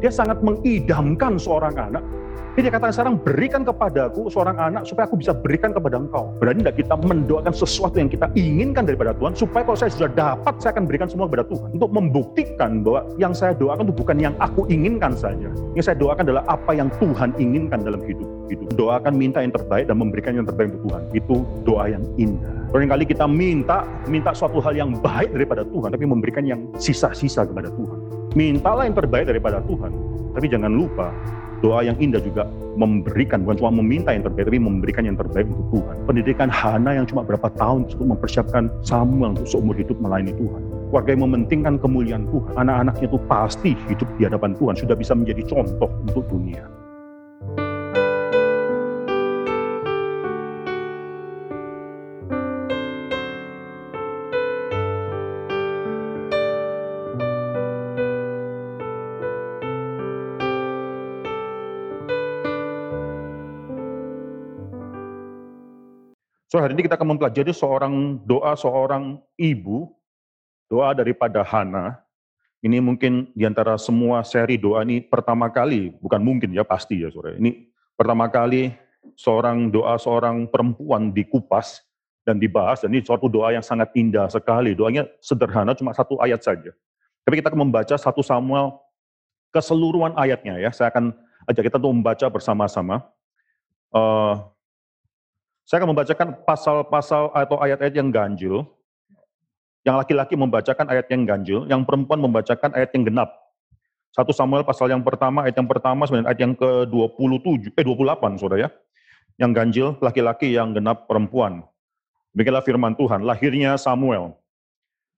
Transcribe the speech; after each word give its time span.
Dia 0.00 0.12
sangat 0.12 0.40
mengidamkan 0.44 1.40
seorang 1.40 1.74
anak. 1.76 2.04
Jadi 2.56 2.72
dia 2.72 2.72
katakan 2.72 2.94
sekarang 2.96 3.16
berikan 3.20 3.62
kepadaku 3.68 4.32
seorang 4.32 4.56
anak 4.56 4.88
supaya 4.88 5.04
aku 5.04 5.20
bisa 5.20 5.36
berikan 5.36 5.76
kepada 5.76 6.00
engkau. 6.00 6.32
Berarti 6.40 6.64
tidak 6.64 6.76
kita 6.80 6.96
mendoakan 7.04 7.52
sesuatu 7.52 8.00
yang 8.00 8.08
kita 8.08 8.32
inginkan 8.32 8.88
daripada 8.88 9.12
Tuhan 9.12 9.36
supaya 9.36 9.60
kalau 9.60 9.76
saya 9.76 9.92
sudah 9.92 10.08
dapat 10.16 10.56
saya 10.56 10.72
akan 10.72 10.88
berikan 10.88 11.04
semua 11.04 11.28
kepada 11.28 11.44
Tuhan. 11.52 11.68
Untuk 11.76 11.92
membuktikan 11.92 12.80
bahwa 12.80 13.12
yang 13.20 13.36
saya 13.36 13.52
doakan 13.52 13.92
itu 13.92 13.94
bukan 14.00 14.16
yang 14.16 14.32
aku 14.40 14.64
inginkan 14.72 15.12
saja. 15.12 15.52
Yang 15.76 15.84
saya 15.84 16.00
doakan 16.00 16.24
adalah 16.32 16.44
apa 16.48 16.72
yang 16.72 16.88
Tuhan 16.96 17.36
inginkan 17.36 17.78
dalam 17.84 18.00
hidup. 18.00 18.28
hidup. 18.48 18.72
Doakan 18.72 19.12
minta 19.20 19.44
yang 19.44 19.52
terbaik 19.52 19.92
dan 19.92 19.96
memberikan 20.00 20.32
yang 20.32 20.48
terbaik 20.48 20.72
untuk 20.72 20.88
Tuhan. 20.88 21.02
Itu 21.12 21.34
doa 21.68 21.92
yang 21.92 22.08
indah. 22.16 22.72
Barangkali 22.72 23.04
kita 23.04 23.28
minta 23.28 23.84
minta 24.08 24.32
suatu 24.32 24.64
hal 24.64 24.72
yang 24.72 24.96
baik 24.96 25.28
daripada 25.36 25.60
Tuhan 25.60 25.92
tapi 25.92 26.08
memberikan 26.08 26.48
yang 26.48 26.72
sisa-sisa 26.80 27.44
kepada 27.44 27.68
Tuhan. 27.68 28.15
Mintalah 28.36 28.84
yang 28.84 28.92
terbaik 28.92 29.32
daripada 29.32 29.64
Tuhan. 29.64 29.88
Tapi 30.36 30.46
jangan 30.52 30.68
lupa 30.68 31.08
doa 31.64 31.80
yang 31.80 31.96
indah 31.96 32.20
juga 32.20 32.44
memberikan, 32.76 33.40
bukan 33.40 33.56
cuma 33.64 33.72
meminta 33.80 34.12
yang 34.12 34.28
terbaik, 34.28 34.52
tapi 34.52 34.60
memberikan 34.60 35.08
yang 35.08 35.16
terbaik 35.16 35.48
untuk 35.48 35.80
Tuhan. 35.80 35.96
Pendidikan 36.04 36.52
Hana 36.52 37.00
yang 37.00 37.08
cuma 37.08 37.24
berapa 37.24 37.48
tahun 37.56 37.88
untuk 37.88 38.04
mempersiapkan 38.04 38.68
Samuel 38.84 39.32
untuk 39.40 39.48
seumur 39.48 39.72
hidup 39.72 39.96
melayani 40.04 40.36
Tuhan. 40.36 40.60
Warga 40.92 41.16
yang 41.16 41.24
mementingkan 41.24 41.80
kemuliaan 41.80 42.28
Tuhan, 42.28 42.52
anak-anaknya 42.60 43.06
itu 43.08 43.18
pasti 43.24 43.72
hidup 43.88 44.08
di 44.20 44.28
hadapan 44.28 44.52
Tuhan, 44.52 44.74
sudah 44.76 44.96
bisa 45.00 45.16
menjadi 45.16 45.42
contoh 45.48 45.88
untuk 46.04 46.28
dunia. 46.28 46.68
So 66.56 66.64
hari 66.64 66.72
ini 66.72 66.88
kita 66.88 66.96
akan 66.96 67.12
mempelajari 67.12 67.52
seorang 67.52 68.16
doa 68.24 68.56
seorang 68.56 69.20
ibu, 69.36 69.92
doa 70.72 70.96
daripada 70.96 71.44
Hana. 71.44 72.00
Ini 72.64 72.80
mungkin 72.80 73.28
di 73.36 73.44
antara 73.44 73.76
semua 73.76 74.24
seri 74.24 74.56
doa 74.56 74.80
ini 74.80 75.04
pertama 75.04 75.52
kali, 75.52 75.92
bukan 76.00 76.16
mungkin 76.16 76.56
ya 76.56 76.64
pasti 76.64 77.04
ya 77.04 77.12
sore. 77.12 77.36
Ini 77.36 77.68
pertama 77.92 78.32
kali 78.32 78.72
seorang 79.20 79.68
doa 79.68 80.00
seorang 80.00 80.48
perempuan 80.48 81.12
dikupas 81.12 81.84
dan 82.24 82.40
dibahas 82.40 82.80
dan 82.80 82.88
ini 82.88 83.04
suatu 83.04 83.28
doa 83.28 83.52
yang 83.52 83.60
sangat 83.60 83.92
indah 83.92 84.24
sekali. 84.32 84.72
Doanya 84.72 85.04
sederhana 85.20 85.76
cuma 85.76 85.92
satu 85.92 86.16
ayat 86.24 86.40
saja. 86.40 86.72
Tapi 87.28 87.36
kita 87.36 87.52
akan 87.52 87.68
membaca 87.68 88.00
satu 88.00 88.24
Samuel 88.24 88.80
keseluruhan 89.52 90.16
ayatnya 90.16 90.56
ya. 90.56 90.72
Saya 90.72 90.88
akan 90.88 91.12
ajak 91.52 91.68
kita 91.68 91.76
untuk 91.84 91.92
membaca 92.00 92.24
bersama-sama. 92.32 93.04
Uh, 93.92 94.55
saya 95.66 95.82
akan 95.82 95.90
membacakan 95.90 96.28
pasal-pasal 96.46 97.34
atau 97.34 97.58
ayat-ayat 97.58 97.94
yang 97.98 98.14
ganjil. 98.14 98.62
Yang 99.82 99.96
laki-laki 99.98 100.34
membacakan 100.38 100.86
ayat 100.86 101.10
yang 101.10 101.26
ganjil, 101.26 101.66
yang 101.66 101.82
perempuan 101.82 102.22
membacakan 102.22 102.70
ayat 102.74 102.94
yang 102.94 103.02
genap. 103.06 103.34
Satu 104.14 104.30
Samuel 104.30 104.62
pasal 104.62 104.94
yang 104.94 105.02
pertama, 105.02 105.42
ayat 105.42 105.58
yang 105.58 105.66
pertama, 105.66 106.06
sebenarnya 106.06 106.30
ayat 106.30 106.40
yang 106.42 106.54
ke-27, 106.54 107.74
eh 107.74 107.82
28, 107.82 108.38
saudara 108.38 108.66
ya. 108.66 108.70
Yang 109.42 109.50
ganjil, 109.58 109.88
laki-laki, 109.98 110.54
yang 110.54 110.70
genap, 110.70 111.10
perempuan. 111.10 111.66
Demikianlah 112.30 112.62
firman 112.62 112.94
Tuhan, 112.94 113.26
lahirnya 113.26 113.74
Samuel. 113.74 114.38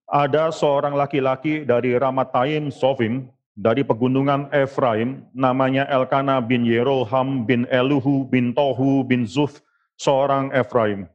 Ada 0.08 0.48
seorang 0.48 0.96
laki-laki 0.96 1.68
dari 1.68 1.92
Ramataim 1.92 2.72
Sofim, 2.72 3.28
dari 3.52 3.84
pegunungan 3.84 4.48
Efraim, 4.52 5.28
namanya 5.36 5.84
Elkana 5.92 6.40
bin 6.40 6.64
Yeroham 6.64 7.44
bin 7.44 7.68
Eluhu 7.68 8.24
bin 8.32 8.56
Tohu 8.56 9.04
bin 9.04 9.28
Zuf 9.28 9.60
seorang 9.98 10.54
Efraim. 10.54 11.10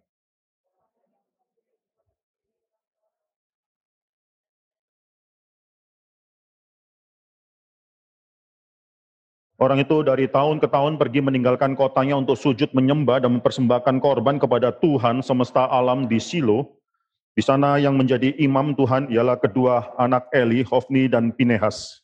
Orang 9.64 9.80
itu 9.80 10.04
dari 10.04 10.28
tahun 10.28 10.60
ke 10.60 10.68
tahun 10.68 11.00
pergi 11.00 11.24
meninggalkan 11.24 11.72
kotanya 11.80 12.20
untuk 12.20 12.36
sujud 12.36 12.76
menyembah 12.76 13.24
dan 13.24 13.40
mempersembahkan 13.40 14.04
korban 14.04 14.36
kepada 14.36 14.76
Tuhan 14.76 15.24
semesta 15.24 15.72
alam 15.72 16.04
di 16.12 16.20
Silo. 16.20 16.84
Di 17.32 17.40
sana 17.40 17.80
yang 17.80 17.96
menjadi 17.96 18.36
imam 18.44 18.76
Tuhan 18.76 19.08
ialah 19.08 19.40
kedua 19.40 19.96
anak 19.96 20.28
Eli, 20.36 20.68
Hofni 20.68 21.08
dan 21.08 21.32
Pinehas. 21.32 22.03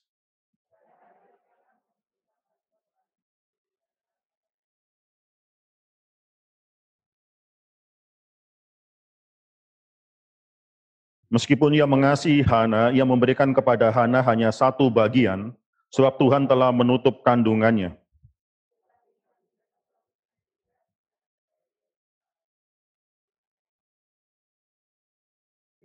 Meskipun 11.30 11.78
ia 11.78 11.86
mengasihi 11.86 12.42
Hana, 12.42 12.90
ia 12.90 13.06
memberikan 13.06 13.54
kepada 13.54 13.94
Hana 13.94 14.26
hanya 14.26 14.50
satu 14.50 14.90
bagian, 14.90 15.54
sebab 15.94 16.18
Tuhan 16.18 16.50
telah 16.50 16.74
menutup 16.74 17.22
kandungannya. 17.22 17.94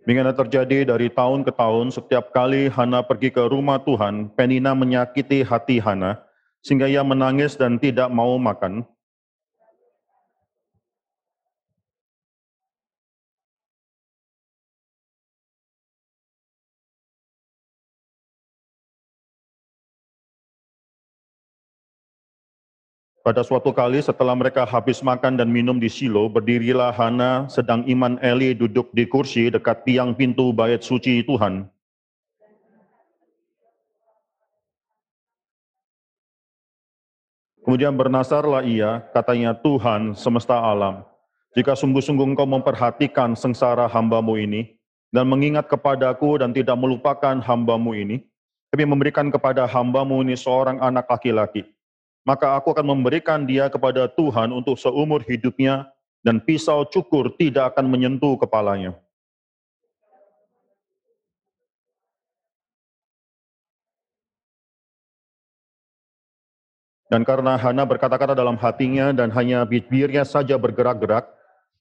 Demikian 0.05 0.33
terjadi 0.37 0.85
dari 0.85 1.09
tahun 1.13 1.41
ke 1.45 1.53
tahun, 1.53 1.89
setiap 1.89 2.33
kali 2.33 2.69
Hana 2.69 3.05
pergi 3.05 3.29
ke 3.29 3.45
rumah 3.45 3.81
Tuhan, 3.81 4.33
Penina 4.33 4.73
menyakiti 4.73 5.45
hati 5.45 5.77
Hana, 5.81 6.21
sehingga 6.65 6.89
ia 6.89 7.05
menangis 7.05 7.53
dan 7.53 7.77
tidak 7.77 8.09
mau 8.09 8.37
makan. 8.41 8.85
Pada 23.25 23.41
suatu 23.41 23.73
kali 23.73 23.97
setelah 24.05 24.37
mereka 24.37 24.69
habis 24.69 25.01
makan 25.01 25.33
dan 25.33 25.49
minum 25.49 25.81
di 25.81 25.89
Silo, 25.89 26.29
berdirilah 26.29 26.93
Hana 26.93 27.49
sedang 27.49 27.81
iman 27.89 28.21
Eli 28.21 28.53
duduk 28.53 28.93
di 28.93 29.09
kursi 29.09 29.49
dekat 29.49 29.81
tiang 29.81 30.13
pintu 30.13 30.53
bait 30.53 30.77
suci 30.85 31.25
Tuhan. 31.25 31.65
Kemudian 37.65 37.97
bernasarlah 37.97 38.61
ia, 38.61 39.01
katanya 39.09 39.57
Tuhan 39.57 40.13
semesta 40.13 40.61
alam, 40.61 41.01
jika 41.57 41.73
sungguh-sungguh 41.73 42.37
engkau 42.37 42.45
memperhatikan 42.45 43.33
sengsara 43.33 43.89
hambamu 43.89 44.37
ini, 44.37 44.77
dan 45.09 45.25
mengingat 45.25 45.65
kepadaku 45.65 46.45
dan 46.45 46.53
tidak 46.53 46.77
melupakan 46.77 47.41
hambamu 47.41 47.97
ini, 47.97 48.21
tapi 48.69 48.85
memberikan 48.85 49.33
kepada 49.33 49.65
hambamu 49.65 50.21
ini 50.21 50.37
seorang 50.37 50.77
anak 50.77 51.09
laki-laki, 51.09 51.65
maka 52.25 52.57
aku 52.57 52.73
akan 52.73 52.97
memberikan 52.97 53.45
dia 53.45 53.69
kepada 53.69 54.09
Tuhan 54.09 54.49
untuk 54.49 54.75
seumur 54.81 55.21
hidupnya, 55.23 55.87
dan 56.25 56.41
pisau 56.41 56.83
cukur 56.89 57.31
tidak 57.37 57.77
akan 57.77 57.85
menyentuh 57.85 58.35
kepalanya. 58.41 58.97
Dan 67.05 67.21
karena 67.21 67.55
Hana 67.55 67.85
berkata-kata 67.87 68.33
dalam 68.33 68.59
hatinya 68.59 69.13
dan 69.13 69.31
hanya 69.31 69.61
bibirnya 69.63 70.25
saja 70.25 70.57
bergerak-gerak, 70.57 71.29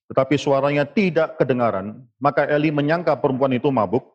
tetapi 0.06 0.36
suaranya 0.36 0.86
tidak 0.86 1.40
kedengaran, 1.40 2.04
maka 2.22 2.46
Eli 2.46 2.68
menyangka 2.70 3.16
perempuan 3.18 3.56
itu 3.56 3.72
mabuk, 3.72 4.13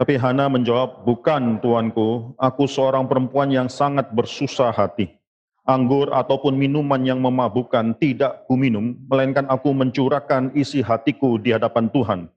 Tapi 0.00 0.16
Hana 0.16 0.48
menjawab, 0.48 1.04
bukan 1.04 1.60
tuanku, 1.60 2.32
aku 2.40 2.64
seorang 2.64 3.04
perempuan 3.04 3.52
yang 3.52 3.68
sangat 3.68 4.08
bersusah 4.16 4.72
hati. 4.72 5.12
Anggur 5.68 6.08
ataupun 6.16 6.56
minuman 6.56 7.04
yang 7.04 7.20
memabukkan 7.20 7.92
tidak 8.00 8.48
ku 8.48 8.56
minum, 8.56 8.96
melainkan 9.12 9.44
aku 9.44 9.76
mencurahkan 9.76 10.56
isi 10.56 10.80
hatiku 10.80 11.36
di 11.36 11.52
hadapan 11.52 11.92
Tuhan. 11.92 12.32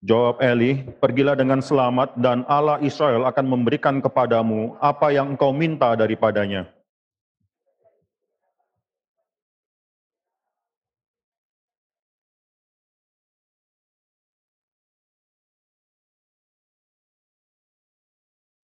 Jawab 0.00 0.40
Eli, 0.40 0.88
pergilah 0.96 1.36
dengan 1.36 1.60
selamat 1.60 2.16
dan 2.16 2.48
Allah 2.48 2.80
Israel 2.80 3.28
akan 3.28 3.44
memberikan 3.44 4.00
kepadamu 4.00 4.80
apa 4.80 5.12
yang 5.12 5.36
engkau 5.36 5.52
minta 5.52 5.92
daripadanya. 5.92 6.79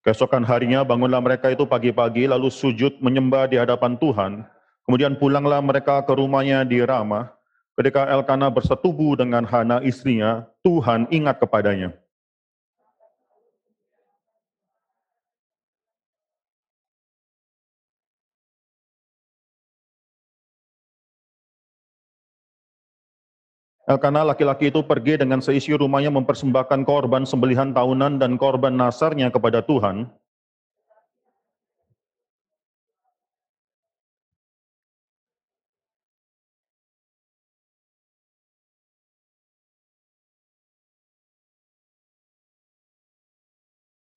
Keesokan 0.07 0.47
harinya 0.47 0.87
bangunlah 0.87 1.19
mereka 1.19 1.51
itu 1.51 1.67
pagi-pagi 1.67 2.31
lalu 2.31 2.47
sujud 2.47 3.03
menyembah 3.03 3.51
di 3.51 3.59
hadapan 3.59 3.99
Tuhan. 3.99 4.47
Kemudian 4.87 5.19
pulanglah 5.19 5.59
mereka 5.59 5.99
ke 6.07 6.15
rumahnya 6.15 6.63
di 6.63 6.79
Ramah. 6.79 7.35
Ketika 7.75 8.07
Elkana 8.07 8.47
bersetubuh 8.47 9.19
dengan 9.19 9.43
Hana 9.43 9.83
istrinya, 9.83 10.47
Tuhan 10.63 11.11
ingat 11.11 11.43
kepadanya. 11.43 11.91
Elkana 23.87 24.27
laki-laki 24.27 24.75
itu 24.75 24.83
pergi 24.83 25.15
dengan 25.15 25.39
seisi 25.39 25.71
rumahnya 25.71 26.11
mempersembahkan 26.11 26.83
korban 26.83 27.23
sembelihan 27.23 27.71
tahunan 27.71 28.19
dan 28.19 28.35
korban 28.35 28.75
nasarnya 28.75 29.31
kepada 29.31 29.63
Tuhan. 29.63 30.11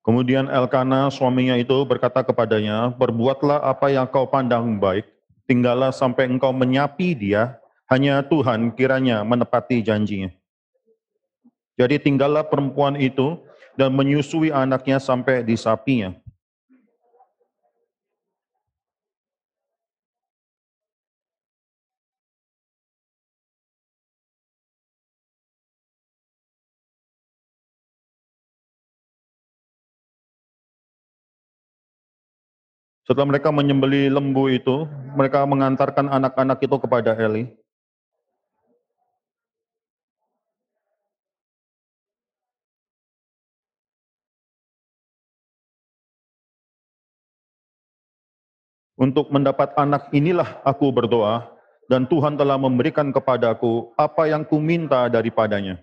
Kemudian 0.01 0.49
Elkana 0.49 1.13
suaminya 1.13 1.53
itu 1.53 1.77
berkata 1.85 2.25
kepadanya, 2.25 2.89
"Perbuatlah 2.97 3.61
apa 3.61 3.93
yang 3.93 4.09
kau 4.09 4.25
pandang 4.25 4.81
baik, 4.81 5.05
tinggallah 5.45 5.93
sampai 5.93 6.25
engkau 6.25 6.49
menyapi 6.49 7.13
dia 7.13 7.58
hanya 7.89 8.21
Tuhan 8.21 8.69
kiranya 8.77 9.25
menepati 9.25 9.81
janjinya. 9.81 10.29
Jadi 11.73 11.97
tinggallah 11.97 12.45
perempuan 12.45 12.93
itu 13.01 13.41
dan 13.73 13.97
menyusui 13.97 14.53
anaknya 14.53 15.01
sampai 15.01 15.41
di 15.41 15.57
sapinya. 15.57 16.13
Setelah 33.09 33.25
mereka 33.25 33.49
menyembeli 33.49 34.05
lembu 34.05 34.53
itu, 34.53 34.85
mereka 35.17 35.41
mengantarkan 35.41 36.13
anak-anak 36.13 36.61
itu 36.61 36.77
kepada 36.77 37.17
Eli. 37.17 37.49
Untuk 48.99 49.31
mendapat 49.31 49.71
anak 49.79 50.11
inilah 50.11 50.59
aku 50.67 50.91
berdoa, 50.91 51.47
dan 51.87 52.03
Tuhan 52.03 52.35
telah 52.35 52.59
memberikan 52.59 53.15
kepadaku 53.15 53.95
apa 53.95 54.27
yang 54.27 54.43
kuminta 54.43 55.07
daripadanya. 55.07 55.79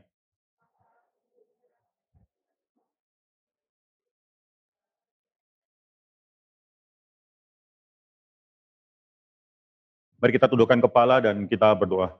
Mari 10.16 10.32
kita 10.32 10.48
tundukkan 10.48 10.80
kepala 10.80 11.20
dan 11.20 11.44
kita 11.44 11.76
berdoa. 11.76 12.16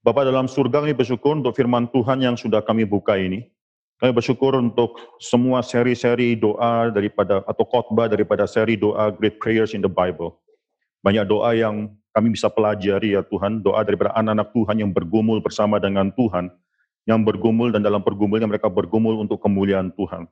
Bapak 0.00 0.26
dalam 0.26 0.48
surga 0.48 0.80
kami 0.80 0.96
bersyukur 0.96 1.36
untuk 1.36 1.52
firman 1.52 1.86
Tuhan 1.92 2.24
yang 2.24 2.36
sudah 2.40 2.64
kami 2.64 2.88
buka 2.88 3.20
ini. 3.20 3.51
Kami 4.02 4.10
bersyukur 4.10 4.58
untuk 4.58 4.98
semua 5.22 5.62
seri-seri 5.62 6.34
doa 6.34 6.90
daripada 6.90 7.46
atau 7.46 7.62
khotbah 7.62 8.10
daripada 8.10 8.50
seri 8.50 8.74
doa 8.74 9.14
Great 9.14 9.38
Prayers 9.38 9.78
in 9.78 9.80
the 9.80 9.86
Bible. 9.86 10.42
Banyak 11.06 11.30
doa 11.30 11.54
yang 11.54 11.86
kami 12.10 12.34
bisa 12.34 12.50
pelajari 12.50 13.14
ya 13.14 13.22
Tuhan, 13.22 13.62
doa 13.62 13.78
daripada 13.86 14.10
anak-anak 14.18 14.50
Tuhan 14.58 14.76
yang 14.82 14.90
bergumul 14.90 15.38
bersama 15.38 15.78
dengan 15.78 16.10
Tuhan, 16.18 16.50
yang 17.06 17.22
bergumul 17.22 17.70
dan 17.70 17.86
dalam 17.86 18.02
pergumulnya 18.02 18.50
mereka 18.50 18.66
bergumul 18.66 19.22
untuk 19.22 19.38
kemuliaan 19.38 19.94
Tuhan. 19.94 20.26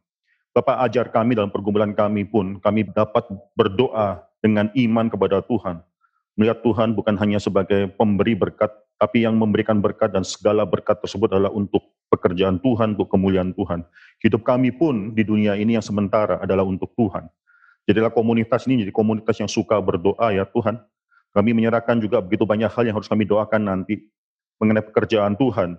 Bapak 0.51 0.91
ajar 0.91 1.07
kami 1.15 1.39
dalam 1.39 1.55
pergumulan 1.55 1.95
kami 1.95 2.27
pun, 2.27 2.59
kami 2.59 2.91
dapat 2.91 3.23
berdoa 3.55 4.19
dengan 4.43 4.67
iman 4.75 5.07
kepada 5.07 5.47
Tuhan. 5.47 5.79
Melihat 6.35 6.59
Tuhan 6.67 6.99
bukan 6.99 7.15
hanya 7.23 7.39
sebagai 7.39 7.87
pemberi 7.95 8.35
berkat, 8.35 8.75
tapi 8.99 9.23
yang 9.23 9.39
memberikan 9.39 9.79
berkat 9.79 10.11
dan 10.11 10.27
segala 10.27 10.67
berkat 10.67 10.99
tersebut 10.99 11.31
adalah 11.39 11.55
untuk 11.55 11.87
pekerjaan 12.11 12.59
Tuhan, 12.59 12.99
untuk 12.99 13.09
kemuliaan 13.09 13.55
Tuhan. 13.55 13.87
Hidup 14.21 14.43
kami 14.43 14.75
pun 14.75 15.15
di 15.15 15.23
dunia 15.23 15.55
ini 15.55 15.79
yang 15.79 15.87
sementara 15.87 16.43
adalah 16.43 16.67
untuk 16.67 16.91
Tuhan. 16.99 17.31
Jadilah 17.87 18.13
komunitas 18.13 18.67
ini 18.69 18.85
jadi 18.85 18.93
komunitas 18.93 19.39
yang 19.41 19.49
suka 19.49 19.79
berdoa 19.81 20.35
ya 20.35 20.45
Tuhan. 20.45 20.77
Kami 21.31 21.51
menyerahkan 21.55 22.03
juga 22.03 22.19
begitu 22.19 22.43
banyak 22.43 22.69
hal 22.69 22.85
yang 22.91 22.99
harus 22.99 23.07
kami 23.07 23.23
doakan 23.23 23.63
nanti 23.63 24.11
mengenai 24.59 24.83
pekerjaan 24.83 25.39
Tuhan. 25.39 25.79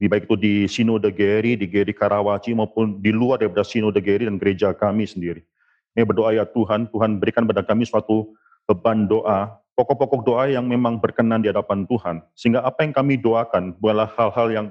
Di 0.00 0.08
baik 0.08 0.24
itu 0.24 0.36
di 0.40 0.54
Sinode 0.64 1.12
Geri, 1.12 1.60
di 1.60 1.68
Geri 1.68 1.92
Karawaci 1.92 2.56
maupun 2.56 3.04
di 3.04 3.12
luar 3.12 3.44
daripada 3.44 3.60
Sinode 3.60 4.00
Geri 4.00 4.24
dan 4.24 4.40
gereja 4.40 4.72
kami 4.72 5.04
sendiri. 5.04 5.44
Ini 5.92 6.08
berdoa 6.08 6.32
ya 6.32 6.48
Tuhan, 6.48 6.88
Tuhan 6.88 7.20
berikan 7.20 7.44
pada 7.44 7.60
kami 7.60 7.84
suatu 7.84 8.32
beban 8.64 9.04
doa, 9.04 9.60
pokok-pokok 9.76 10.20
doa 10.24 10.48
yang 10.48 10.64
memang 10.64 10.96
berkenan 10.96 11.44
di 11.44 11.52
hadapan 11.52 11.84
Tuhan. 11.84 12.24
Sehingga 12.32 12.64
apa 12.64 12.80
yang 12.80 12.96
kami 12.96 13.20
doakan 13.20 13.76
bukanlah 13.76 14.08
hal-hal 14.16 14.48
yang 14.48 14.66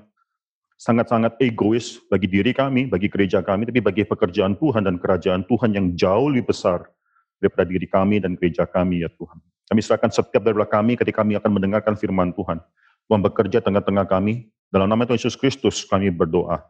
sangat-sangat 0.79 1.35
egois 1.43 1.99
bagi 2.07 2.31
diri 2.31 2.55
kami, 2.55 2.87
bagi 2.87 3.11
gereja 3.11 3.43
kami, 3.43 3.67
tapi 3.67 3.83
bagi 3.83 4.07
pekerjaan 4.07 4.55
Tuhan 4.55 4.87
dan 4.87 4.95
kerajaan 4.95 5.43
Tuhan 5.43 5.75
yang 5.75 5.91
jauh 5.99 6.31
lebih 6.31 6.55
besar 6.55 6.87
daripada 7.43 7.67
diri 7.67 7.83
kami 7.83 8.23
dan 8.23 8.39
gereja 8.39 8.63
kami 8.63 9.03
ya 9.03 9.11
Tuhan. 9.11 9.37
Kami 9.67 9.79
serahkan 9.83 10.09
setiap 10.09 10.39
dari 10.39 10.55
kami 10.55 10.95
ketika 10.95 11.19
kami 11.21 11.35
akan 11.35 11.51
mendengarkan 11.51 11.99
firman 11.99 12.31
Tuhan. 12.31 12.63
Tuhan 13.11 13.19
bekerja 13.21 13.59
tengah-tengah 13.59 14.07
kami. 14.07 14.47
Dalam 14.71 14.87
nama 14.87 15.03
Tuhan 15.03 15.19
Yesus 15.19 15.35
Kristus 15.35 15.83
kami 15.83 16.09
berdoa. 16.13 16.63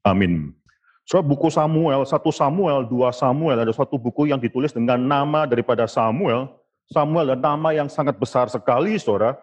Amin. 0.00 0.56
So, 1.04 1.18
buku 1.20 1.50
Samuel, 1.50 2.06
satu 2.06 2.30
Samuel, 2.30 2.86
dua 2.86 3.10
Samuel, 3.10 3.66
ada 3.66 3.74
suatu 3.74 3.98
buku 3.98 4.30
yang 4.30 4.38
ditulis 4.38 4.70
dengan 4.70 5.02
nama 5.02 5.44
daripada 5.44 5.84
Samuel. 5.84 6.46
Samuel 6.86 7.34
adalah 7.34 7.58
nama 7.58 7.68
yang 7.74 7.88
sangat 7.90 8.14
besar 8.16 8.46
sekali, 8.46 8.94
saudara. 8.96 9.36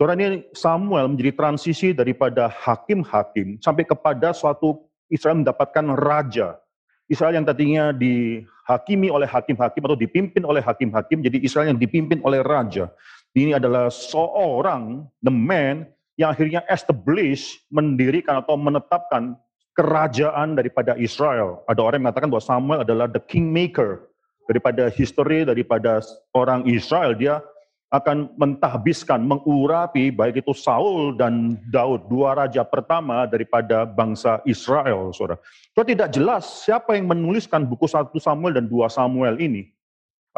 Saudara 0.00 0.16
ini 0.16 0.48
Samuel 0.56 1.12
menjadi 1.12 1.36
transisi 1.36 1.92
daripada 1.92 2.48
hakim-hakim 2.48 3.60
sampai 3.60 3.84
kepada 3.84 4.32
suatu 4.32 4.88
Israel 5.12 5.44
mendapatkan 5.44 5.92
raja. 5.92 6.56
Israel 7.04 7.36
yang 7.36 7.44
tadinya 7.44 7.92
dihakimi 7.92 9.12
oleh 9.12 9.28
hakim-hakim 9.28 9.84
atau 9.84 10.00
dipimpin 10.00 10.40
oleh 10.48 10.64
hakim-hakim, 10.64 11.20
jadi 11.20 11.36
Israel 11.44 11.76
yang 11.76 11.76
dipimpin 11.76 12.16
oleh 12.24 12.40
raja. 12.40 12.88
Ini 13.36 13.60
adalah 13.60 13.92
seorang, 13.92 15.04
the 15.20 15.28
man, 15.28 15.84
yang 16.16 16.32
akhirnya 16.32 16.64
establish, 16.72 17.60
mendirikan 17.68 18.40
atau 18.40 18.56
menetapkan 18.56 19.36
kerajaan 19.76 20.56
daripada 20.56 20.96
Israel. 20.96 21.60
Ada 21.68 21.76
orang 21.84 22.00
yang 22.00 22.08
mengatakan 22.08 22.32
bahwa 22.32 22.44
Samuel 22.48 22.80
adalah 22.88 23.04
the 23.04 23.20
kingmaker 23.20 24.08
daripada 24.48 24.88
history, 24.88 25.44
daripada 25.44 26.00
orang 26.32 26.64
Israel. 26.64 27.12
Dia 27.12 27.44
akan 27.90 28.30
mentahbiskan, 28.38 29.18
mengurapi 29.26 30.14
baik 30.14 30.46
itu 30.46 30.54
Saul 30.54 31.18
dan 31.18 31.58
Daud, 31.74 32.06
dua 32.06 32.38
raja 32.38 32.62
pertama 32.62 33.26
daripada 33.26 33.82
bangsa 33.82 34.38
Israel, 34.46 35.10
saudara. 35.10 35.42
So 35.74 35.82
tidak 35.82 36.14
jelas 36.14 36.46
siapa 36.62 36.94
yang 36.94 37.10
menuliskan 37.10 37.66
buku 37.66 37.90
satu 37.90 38.22
Samuel 38.22 38.54
dan 38.62 38.70
dua 38.70 38.86
Samuel 38.86 39.42
ini. 39.42 39.66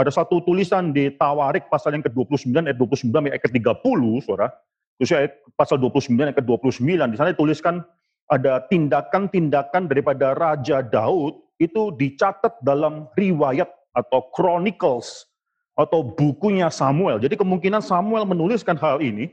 Ada 0.00 0.08
satu 0.08 0.40
tulisan 0.40 0.96
di 0.96 1.12
Tawarik 1.12 1.68
pasal 1.68 1.92
yang 1.92 2.00
ke-29 2.08 2.56
ayat 2.56 2.80
29 2.80 3.12
ayat 3.28 3.42
ke-30, 3.44 4.00
saudara. 4.24 4.48
Terus 4.96 5.12
ayat 5.12 5.32
pasal 5.52 5.76
29 5.76 6.16
ayat 6.16 6.36
ke-29, 6.40 6.88
di 6.88 7.16
sana 7.20 7.36
dituliskan 7.36 7.84
ada 8.32 8.64
tindakan-tindakan 8.72 9.92
daripada 9.92 10.32
Raja 10.32 10.80
Daud 10.80 11.36
itu 11.60 11.92
dicatat 12.00 12.64
dalam 12.64 13.12
riwayat 13.12 13.68
atau 13.92 14.24
chronicles 14.32 15.28
atau 15.72 16.04
bukunya 16.04 16.68
Samuel. 16.68 17.20
Jadi 17.20 17.36
kemungkinan 17.36 17.80
Samuel 17.80 18.28
menuliskan 18.28 18.76
hal 18.76 19.00
ini, 19.00 19.32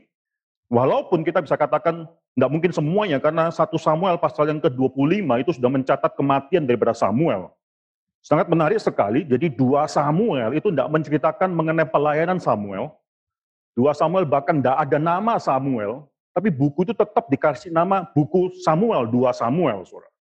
walaupun 0.72 1.20
kita 1.20 1.44
bisa 1.44 1.56
katakan 1.56 2.08
nggak 2.36 2.50
mungkin 2.50 2.72
semuanya, 2.72 3.20
karena 3.20 3.52
satu 3.52 3.76
Samuel 3.76 4.16
pasal 4.16 4.48
yang 4.48 4.60
ke-25 4.60 5.28
itu 5.44 5.50
sudah 5.60 5.70
mencatat 5.70 6.12
kematian 6.16 6.64
daripada 6.64 6.96
Samuel. 6.96 7.52
Sangat 8.20 8.52
menarik 8.52 8.76
sekali, 8.76 9.24
jadi 9.24 9.48
dua 9.48 9.88
Samuel 9.88 10.52
itu 10.52 10.68
tidak 10.68 10.92
menceritakan 10.92 11.48
mengenai 11.56 11.88
pelayanan 11.88 12.36
Samuel. 12.36 12.92
Dua 13.72 13.96
Samuel 13.96 14.28
bahkan 14.28 14.60
tidak 14.60 14.76
ada 14.76 14.98
nama 15.00 15.40
Samuel, 15.40 16.04
tapi 16.36 16.52
buku 16.52 16.84
itu 16.84 16.92
tetap 16.92 17.32
dikasih 17.32 17.72
nama 17.72 18.04
buku 18.12 18.52
Samuel, 18.60 19.08
dua 19.08 19.32
Samuel. 19.32 19.88
Saudara. 19.88 20.12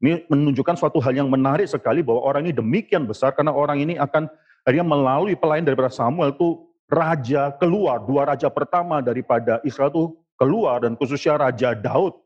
Ini 0.00 0.24
menunjukkan 0.32 0.80
suatu 0.80 0.96
hal 0.98 1.12
yang 1.12 1.28
menarik 1.28 1.68
sekali 1.68 2.00
bahwa 2.00 2.24
orang 2.24 2.48
ini 2.48 2.56
demikian 2.56 3.04
besar 3.04 3.36
karena 3.36 3.52
orang 3.52 3.84
ini 3.84 4.00
akan 4.00 4.32
Akhirnya 4.64 4.86
melalui 4.86 5.34
pelayan 5.36 5.64
daripada 5.64 5.88
Samuel 5.88 6.36
itu 6.36 6.68
raja 6.90 7.54
keluar, 7.56 8.02
dua 8.04 8.28
raja 8.28 8.50
pertama 8.50 9.00
daripada 9.00 9.62
Israel 9.62 9.88
itu 9.94 10.04
keluar 10.36 10.82
dan 10.82 10.98
khususnya 10.98 11.38
Raja 11.38 11.76
Daud. 11.76 12.16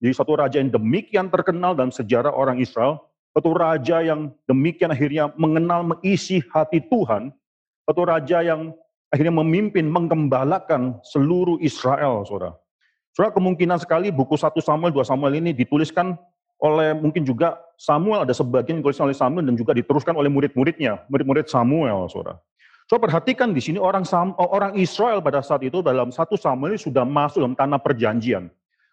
Jadi 0.00 0.12
satu 0.12 0.36
raja 0.36 0.60
yang 0.60 0.70
demikian 0.72 1.32
terkenal 1.32 1.72
dalam 1.72 1.90
sejarah 1.90 2.30
orang 2.30 2.60
Israel, 2.60 3.00
satu 3.32 3.52
raja 3.56 4.04
yang 4.04 4.32
demikian 4.48 4.92
akhirnya 4.92 5.32
mengenal 5.40 5.84
mengisi 5.84 6.44
hati 6.52 6.84
Tuhan, 6.88 7.32
satu 7.88 8.02
raja 8.04 8.44
yang 8.44 8.76
akhirnya 9.12 9.34
memimpin, 9.40 9.88
menggembalakan 9.88 11.00
seluruh 11.06 11.56
Israel, 11.64 12.24
saudara. 12.28 12.56
Saudara, 13.16 13.32
kemungkinan 13.32 13.80
sekali 13.80 14.12
buku 14.12 14.36
1 14.36 14.52
Samuel, 14.60 14.92
2 14.92 15.00
Samuel 15.08 15.40
ini 15.40 15.56
dituliskan 15.56 16.20
oleh 16.60 16.96
mungkin 16.96 17.22
juga 17.22 17.60
Samuel, 17.76 18.24
ada 18.24 18.32
sebagian 18.32 18.80
dituliskan 18.80 19.12
oleh 19.12 19.16
Samuel 19.16 19.44
dan 19.52 19.56
juga 19.60 19.76
diteruskan 19.76 20.16
oleh 20.16 20.32
murid-muridnya, 20.32 21.04
murid-murid 21.12 21.44
Samuel, 21.44 22.08
saudara. 22.08 22.40
So 22.86 22.96
perhatikan 23.02 23.50
di 23.50 23.58
sini 23.58 23.82
orang 23.82 24.06
orang 24.38 24.78
Israel 24.78 25.18
pada 25.18 25.42
saat 25.42 25.60
itu 25.66 25.82
dalam 25.82 26.14
satu 26.14 26.38
Samuel 26.38 26.78
sudah 26.78 27.02
masuk 27.02 27.42
dalam 27.42 27.58
tanah 27.58 27.82
perjanjian. 27.82 28.46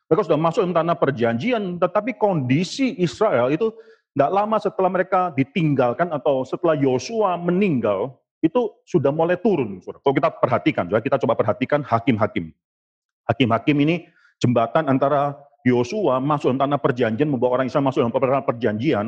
Mereka 0.10 0.28
sudah 0.28 0.40
masuk 0.42 0.66
dalam 0.66 0.76
tanah 0.76 0.98
perjanjian, 0.98 1.78
tetapi 1.80 2.18
kondisi 2.18 2.98
Israel 3.00 3.54
itu 3.54 3.72
tidak 4.14 4.32
lama 4.34 4.58
setelah 4.60 4.90
mereka 4.92 5.32
ditinggalkan 5.34 6.10
atau 6.12 6.44
setelah 6.44 6.76
Yosua 6.76 7.40
meninggal, 7.40 8.18
itu 8.44 8.76
sudah 8.84 9.10
mulai 9.10 9.40
turun. 9.40 9.80
Kalau 9.80 10.14
kita 10.14 10.30
perhatikan, 10.42 10.86
kita 10.92 11.18
coba 11.22 11.34
perhatikan 11.40 11.80
hakim-hakim. 11.86 12.52
Hakim-hakim 13.30 13.78
ini 13.88 13.96
jembatan 14.44 14.92
antara 14.92 15.40
Yosua 15.64 16.20
masuk 16.20 16.52
dalam 16.52 16.62
tanah 16.68 16.80
perjanjian, 16.80 17.28
membawa 17.32 17.60
orang 17.60 17.72
Israel 17.72 17.88
masuk 17.88 18.04
dalam 18.04 18.14
tanah 18.14 18.44
perjanjian, 18.48 19.06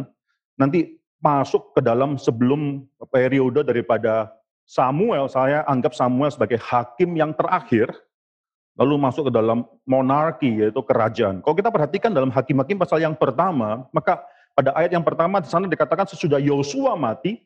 nanti 0.56 0.96
masuk 1.20 1.76
ke 1.76 1.84
dalam 1.84 2.16
sebelum 2.16 2.88
periode 3.12 3.68
daripada 3.68 4.32
Samuel, 4.66 5.30
saya 5.30 5.62
anggap 5.70 5.94
Samuel 5.94 6.34
sebagai 6.34 6.58
hakim 6.58 7.14
yang 7.14 7.36
terakhir, 7.38 7.92
lalu 8.80 8.98
masuk 8.98 9.30
ke 9.30 9.32
dalam 9.36 9.68
monarki, 9.86 10.64
yaitu 10.64 10.82
kerajaan. 10.82 11.44
Kalau 11.46 11.56
kita 11.56 11.70
perhatikan 11.70 12.12
dalam 12.12 12.34
hakim-hakim 12.34 12.82
pasal 12.82 13.04
yang 13.04 13.14
pertama, 13.14 13.86
maka 13.94 14.26
pada 14.56 14.72
ayat 14.74 14.96
yang 14.96 15.04
pertama 15.04 15.44
di 15.44 15.52
sana 15.52 15.68
dikatakan 15.68 16.08
sesudah 16.10 16.40
Yosua 16.40 16.96
mati, 16.96 17.44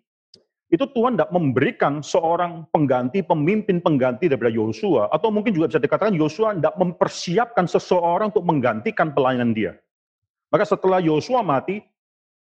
itu 0.70 0.86
Tuhan 0.94 1.18
tidak 1.18 1.34
memberikan 1.34 2.06
seorang 2.06 2.70
pengganti, 2.70 3.26
pemimpin 3.26 3.82
pengganti 3.82 4.30
daripada 4.30 4.54
Yosua, 4.54 5.10
atau 5.10 5.34
mungkin 5.34 5.54
juga 5.54 5.74
bisa 5.74 5.82
dikatakan 5.82 6.14
Yosua 6.14 6.54
tidak 6.54 6.78
mempersiapkan 6.78 7.66
seseorang 7.66 8.30
untuk 8.30 8.46
menggantikan 8.46 9.10
pelayanan 9.10 9.54
dia. 9.58 9.74
Maka 10.54 10.66
setelah 10.70 11.02
Yosua 11.02 11.42
mati, 11.42 11.82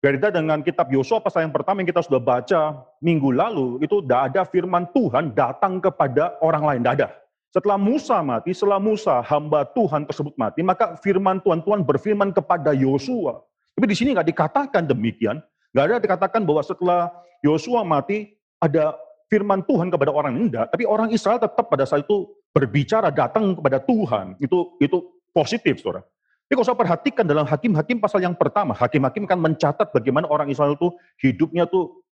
Beda 0.01 0.33
dengan 0.33 0.65
kitab 0.65 0.89
Yosua 0.89 1.21
pasal 1.21 1.45
yang 1.45 1.53
pertama 1.53 1.85
yang 1.85 1.93
kita 1.93 2.01
sudah 2.01 2.17
baca 2.17 2.81
minggu 3.05 3.37
lalu, 3.37 3.77
itu 3.85 4.01
tidak 4.01 4.33
ada 4.33 4.41
firman 4.49 4.89
Tuhan 4.97 5.37
datang 5.37 5.77
kepada 5.77 6.41
orang 6.41 6.65
lain, 6.65 6.79
tidak 6.81 6.95
ada. 6.97 7.07
Setelah 7.53 7.77
Musa 7.77 8.17
mati, 8.25 8.49
setelah 8.49 8.81
Musa 8.81 9.21
hamba 9.21 9.61
Tuhan 9.77 10.09
tersebut 10.09 10.33
mati, 10.41 10.65
maka 10.65 10.97
firman 11.05 11.37
Tuhan 11.45 11.61
Tuhan 11.61 11.85
berfirman 11.85 12.33
kepada 12.33 12.73
Yosua. 12.73 13.45
Tapi 13.77 13.85
di 13.85 13.93
sini 13.93 14.17
nggak 14.17 14.25
dikatakan 14.33 14.89
demikian, 14.89 15.37
nggak 15.71 15.85
ada 15.87 15.97
dikatakan 16.03 16.41
bahwa 16.43 16.61
setelah 16.63 17.11
Yosua 17.41 17.81
mati 17.81 18.37
ada 18.61 18.95
firman 19.31 19.63
Tuhan 19.63 19.87
kepada 19.87 20.11
orang 20.11 20.35
tidak. 20.35 20.67
Tapi 20.69 20.83
orang 20.83 21.09
Israel 21.15 21.39
tetap 21.39 21.71
pada 21.71 21.87
saat 21.87 22.03
itu 22.03 22.27
berbicara 22.51 23.09
datang 23.09 23.55
kepada 23.55 23.79
Tuhan. 23.79 24.35
Itu 24.43 24.75
itu 24.83 24.99
positif, 25.31 25.79
saudara. 25.79 26.03
Tapi 26.51 26.59
kalau 26.59 26.67
saya 26.67 26.79
perhatikan 26.83 27.23
dalam 27.23 27.47
hakim-hakim 27.47 28.03
pasal 28.03 28.19
yang 28.19 28.35
pertama, 28.35 28.75
hakim-hakim 28.75 29.23
kan 29.23 29.39
mencatat 29.39 29.87
bagaimana 29.95 30.27
orang 30.27 30.51
Israel 30.51 30.75
itu 30.75 30.91
hidupnya 31.23 31.63
tuh 31.63 32.03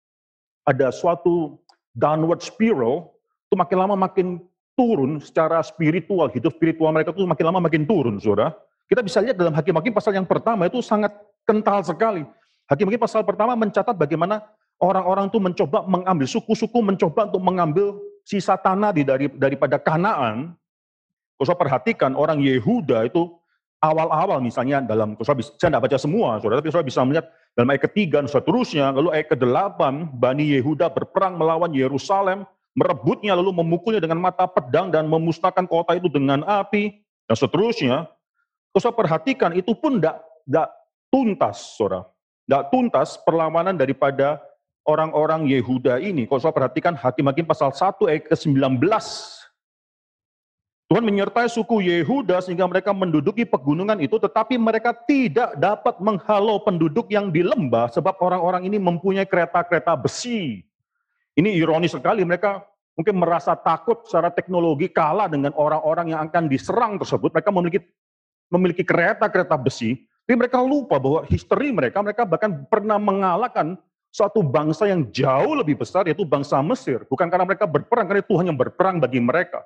ada 0.62 0.95
suatu 0.95 1.59
downward 1.91 2.38
spiral, 2.38 3.11
itu 3.50 3.59
makin 3.59 3.77
lama 3.83 3.99
makin 3.99 4.38
turun 4.79 5.19
secara 5.19 5.59
spiritual, 5.67 6.31
hidup 6.31 6.55
spiritual 6.55 6.95
mereka 6.95 7.11
tuh 7.11 7.27
makin 7.27 7.50
lama 7.50 7.59
makin 7.67 7.83
turun, 7.83 8.23
saudara. 8.23 8.55
Kita 8.87 9.03
bisa 9.03 9.19
lihat 9.19 9.35
dalam 9.35 9.50
hakim-hakim 9.59 9.91
pasal 9.91 10.15
yang 10.15 10.23
pertama 10.23 10.71
itu 10.71 10.79
sangat 10.87 11.11
kental 11.43 11.83
sekali. 11.83 12.23
Hakim-hakim 12.69 13.01
pasal 13.01 13.25
pertama 13.25 13.57
mencatat 13.57 13.97
bagaimana 13.97 14.45
orang-orang 14.79 15.33
itu 15.33 15.41
mencoba 15.41 15.89
mengambil, 15.89 16.27
suku-suku 16.29 16.79
mencoba 16.85 17.33
untuk 17.33 17.43
mengambil 17.43 17.87
sisa 18.23 18.61
tanah 18.61 18.93
di 18.93 19.03
dari, 19.09 19.27
daripada 19.33 19.81
Kanaan. 19.81 20.53
Saya 21.41 21.57
perhatikan 21.57 22.13
orang 22.19 22.43
Yehuda 22.43 23.09
itu 23.09 23.31
awal-awal 23.79 24.43
misalnya 24.43 24.83
dalam, 24.83 25.15
saya 25.23 25.39
tidak 25.71 25.87
baca 25.87 25.97
semua, 25.97 26.43
saudara, 26.43 26.59
tapi 26.59 26.75
saya 26.75 26.85
bisa 26.85 27.01
melihat 27.07 27.31
dalam 27.55 27.71
ayat 27.71 27.83
ketiga 27.89 28.19
dan 28.21 28.29
seterusnya, 28.29 28.91
lalu 28.91 29.15
ayat 29.15 29.31
ke-8, 29.33 29.81
Bani 30.19 30.45
Yehuda 30.59 30.91
berperang 30.91 31.39
melawan 31.39 31.71
Yerusalem, 31.71 32.43
merebutnya 32.75 33.39
lalu 33.39 33.55
memukulnya 33.55 34.03
dengan 34.03 34.19
mata 34.19 34.51
pedang 34.51 34.91
dan 34.91 35.07
memusnahkan 35.07 35.65
kota 35.71 35.95
itu 35.95 36.11
dengan 36.11 36.43
api, 36.43 37.01
dan 37.31 37.37
seterusnya. 37.39 37.97
Saya 38.79 38.95
perhatikan 38.95 39.55
itu 39.59 39.75
pun 39.75 39.99
tidak 39.99 40.23
tuntas, 41.11 41.75
saudara. 41.75 42.07
Tidak 42.49 42.73
tuntas 42.73 43.21
perlawanan 43.28 43.76
daripada 43.76 44.40
orang-orang 44.88 45.45
Yehuda 45.52 46.00
ini. 46.00 46.25
Kalau 46.25 46.40
saya 46.40 46.57
perhatikan 46.57 46.97
Hakim-Hakim 46.97 47.45
pasal 47.45 47.76
1 47.76 48.09
ayat 48.09 48.25
ke-19, 48.33 48.81
Tuhan 50.88 51.05
menyertai 51.05 51.52
suku 51.52 51.85
Yehuda 51.85 52.40
sehingga 52.40 52.64
mereka 52.64 52.97
menduduki 52.97 53.45
pegunungan 53.45 54.00
itu, 54.00 54.17
tetapi 54.17 54.57
mereka 54.57 54.97
tidak 54.97 55.52
dapat 55.61 56.00
menghalau 56.00 56.57
penduduk 56.64 57.12
yang 57.12 57.28
di 57.28 57.45
lembah 57.45 57.93
sebab 57.93 58.17
orang-orang 58.25 58.64
ini 58.64 58.81
mempunyai 58.81 59.28
kereta-kereta 59.28 59.93
besi. 60.00 60.64
Ini 61.37 61.52
ironis 61.52 61.93
sekali, 61.93 62.25
mereka 62.25 62.64
mungkin 62.97 63.21
merasa 63.21 63.52
takut 63.61 64.09
secara 64.09 64.33
teknologi 64.33 64.88
kalah 64.88 65.28
dengan 65.28 65.52
orang-orang 65.52 66.17
yang 66.17 66.25
akan 66.25 66.49
diserang 66.49 66.97
tersebut. 66.97 67.28
Mereka 67.37 67.52
memiliki 67.52 67.85
memiliki 68.49 68.81
kereta-kereta 68.81 69.61
besi, 69.61 70.08
tapi 70.29 70.45
mereka 70.45 70.61
lupa 70.61 71.01
bahwa 71.01 71.25
histori 71.25 71.73
mereka, 71.73 72.05
mereka 72.05 72.29
bahkan 72.29 72.53
pernah 72.69 73.01
mengalahkan 73.01 73.81
suatu 74.13 74.45
bangsa 74.45 74.85
yang 74.85 75.09
jauh 75.09 75.57
lebih 75.57 75.81
besar, 75.81 76.05
yaitu 76.05 76.29
bangsa 76.29 76.61
Mesir. 76.61 77.01
Bukan 77.09 77.33
karena 77.33 77.49
mereka 77.49 77.65
berperang, 77.65 78.05
karena 78.05 78.21
Tuhan 78.21 78.45
yang 78.53 78.59
berperang 78.61 79.01
bagi 79.01 79.25
mereka. 79.25 79.65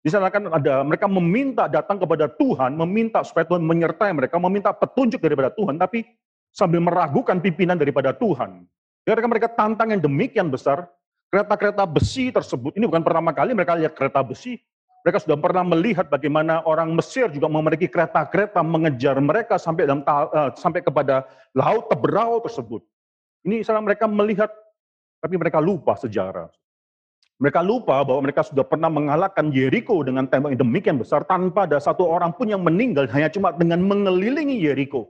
Di 0.00 0.08
sana 0.08 0.32
kan 0.32 0.48
ada 0.48 0.80
mereka 0.80 1.04
meminta 1.04 1.68
datang 1.68 2.00
kepada 2.00 2.32
Tuhan, 2.32 2.80
meminta 2.80 3.20
supaya 3.20 3.44
Tuhan 3.44 3.60
menyertai 3.60 4.16
mereka, 4.16 4.40
meminta 4.40 4.72
petunjuk 4.72 5.20
daripada 5.20 5.52
Tuhan, 5.52 5.76
tapi 5.76 6.08
sambil 6.48 6.80
meragukan 6.80 7.36
pimpinan 7.36 7.76
daripada 7.76 8.16
Tuhan. 8.16 8.64
Ketika 9.04 9.28
mereka 9.28 9.52
tantang 9.52 9.92
yang 9.92 10.00
demikian 10.00 10.48
besar, 10.48 10.88
kereta-kereta 11.28 11.84
besi 11.84 12.32
tersebut, 12.32 12.72
ini 12.72 12.88
bukan 12.88 13.04
pertama 13.04 13.36
kali 13.36 13.52
mereka 13.52 13.76
lihat 13.76 13.92
kereta 13.92 14.24
besi, 14.24 14.64
mereka 15.00 15.18
sudah 15.24 15.38
pernah 15.40 15.64
melihat 15.64 16.12
bagaimana 16.12 16.60
orang 16.68 16.92
Mesir 16.92 17.32
juga 17.32 17.48
memiliki 17.48 17.88
kereta-kereta 17.88 18.60
mengejar 18.60 19.16
mereka 19.16 19.56
sampai 19.56 19.88
dalam 19.88 20.04
uh, 20.04 20.52
sampai 20.52 20.84
kepada 20.84 21.24
laut 21.56 21.88
teberau 21.88 22.40
tersebut. 22.44 22.84
Ini 23.48 23.64
salah 23.64 23.80
mereka 23.80 24.04
melihat, 24.04 24.52
tapi 25.24 25.40
mereka 25.40 25.56
lupa 25.56 25.96
sejarah. 25.96 26.52
Mereka 27.40 27.64
lupa 27.64 28.04
bahwa 28.04 28.20
mereka 28.20 28.44
sudah 28.44 28.60
pernah 28.60 28.92
mengalahkan 28.92 29.48
Jericho 29.48 29.96
dengan 30.04 30.28
tembok 30.28 30.52
yang 30.52 30.60
demikian 30.60 30.96
besar 31.00 31.24
tanpa 31.24 31.64
ada 31.64 31.80
satu 31.80 32.04
orang 32.04 32.36
pun 32.36 32.52
yang 32.52 32.60
meninggal 32.60 33.08
hanya 33.08 33.32
cuma 33.32 33.56
dengan 33.56 33.80
mengelilingi 33.80 34.60
Jericho. 34.60 35.08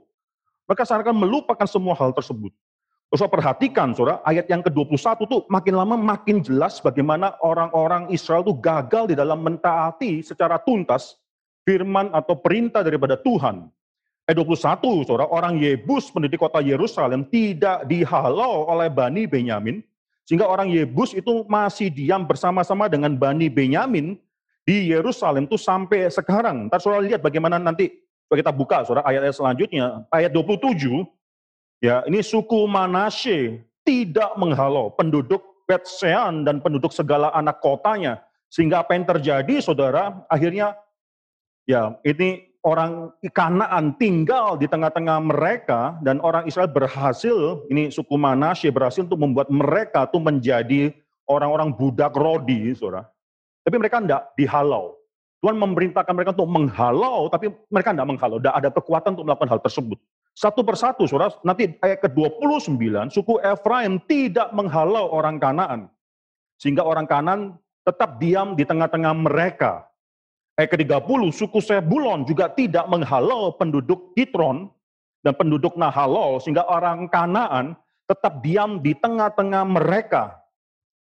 Mereka 0.71 0.87
seakan 0.87 1.19
melupakan 1.19 1.67
semua 1.67 1.91
hal 1.99 2.15
tersebut. 2.15 2.55
Terus 3.11 3.27
perhatikan 3.27 3.91
saudara, 3.91 4.23
ayat 4.23 4.47
yang 4.47 4.63
ke-21 4.63 5.27
tuh 5.27 5.43
makin 5.51 5.75
lama 5.75 5.99
makin 5.99 6.39
jelas 6.39 6.79
bagaimana 6.79 7.35
orang-orang 7.43 8.07
Israel 8.07 8.39
tuh 8.39 8.55
gagal 8.55 9.11
di 9.11 9.19
dalam 9.19 9.43
mentaati 9.43 10.23
secara 10.23 10.55
tuntas 10.63 11.19
firman 11.67 12.07
atau 12.15 12.39
perintah 12.39 12.79
daripada 12.87 13.19
Tuhan. 13.19 13.67
Ayat 14.31 14.37
21, 14.47 15.03
saudara, 15.03 15.27
orang 15.27 15.59
Yebus 15.59 16.07
penduduk 16.07 16.39
kota 16.39 16.63
Yerusalem 16.63 17.27
tidak 17.27 17.83
dihalau 17.91 18.63
oleh 18.71 18.87
Bani 18.87 19.27
Benyamin, 19.27 19.83
sehingga 20.23 20.47
orang 20.47 20.71
Yebus 20.71 21.11
itu 21.11 21.43
masih 21.51 21.91
diam 21.91 22.23
bersama-sama 22.23 22.87
dengan 22.87 23.11
Bani 23.19 23.51
Benyamin 23.51 24.15
di 24.63 24.87
Yerusalem 24.87 25.51
itu 25.51 25.59
sampai 25.59 26.07
sekarang. 26.07 26.71
Ntar 26.71 26.79
saudara 26.79 27.03
lihat 27.03 27.19
bagaimana 27.19 27.59
nanti 27.59 27.91
kita 28.31 28.55
buka 28.55 28.87
saudara 28.87 29.03
ayat-ayat 29.03 29.35
selanjutnya. 29.35 30.07
Ayat 30.07 30.31
27, 30.31 31.03
ya 31.81 32.05
ini 32.05 32.21
suku 32.21 32.69
Manasye 32.69 33.65
tidak 33.83 34.37
menghalau 34.37 34.93
penduduk 34.93 35.41
Betsean 35.65 36.43
dan 36.43 36.59
penduduk 36.59 36.91
segala 36.91 37.31
anak 37.31 37.63
kotanya. 37.63 38.19
Sehingga 38.51 38.83
apa 38.83 38.91
yang 38.91 39.07
terjadi 39.07 39.63
saudara, 39.63 40.27
akhirnya 40.27 40.75
ya 41.63 41.95
ini 42.03 42.51
orang 42.61 43.15
Kanaan 43.31 43.95
tinggal 43.95 44.59
di 44.59 44.67
tengah-tengah 44.67 45.17
mereka 45.23 45.95
dan 46.03 46.19
orang 46.19 46.43
Israel 46.43 46.67
berhasil, 46.67 47.63
ini 47.71 47.87
suku 47.87 48.19
Manasye 48.19 48.67
berhasil 48.67 49.07
untuk 49.07 49.23
membuat 49.23 49.47
mereka 49.47 50.05
tuh 50.11 50.19
menjadi 50.19 50.91
orang-orang 51.31 51.71
budak 51.71 52.11
rodi, 52.13 52.75
saudara. 52.75 53.07
Tapi 53.63 53.75
mereka 53.79 54.03
tidak 54.03 54.35
dihalau. 54.35 54.99
Tuhan 55.41 55.57
memerintahkan 55.57 56.13
mereka 56.13 56.37
untuk 56.37 56.51
menghalau, 56.51 57.25
tapi 57.31 57.49
mereka 57.71 57.95
tidak 57.95 58.09
menghalau. 58.13 58.37
Tidak 58.37 58.55
ada 58.59 58.69
kekuatan 58.69 59.09
untuk 59.17 59.25
melakukan 59.25 59.49
hal 59.57 59.61
tersebut. 59.63 59.97
Satu 60.31 60.63
persatu, 60.63 61.03
saudara, 61.05 61.35
nanti 61.43 61.75
ayat 61.83 62.07
ke-29, 62.07 62.79
suku 63.11 63.37
Efraim 63.43 63.99
tidak 64.07 64.49
menghalau 64.55 65.11
orang 65.11 65.37
Kanaan. 65.37 65.91
Sehingga 66.55 66.87
orang 66.87 67.03
Kanaan 67.03 67.59
tetap 67.83 68.15
diam 68.21 68.55
di 68.55 68.63
tengah-tengah 68.63 69.11
mereka. 69.11 69.85
Ayat 70.55 70.71
ke-30, 70.71 71.21
suku 71.35 71.59
Sebulon 71.59 72.23
juga 72.23 72.47
tidak 72.51 72.87
menghalau 72.87 73.51
penduduk 73.59 74.15
Kitron 74.15 74.71
dan 75.19 75.35
penduduk 75.35 75.75
Nahalol, 75.75 76.39
sehingga 76.39 76.63
orang 76.67 77.11
Kanaan 77.11 77.75
tetap 78.07 78.39
diam 78.43 78.79
di 78.79 78.95
tengah-tengah 78.95 79.63
mereka. 79.67 80.37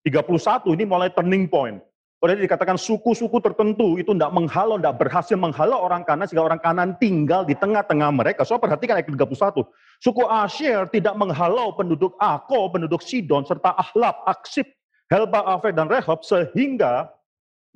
31 0.04 0.76
ini 0.76 0.84
mulai 0.84 1.08
turning 1.12 1.48
point. 1.48 1.80
Oleh 2.24 2.40
dikatakan 2.40 2.80
suku-suku 2.80 3.36
tertentu 3.36 4.00
itu 4.00 4.16
tidak 4.16 4.32
menghalau, 4.32 4.80
tidak 4.80 4.96
berhasil 4.96 5.36
menghalau 5.36 5.76
orang 5.76 6.08
kanan 6.08 6.24
sehingga 6.24 6.48
orang 6.48 6.56
kanan 6.56 6.96
tinggal 6.96 7.44
di 7.44 7.52
tengah-tengah 7.52 8.08
mereka. 8.16 8.48
So 8.48 8.56
perhatikan 8.56 8.96
ayat 8.96 9.12
31. 9.12 9.60
Suku 10.00 10.24
Asyir 10.24 10.88
tidak 10.88 11.20
menghalau 11.20 11.76
penduduk 11.76 12.16
Ako, 12.16 12.72
penduduk 12.72 13.04
Sidon, 13.04 13.44
serta 13.44 13.76
Ahlab, 13.76 14.24
Aksib, 14.24 14.64
Helba, 15.12 15.44
Afek, 15.52 15.76
dan 15.76 15.92
Rehob 15.92 16.24
sehingga 16.24 17.12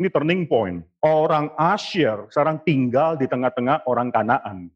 ini 0.00 0.08
turning 0.08 0.48
point. 0.48 0.80
Orang 1.04 1.52
Asyir 1.60 2.32
sekarang 2.32 2.64
tinggal 2.64 3.20
di 3.20 3.28
tengah-tengah 3.28 3.84
orang 3.84 4.08
Kanaan. 4.08 4.72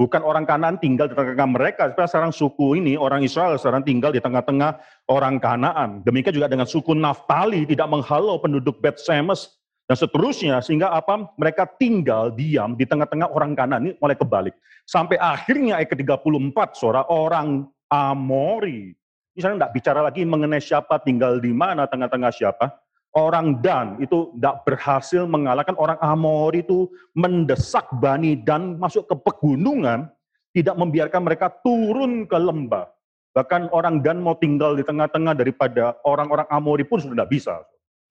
Bukan 0.00 0.24
orang 0.24 0.48
kanan 0.48 0.80
tinggal 0.80 1.06
di 1.06 1.14
tengah-tengah 1.14 1.50
mereka, 1.52 1.82
sekarang 1.94 2.32
suku 2.32 2.80
ini, 2.80 2.96
orang 2.96 3.22
Israel 3.22 3.54
sekarang 3.60 3.84
tinggal 3.84 4.10
di 4.10 4.18
tengah-tengah 4.18 4.80
orang 5.12 5.36
Kanaan. 5.36 6.00
Demikian 6.02 6.32
juga 6.34 6.48
dengan 6.50 6.66
suku 6.66 6.96
Naftali 6.96 7.68
tidak 7.68 7.86
menghalau 7.92 8.40
penduduk 8.40 8.80
Bet 8.80 8.98
Semes 8.98 9.62
dan 9.86 9.94
seterusnya, 9.94 10.58
sehingga 10.64 10.90
apa? 10.90 11.30
Mereka 11.36 11.76
tinggal 11.76 12.32
diam 12.32 12.74
di 12.74 12.88
tengah-tengah 12.88 13.30
orang 13.30 13.52
kanan 13.52 13.80
ini 13.84 13.92
mulai 14.00 14.16
kebalik. 14.16 14.56
Sampai 14.88 15.20
akhirnya 15.20 15.78
ayat 15.78 15.92
ke-34, 15.94 16.56
suara 16.74 17.06
orang 17.06 17.68
Amori. 17.92 18.96
Misalnya 19.36 19.68
tidak 19.68 19.72
bicara 19.76 20.00
lagi 20.02 20.24
mengenai 20.24 20.60
siapa 20.60 20.98
tinggal 21.04 21.38
di 21.38 21.52
mana, 21.52 21.84
tengah-tengah 21.86 22.32
siapa 22.32 22.81
orang 23.16 23.60
Dan 23.60 24.00
itu 24.00 24.32
tidak 24.36 24.64
berhasil 24.64 25.24
mengalahkan 25.28 25.76
orang 25.76 26.00
Amor 26.00 26.52
itu 26.56 26.88
mendesak 27.12 27.88
Bani 28.00 28.36
Dan 28.36 28.80
masuk 28.80 29.08
ke 29.08 29.14
pegunungan, 29.16 30.08
tidak 30.52 30.76
membiarkan 30.76 31.24
mereka 31.24 31.52
turun 31.64 32.24
ke 32.24 32.36
lembah. 32.36 32.88
Bahkan 33.32 33.72
orang 33.72 34.04
Dan 34.04 34.20
mau 34.20 34.36
tinggal 34.36 34.76
di 34.76 34.84
tengah-tengah 34.84 35.32
daripada 35.36 35.96
orang-orang 36.04 36.48
Amori 36.52 36.84
pun 36.84 37.00
sudah 37.00 37.16
tidak 37.24 37.32
bisa. 37.32 37.54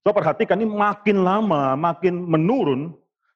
So 0.02 0.10
perhatikan 0.10 0.58
ini 0.58 0.66
makin 0.66 1.22
lama, 1.22 1.78
makin 1.78 2.26
menurun, 2.26 2.90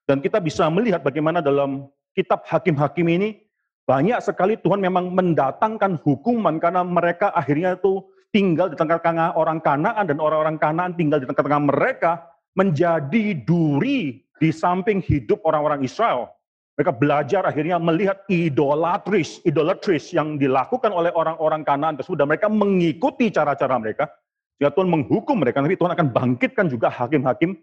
dan 0.10 0.18
kita 0.18 0.42
bisa 0.42 0.66
melihat 0.70 1.06
bagaimana 1.06 1.38
dalam 1.38 1.90
kitab 2.18 2.42
Hakim-Hakim 2.50 3.06
ini, 3.06 3.46
banyak 3.86 4.18
sekali 4.18 4.58
Tuhan 4.58 4.82
memang 4.82 5.14
mendatangkan 5.14 6.02
hukuman 6.02 6.58
karena 6.58 6.82
mereka 6.82 7.30
akhirnya 7.38 7.78
itu 7.78 8.02
tinggal 8.36 8.68
di 8.68 8.76
tengah-tengah 8.76 9.40
orang 9.40 9.64
Kanaan 9.64 10.04
dan 10.12 10.20
orang-orang 10.20 10.60
Kanaan 10.60 10.92
tinggal 11.00 11.24
di 11.24 11.26
tengah-tengah 11.32 11.72
mereka 11.72 12.28
menjadi 12.60 13.32
duri 13.48 14.20
di 14.36 14.50
samping 14.52 15.00
hidup 15.00 15.40
orang-orang 15.48 15.88
Israel. 15.88 16.36
Mereka 16.76 16.92
belajar 17.00 17.48
akhirnya 17.48 17.80
melihat 17.80 18.28
idolatris, 18.28 19.40
idolatris 19.48 20.12
yang 20.12 20.36
dilakukan 20.36 20.92
oleh 20.92 21.16
orang-orang 21.16 21.64
Kanaan 21.64 21.96
tersebut 21.96 22.20
dan 22.20 22.28
mereka 22.28 22.52
mengikuti 22.52 23.32
cara-cara 23.32 23.80
mereka. 23.80 24.12
Sehingga 24.60 24.76
Tuhan 24.76 24.92
menghukum 24.92 25.40
mereka, 25.40 25.64
nanti 25.64 25.80
Tuhan 25.80 25.96
akan 25.96 26.08
bangkitkan 26.12 26.68
juga 26.68 26.92
hakim-hakim. 26.92 27.56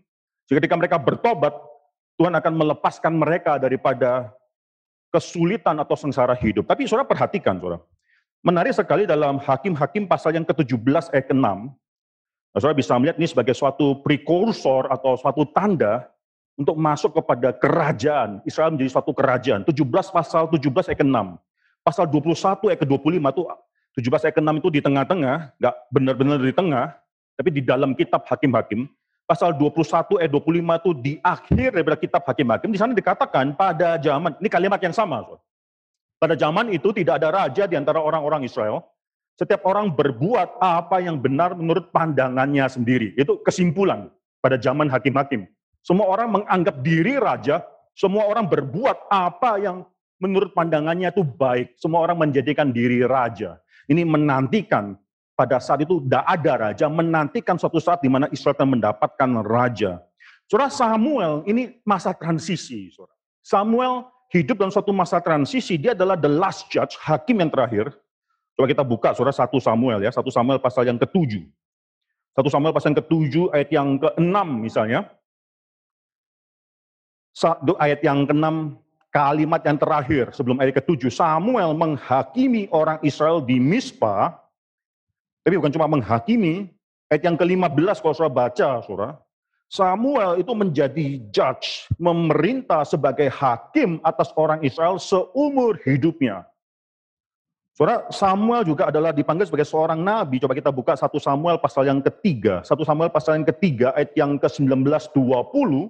Sehingga 0.49 0.65
ketika 0.65 0.77
mereka 0.81 0.97
bertobat, 0.97 1.53
Tuhan 2.17 2.33
akan 2.33 2.53
melepaskan 2.57 3.13
mereka 3.13 3.61
daripada 3.61 4.33
kesulitan 5.13 5.77
atau 5.77 5.93
sengsara 5.93 6.33
hidup. 6.33 6.65
Tapi 6.65 6.89
saudara 6.89 7.05
perhatikan, 7.05 7.61
saudara. 7.61 7.85
Menarik 8.43 8.75
sekali 8.75 9.07
dalam 9.07 9.39
Hakim-Hakim 9.39 10.11
pasal 10.11 10.35
yang 10.35 10.43
ke-17 10.43 11.15
ayat 11.15 11.31
ke-6, 11.31 11.47
nah, 11.47 12.59
saudara 12.59 12.75
bisa 12.75 12.99
melihat 12.99 13.15
ini 13.15 13.31
sebagai 13.31 13.55
suatu 13.55 14.03
prekursor 14.03 14.91
atau 14.91 15.15
suatu 15.15 15.47
tanda 15.55 16.11
untuk 16.59 16.75
masuk 16.75 17.23
kepada 17.23 17.55
kerajaan. 17.55 18.43
Israel 18.43 18.75
menjadi 18.75 18.99
suatu 18.99 19.15
kerajaan. 19.15 19.63
17 19.63 19.79
pasal 20.11 20.51
17 20.51 20.91
ayat 20.91 20.99
ke-6. 20.99 21.19
Pasal 21.87 22.11
21 22.11 22.67
ayat 22.75 22.81
ke-25 22.83 23.23
itu 23.31 23.43
17 24.11 24.27
ayat 24.27 24.35
ke-6 24.35 24.51
itu 24.59 24.69
di 24.75 24.81
tengah-tengah, 24.83 25.37
nggak 25.63 25.75
benar-benar 25.95 26.39
di 26.43 26.51
tengah, 26.51 26.99
tapi 27.39 27.49
di 27.55 27.63
dalam 27.63 27.95
kitab 27.95 28.27
Hakim-Hakim. 28.27 28.91
Pasal 29.23 29.55
21 29.55 30.19
ayat 30.19 30.35
25 30.35 30.83
itu 30.83 30.91
di 30.99 31.13
akhir 31.23 31.79
daripada 31.79 31.95
kitab 31.95 32.27
Hakim-Hakim. 32.27 32.75
Di 32.75 32.79
sana 32.83 32.91
dikatakan 32.91 33.55
pada 33.55 34.03
zaman, 34.03 34.35
ini 34.43 34.51
kalimat 34.51 34.83
yang 34.83 34.91
sama. 34.91 35.23
Saudara. 35.23 35.52
Pada 36.23 36.39
zaman 36.39 36.71
itu 36.71 36.95
tidak 36.95 37.19
ada 37.19 37.35
raja 37.35 37.67
di 37.67 37.75
antara 37.75 37.99
orang-orang 37.99 38.47
Israel. 38.47 38.87
Setiap 39.35 39.67
orang 39.67 39.91
berbuat 39.91 40.63
apa 40.63 41.03
yang 41.03 41.19
benar 41.19 41.59
menurut 41.59 41.91
pandangannya 41.91 42.63
sendiri. 42.71 43.11
Itu 43.19 43.43
kesimpulan 43.43 44.07
pada 44.39 44.55
zaman 44.55 44.87
hakim-hakim. 44.87 45.51
Semua 45.83 46.07
orang 46.07 46.31
menganggap 46.31 46.79
diri 46.87 47.19
raja, 47.19 47.67
semua 47.99 48.31
orang 48.31 48.47
berbuat 48.47 49.11
apa 49.11 49.59
yang 49.59 49.83
menurut 50.23 50.55
pandangannya 50.55 51.11
itu 51.11 51.27
baik. 51.27 51.75
Semua 51.75 52.07
orang 52.07 52.23
menjadikan 52.23 52.71
diri 52.71 53.03
raja. 53.03 53.59
Ini 53.91 54.07
menantikan 54.07 54.95
pada 55.35 55.59
saat 55.59 55.83
itu 55.83 55.99
tidak 56.07 56.23
ada 56.23 56.71
raja, 56.71 56.87
menantikan 56.87 57.59
suatu 57.59 57.83
saat 57.83 57.99
di 57.99 58.07
mana 58.07 58.31
Israel 58.31 58.55
akan 58.55 58.79
mendapatkan 58.79 59.31
raja. 59.43 59.99
Surah 60.47 60.71
Samuel 60.71 61.43
ini 61.51 61.83
masa 61.83 62.15
transisi. 62.15 62.95
Samuel 63.43 64.07
hidup 64.33 64.57
dalam 64.57 64.73
suatu 64.73 64.97
masa 64.97 65.21
transisi, 65.21 65.77
dia 65.77 65.93
adalah 65.93 66.17
the 66.17 66.27
last 66.27 66.73
judge, 66.73 66.97
hakim 66.97 67.45
yang 67.45 67.53
terakhir. 67.53 67.93
Coba 68.57 68.65
kita 68.65 68.81
buka 68.81 69.13
surah 69.13 69.33
1 69.33 69.53
Samuel 69.61 70.01
ya, 70.01 70.09
1 70.09 70.25
Samuel 70.33 70.57
pasal 70.57 70.89
yang 70.89 70.97
ke-7. 70.97 71.45
1 72.33 72.49
Samuel 72.49 72.73
pasal 72.73 72.97
yang 72.97 73.01
ke-7 73.05 73.35
ayat 73.53 73.69
yang 73.69 73.89
ke-6 74.01 74.37
misalnya. 74.57 75.05
Ayat 77.77 78.01
yang 78.01 78.25
ke-6 78.25 78.77
kalimat 79.13 79.61
yang 79.65 79.77
terakhir 79.77 80.33
sebelum 80.33 80.57
ayat 80.61 80.81
ke-7. 80.81 81.13
Samuel 81.13 81.77
menghakimi 81.77 82.73
orang 82.73 82.97
Israel 83.05 83.45
di 83.45 83.61
Mispa, 83.61 84.33
tapi 85.45 85.61
bukan 85.61 85.73
cuma 85.77 85.89
menghakimi, 85.89 86.73
ayat 87.13 87.29
yang 87.29 87.37
ke-15 87.37 88.01
kalau 88.01 88.17
saudara 88.17 88.49
baca, 88.49 88.69
saudara, 88.85 89.21
Samuel 89.73 90.37
itu 90.37 90.53
menjadi 90.53 91.17
judge, 91.33 91.89
memerintah 91.97 92.85
sebagai 92.85 93.33
hakim 93.33 94.05
atas 94.05 94.29
orang 94.37 94.61
Israel 94.61 95.01
seumur 95.01 95.81
hidupnya. 95.89 96.45
Saudara, 97.73 98.05
Samuel 98.13 98.69
juga 98.69 98.93
adalah 98.93 99.17
dipanggil 99.17 99.49
sebagai 99.49 99.65
seorang 99.65 99.97
nabi. 99.97 100.37
Coba 100.45 100.53
kita 100.53 100.69
buka 100.69 100.93
satu 100.93 101.17
Samuel 101.17 101.57
pasal 101.57 101.89
yang 101.89 102.05
ketiga. 102.05 102.61
Satu 102.69 102.85
Samuel 102.85 103.09
pasal 103.09 103.41
yang 103.41 103.49
ketiga 103.49 103.97
ayat 103.97 104.13
yang 104.13 104.37
ke-19 104.37 104.85
20. 104.85 105.89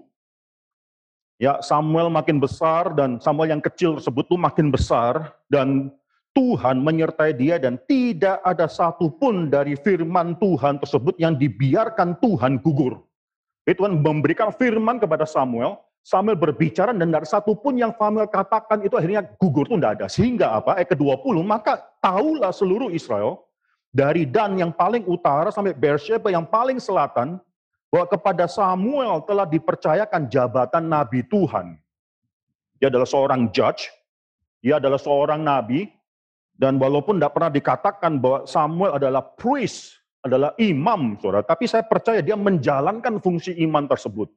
Ya, 1.43 1.59
Samuel 1.59 2.07
makin 2.07 2.39
besar 2.39 2.95
dan 2.95 3.19
Samuel 3.19 3.59
yang 3.59 3.63
kecil 3.67 3.99
tersebut 3.99 4.31
tuh 4.31 4.39
makin 4.39 4.71
besar 4.71 5.35
dan 5.51 5.91
Tuhan 6.39 6.87
menyertai 6.87 7.35
dia 7.35 7.59
dan 7.59 7.83
tidak 7.91 8.39
ada 8.47 8.71
satupun 8.71 9.51
dari 9.51 9.75
firman 9.75 10.39
Tuhan 10.39 10.79
tersebut 10.79 11.19
yang 11.19 11.35
dibiarkan 11.35 12.23
Tuhan 12.23 12.63
gugur. 12.63 13.03
Tuhan 13.71 14.03
memberikan 14.03 14.51
firman 14.51 14.99
kepada 14.99 15.23
Samuel, 15.23 15.79
Samuel 16.03 16.35
berbicara 16.35 16.91
dan 16.91 17.15
tidak 17.15 17.31
satu 17.31 17.55
pun 17.55 17.79
yang 17.79 17.95
Samuel 17.95 18.27
katakan 18.27 18.83
itu 18.83 18.99
akhirnya 18.99 19.23
gugur 19.39 19.71
itu 19.71 19.79
tidak 19.79 19.93
ada. 20.03 20.07
Sehingga 20.11 20.47
apa? 20.59 20.83
Ayat 20.83 20.99
ke-20, 20.99 21.37
maka 21.47 21.79
tahulah 22.03 22.51
seluruh 22.51 22.91
Israel, 22.91 23.47
dari 23.95 24.27
Dan 24.27 24.59
yang 24.59 24.75
paling 24.75 25.07
utara 25.07 25.55
sampai 25.55 25.79
Beersheba 25.79 26.35
yang 26.35 26.43
paling 26.43 26.83
selatan, 26.83 27.39
bahwa 27.93 28.07
kepada 28.11 28.51
Samuel 28.51 29.23
telah 29.29 29.47
dipercayakan 29.47 30.27
jabatan 30.27 30.91
Nabi 30.91 31.23
Tuhan. 31.29 31.79
Dia 32.83 32.91
adalah 32.91 33.07
seorang 33.07 33.47
judge, 33.55 33.87
dia 34.59 34.83
adalah 34.83 34.99
seorang 34.99 35.39
nabi, 35.39 35.87
dan 36.59 36.83
walaupun 36.83 37.23
tidak 37.23 37.39
pernah 37.39 37.53
dikatakan 37.53 38.19
bahwa 38.19 38.43
Samuel 38.43 38.99
adalah 38.99 39.23
priest, 39.23 40.02
adalah 40.23 40.55
imam, 40.57 41.19
saudara. 41.19 41.43
Tapi 41.43 41.67
saya 41.67 41.83
percaya 41.83 42.23
dia 42.23 42.39
menjalankan 42.39 43.19
fungsi 43.19 43.59
iman 43.67 43.91
tersebut. 43.91 44.31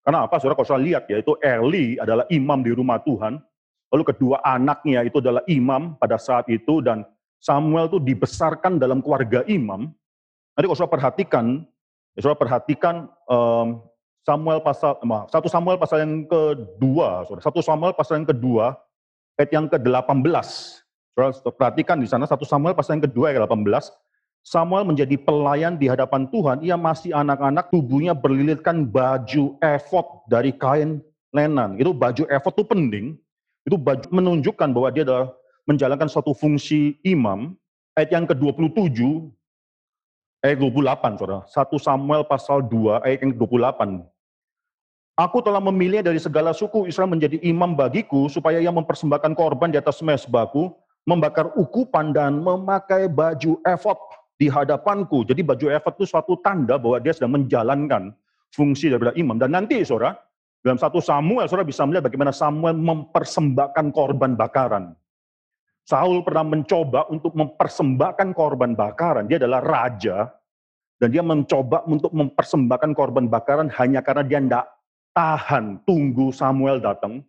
Karena 0.00 0.24
apa, 0.24 0.40
saudara? 0.40 0.56
Kalau 0.56 0.70
saya 0.76 0.80
lihat, 0.80 1.04
yaitu 1.12 1.36
Eli 1.44 2.00
adalah 2.00 2.24
imam 2.32 2.64
di 2.64 2.72
rumah 2.72 2.98
Tuhan. 3.04 3.36
Lalu 3.92 4.04
kedua 4.16 4.40
anaknya 4.40 5.04
itu 5.04 5.20
adalah 5.20 5.44
imam 5.44 6.00
pada 6.00 6.16
saat 6.16 6.48
itu. 6.48 6.80
Dan 6.80 7.04
Samuel 7.36 7.92
itu 7.92 8.00
dibesarkan 8.00 8.80
dalam 8.80 9.04
keluarga 9.04 9.44
imam. 9.44 9.92
Nanti 10.56 10.64
kalau 10.64 10.78
saudara 10.78 10.96
perhatikan, 10.96 11.68
ya 12.16 12.20
saudara 12.24 12.40
perhatikan 12.40 12.94
um, 13.28 13.84
Samuel 14.24 14.60
pasal, 14.60 15.00
maaf, 15.04 15.32
satu 15.32 15.48
Samuel 15.48 15.80
pasal 15.80 16.04
yang 16.04 16.24
kedua, 16.28 17.24
saudara. 17.28 17.44
Satu 17.44 17.60
Samuel 17.64 17.92
pasal 17.96 18.20
yang 18.20 18.28
kedua, 18.28 18.76
ayat 19.40 19.50
yang 19.52 19.66
ke-18. 19.68 20.48
Saudara 21.16 21.32
perhatikan 21.56 21.96
di 22.00 22.08
sana, 22.08 22.24
satu 22.28 22.44
Samuel 22.44 22.76
pasal 22.76 23.00
yang 23.00 23.04
kedua 23.08 23.32
ayat 23.32 23.44
18. 23.48 23.64
Samuel 24.40 24.88
menjadi 24.88 25.20
pelayan 25.20 25.76
di 25.76 25.84
hadapan 25.84 26.24
Tuhan, 26.32 26.64
ia 26.64 26.74
masih 26.74 27.12
anak-anak, 27.12 27.68
tubuhnya 27.68 28.16
berlilitkan 28.16 28.88
baju 28.88 29.60
efod 29.60 30.06
dari 30.32 30.56
kain 30.56 31.04
lenan. 31.36 31.76
Itu 31.76 31.92
baju 31.92 32.24
efod 32.32 32.52
itu 32.56 32.64
penting, 32.64 33.06
itu 33.68 33.76
baju 33.76 34.06
menunjukkan 34.08 34.68
bahwa 34.72 34.88
dia 34.90 35.04
adalah 35.04 35.28
menjalankan 35.68 36.08
suatu 36.08 36.32
fungsi 36.32 36.96
imam. 37.04 37.52
Ayat 37.92 38.16
yang 38.16 38.24
ke-27, 38.24 39.28
ayat 40.40 40.56
28, 40.56 41.20
saudara. 41.20 41.44
1 41.44 41.76
Samuel 41.76 42.22
pasal 42.24 42.64
2, 42.64 43.04
ayat 43.04 43.18
yang 43.20 43.36
ke-28. 43.36 44.08
Aku 45.20 45.44
telah 45.44 45.60
memilih 45.60 46.00
dari 46.00 46.16
segala 46.16 46.56
suku 46.56 46.88
Israel 46.88 47.12
menjadi 47.12 47.36
imam 47.44 47.76
bagiku, 47.76 48.24
supaya 48.32 48.56
ia 48.56 48.72
mempersembahkan 48.72 49.36
korban 49.36 49.68
di 49.68 49.76
atas 49.76 50.00
mesbahku, 50.00 50.72
membakar 51.04 51.52
ukupan 51.60 52.16
dan 52.16 52.40
memakai 52.40 53.04
baju 53.04 53.60
efod 53.68 54.00
di 54.40 54.48
hadapanku. 54.48 55.28
Jadi 55.28 55.44
baju 55.44 55.68
efod 55.68 56.00
itu 56.00 56.08
suatu 56.08 56.40
tanda 56.40 56.80
bahwa 56.80 56.96
dia 56.96 57.12
sedang 57.12 57.36
menjalankan 57.36 58.16
fungsi 58.48 58.88
daripada 58.88 59.12
imam. 59.20 59.36
Dan 59.36 59.52
nanti 59.52 59.84
saudara, 59.84 60.16
dalam 60.64 60.80
satu 60.80 61.04
Samuel, 61.04 61.44
saudara 61.44 61.68
bisa 61.68 61.84
melihat 61.84 62.08
bagaimana 62.08 62.32
Samuel 62.32 62.80
mempersembahkan 62.80 63.86
korban 63.92 64.40
bakaran. 64.40 64.96
Saul 65.84 66.24
pernah 66.24 66.48
mencoba 66.48 67.04
untuk 67.12 67.36
mempersembahkan 67.36 68.32
korban 68.32 68.72
bakaran. 68.72 69.28
Dia 69.28 69.36
adalah 69.44 69.60
raja, 69.60 70.32
dan 71.00 71.08
dia 71.08 71.24
mencoba 71.24 71.84
untuk 71.88 72.12
mempersembahkan 72.12 72.92
korban 72.92 73.28
bakaran 73.28 73.72
hanya 73.76 74.04
karena 74.04 74.24
dia 74.24 74.40
tidak 74.40 74.66
tahan 75.16 75.80
tunggu 75.88 76.28
Samuel 76.30 76.76
datang. 76.80 77.24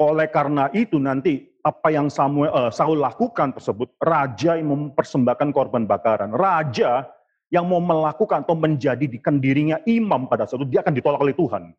Oleh 0.00 0.24
karena 0.32 0.72
itu 0.72 0.96
nanti 0.96 1.49
apa 1.60 1.88
yang 1.92 2.08
Samuel 2.08 2.50
uh, 2.52 2.70
Saul 2.72 3.00
lakukan 3.00 3.52
tersebut, 3.56 3.92
raja 4.00 4.56
yang 4.56 4.72
mempersembahkan 4.72 5.52
korban 5.52 5.84
bakaran, 5.84 6.32
raja 6.32 7.08
yang 7.50 7.66
mau 7.66 7.82
melakukan 7.82 8.46
atau 8.46 8.54
menjadikan 8.54 9.42
dirinya 9.42 9.76
imam 9.84 10.30
pada 10.30 10.46
saat 10.46 10.62
itu 10.62 10.70
dia 10.70 10.80
akan 10.80 10.94
ditolak 10.94 11.20
oleh 11.20 11.34
Tuhan. 11.34 11.74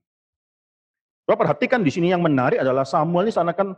Coba 1.26 1.36
perhatikan 1.48 1.80
di 1.80 1.92
sini 1.94 2.12
yang 2.12 2.20
menarik 2.20 2.60
adalah 2.60 2.84
Samuel 2.84 3.32
ini 3.32 3.54
kan 3.56 3.72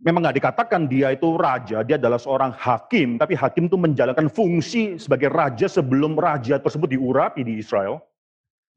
memang 0.00 0.20
nggak 0.24 0.36
dikatakan 0.40 0.88
dia 0.88 1.12
itu 1.12 1.36
raja, 1.36 1.84
dia 1.84 1.96
adalah 2.00 2.16
seorang 2.16 2.50
hakim, 2.56 3.20
tapi 3.20 3.36
hakim 3.36 3.68
itu 3.68 3.76
menjalankan 3.76 4.26
fungsi 4.32 4.96
sebagai 4.96 5.28
raja 5.30 5.68
sebelum 5.68 6.16
raja 6.16 6.58
tersebut 6.58 6.96
diurapi 6.96 7.44
di 7.44 7.60
Israel. 7.60 8.00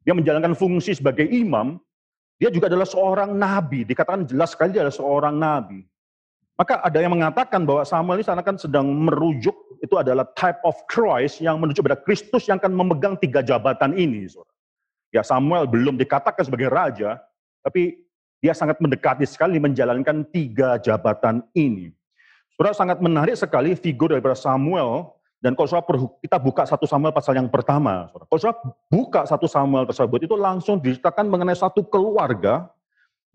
Dia 0.03 0.11
menjalankan 0.11 0.51
fungsi 0.53 0.99
sebagai 0.99 1.23
imam, 1.31 1.79
dia 2.35 2.51
juga 2.51 2.67
adalah 2.67 2.83
seorang 2.83 3.31
nabi, 3.33 3.87
dikatakan 3.87 4.27
jelas 4.27 4.51
sekali 4.51 4.75
dia 4.75 4.83
adalah 4.83 4.99
seorang 4.99 5.35
nabi. 5.39 5.79
Maka 6.53 6.77
ada 6.85 7.01
yang 7.01 7.17
mengatakan 7.17 7.65
bahwa 7.65 7.81
Samuel 7.81 8.21
ini 8.21 8.43
kan 8.45 8.57
sedang 8.61 8.85
merujuk, 8.85 9.57
itu 9.81 9.97
adalah 9.97 10.21
type 10.37 10.61
of 10.61 10.77
Christ 10.85 11.41
yang 11.41 11.57
menuju 11.57 11.81
pada 11.81 11.97
Kristus 11.97 12.45
yang 12.45 12.61
akan 12.61 12.77
memegang 12.77 13.17
tiga 13.17 13.41
jabatan 13.41 13.97
ini. 13.97 14.29
Ya 15.09 15.25
Samuel 15.25 15.65
belum 15.65 15.97
dikatakan 15.97 16.45
sebagai 16.45 16.69
raja, 16.69 17.17
tapi 17.65 18.05
dia 18.37 18.53
sangat 18.53 18.77
mendekati 18.77 19.25
sekali 19.25 19.57
menjalankan 19.57 20.29
tiga 20.29 20.77
jabatan 20.77 21.41
ini. 21.57 21.89
Saudara 22.53 22.77
sangat 22.77 23.01
menarik 23.01 23.33
sekali 23.33 23.73
figur 23.73 24.13
daripada 24.13 24.37
Samuel 24.37 25.09
dan 25.43 25.59
kalau 25.59 25.67
saudara 25.67 26.07
kita 26.23 26.37
buka 26.39 26.63
satu 26.63 26.87
Samuel 26.87 27.11
pasal 27.11 27.35
yang 27.35 27.51
pertama, 27.51 28.07
kalau 28.13 28.39
saudara 28.39 28.61
buka 28.87 29.21
satu 29.27 29.43
Samuel 29.49 29.83
tersebut, 29.83 30.23
itu 30.23 30.39
langsung 30.39 30.79
diceritakan 30.79 31.27
mengenai 31.27 31.57
satu 31.57 31.81
keluarga 31.83 32.69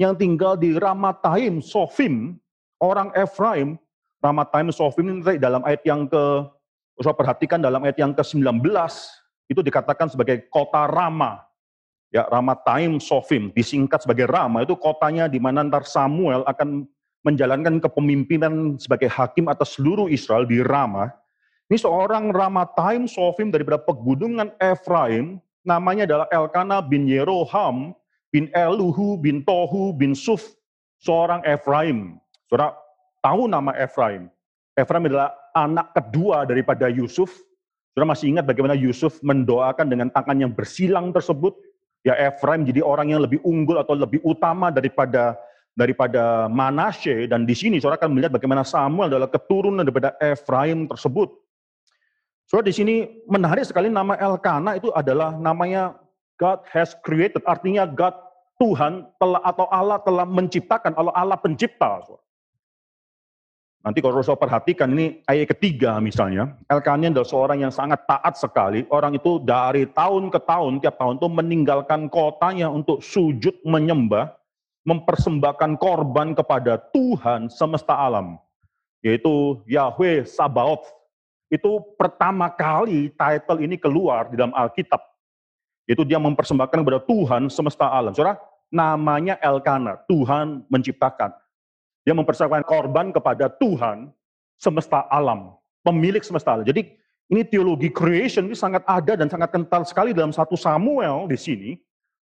yang 0.00 0.16
tinggal 0.16 0.56
di 0.56 0.72
Ramataim, 0.72 1.60
Sofim, 1.60 2.40
orang 2.82 3.14
Efraim. 3.14 3.78
Ramataim, 4.18 4.74
Sofim 4.74 5.22
ini 5.22 5.38
dalam 5.38 5.62
ayat 5.62 5.86
yang 5.86 6.10
ke, 6.10 6.24
saudara 6.98 7.14
perhatikan 7.14 7.62
dalam 7.62 7.78
ayat 7.86 8.02
yang 8.02 8.10
ke-19, 8.10 8.58
itu 9.46 9.60
dikatakan 9.62 10.10
sebagai 10.10 10.50
kota 10.50 10.90
Rama. 10.90 11.38
Ya, 12.10 12.26
Ramataim, 12.26 12.98
Sofim, 12.98 13.54
disingkat 13.54 14.02
sebagai 14.02 14.26
Rama, 14.26 14.66
itu 14.66 14.74
kotanya 14.74 15.30
di 15.30 15.38
mana 15.38 15.62
ntar 15.62 15.86
Samuel 15.86 16.42
akan 16.50 16.90
menjalankan 17.22 17.78
kepemimpinan 17.78 18.74
sebagai 18.80 19.06
hakim 19.06 19.46
atas 19.46 19.78
seluruh 19.78 20.10
Israel 20.10 20.42
di 20.42 20.58
Rama. 20.66 21.14
Ini 21.70 21.78
seorang 21.78 22.32
Ramataim 22.34 23.06
Sofim 23.06 23.54
daripada 23.54 23.78
pegunungan 23.78 24.50
Efraim, 24.58 25.38
namanya 25.62 26.08
adalah 26.08 26.26
Elkana 26.32 26.82
bin 26.82 27.04
Yeroham 27.06 27.92
bin 28.32 28.48
Eluhu 28.56 29.20
bin 29.20 29.44
Tohu 29.44 29.92
bin 29.92 30.16
Suf, 30.16 30.56
seorang 31.00 31.44
Efraim. 31.44 32.16
Saudara 32.48 32.74
tahu 33.20 33.46
nama 33.46 33.76
Efraim. 33.76 34.32
Efraim 34.72 35.04
adalah 35.06 35.36
anak 35.52 35.92
kedua 35.92 36.48
daripada 36.48 36.88
Yusuf. 36.88 37.28
Saudara 37.92 38.16
masih 38.16 38.32
ingat 38.32 38.48
bagaimana 38.48 38.72
Yusuf 38.72 39.20
mendoakan 39.20 39.86
dengan 39.92 40.08
tangan 40.08 40.36
yang 40.40 40.52
bersilang 40.56 41.12
tersebut? 41.12 41.54
Ya 42.06 42.16
Efraim 42.16 42.64
jadi 42.64 42.80
orang 42.80 43.12
yang 43.12 43.20
lebih 43.20 43.42
unggul 43.44 43.76
atau 43.76 43.92
lebih 43.92 44.22
utama 44.24 44.72
daripada 44.72 45.36
daripada 45.78 46.50
Manasye 46.50 47.30
dan 47.30 47.46
di 47.46 47.54
sini 47.54 47.78
saudara 47.78 48.02
akan 48.02 48.18
melihat 48.18 48.34
bagaimana 48.34 48.66
Samuel 48.66 49.14
adalah 49.14 49.30
keturunan 49.30 49.86
daripada 49.86 50.14
Efraim 50.18 50.90
tersebut. 50.90 51.30
So 52.50 52.64
di 52.64 52.72
sini 52.74 53.22
menarik 53.28 53.68
sekali 53.68 53.86
nama 53.92 54.16
Elkana 54.18 54.74
itu 54.74 54.90
adalah 54.96 55.36
namanya 55.36 55.94
God 56.38 56.64
has 56.70 56.94
created, 57.02 57.42
artinya 57.44 57.84
God 57.84 58.14
Tuhan 58.58 59.06
telah 59.22 59.42
atau 59.42 59.66
Allah 59.70 60.02
telah 60.02 60.26
menciptakan, 60.26 60.94
Allah 60.98 61.14
Allah 61.14 61.38
pencipta. 61.38 62.02
Nanti 63.88 64.04
kalau 64.04 64.20
saya 64.20 64.36
perhatikan 64.36 64.92
ini 64.92 65.24
ayat 65.24 65.48
ketiga 65.56 65.96
misalnya, 65.96 66.52
Elkana 66.68 67.08
adalah 67.08 67.24
seorang 67.24 67.64
yang 67.64 67.72
sangat 67.72 68.04
taat 68.04 68.36
sekali. 68.36 68.84
Orang 68.92 69.16
itu 69.16 69.40
dari 69.40 69.88
tahun 69.88 70.28
ke 70.28 70.44
tahun, 70.44 70.84
tiap 70.84 71.00
tahun 71.00 71.16
itu 71.16 71.28
meninggalkan 71.32 72.12
kotanya 72.12 72.68
untuk 72.68 73.00
sujud 73.00 73.56
menyembah, 73.64 74.36
mempersembahkan 74.84 75.80
korban 75.80 76.36
kepada 76.36 76.76
Tuhan 76.92 77.48
semesta 77.48 77.96
alam. 77.96 78.36
Yaitu 79.00 79.64
Yahweh 79.64 80.28
Sabaoth, 80.28 80.84
itu 81.48 81.80
pertama 81.96 82.52
kali 82.52 83.08
title 83.16 83.64
ini 83.64 83.80
keluar 83.80 84.28
di 84.28 84.36
dalam 84.36 84.52
Alkitab. 84.52 85.00
Itu 85.88 86.04
dia 86.04 86.20
mempersembahkan 86.20 86.76
kepada 86.84 87.00
Tuhan 87.08 87.48
semesta 87.48 87.88
alam. 87.88 88.12
Saudara, 88.12 88.36
namanya 88.68 89.40
Elkana, 89.40 89.96
Tuhan 90.04 90.68
menciptakan. 90.68 91.32
Dia 92.08 92.16
mempersembahkan 92.16 92.64
korban 92.64 93.12
kepada 93.12 93.52
Tuhan 93.52 94.08
semesta 94.56 95.04
alam, 95.12 95.60
pemilik 95.84 96.24
semesta 96.24 96.56
alam. 96.56 96.64
Jadi 96.64 96.88
ini 97.28 97.44
teologi 97.44 97.92
creation 97.92 98.48
ini 98.48 98.56
sangat 98.56 98.80
ada 98.88 99.12
dan 99.12 99.28
sangat 99.28 99.52
kental 99.52 99.84
sekali 99.84 100.16
dalam 100.16 100.32
satu 100.32 100.56
Samuel 100.56 101.28
di 101.28 101.36
sini. 101.36 101.70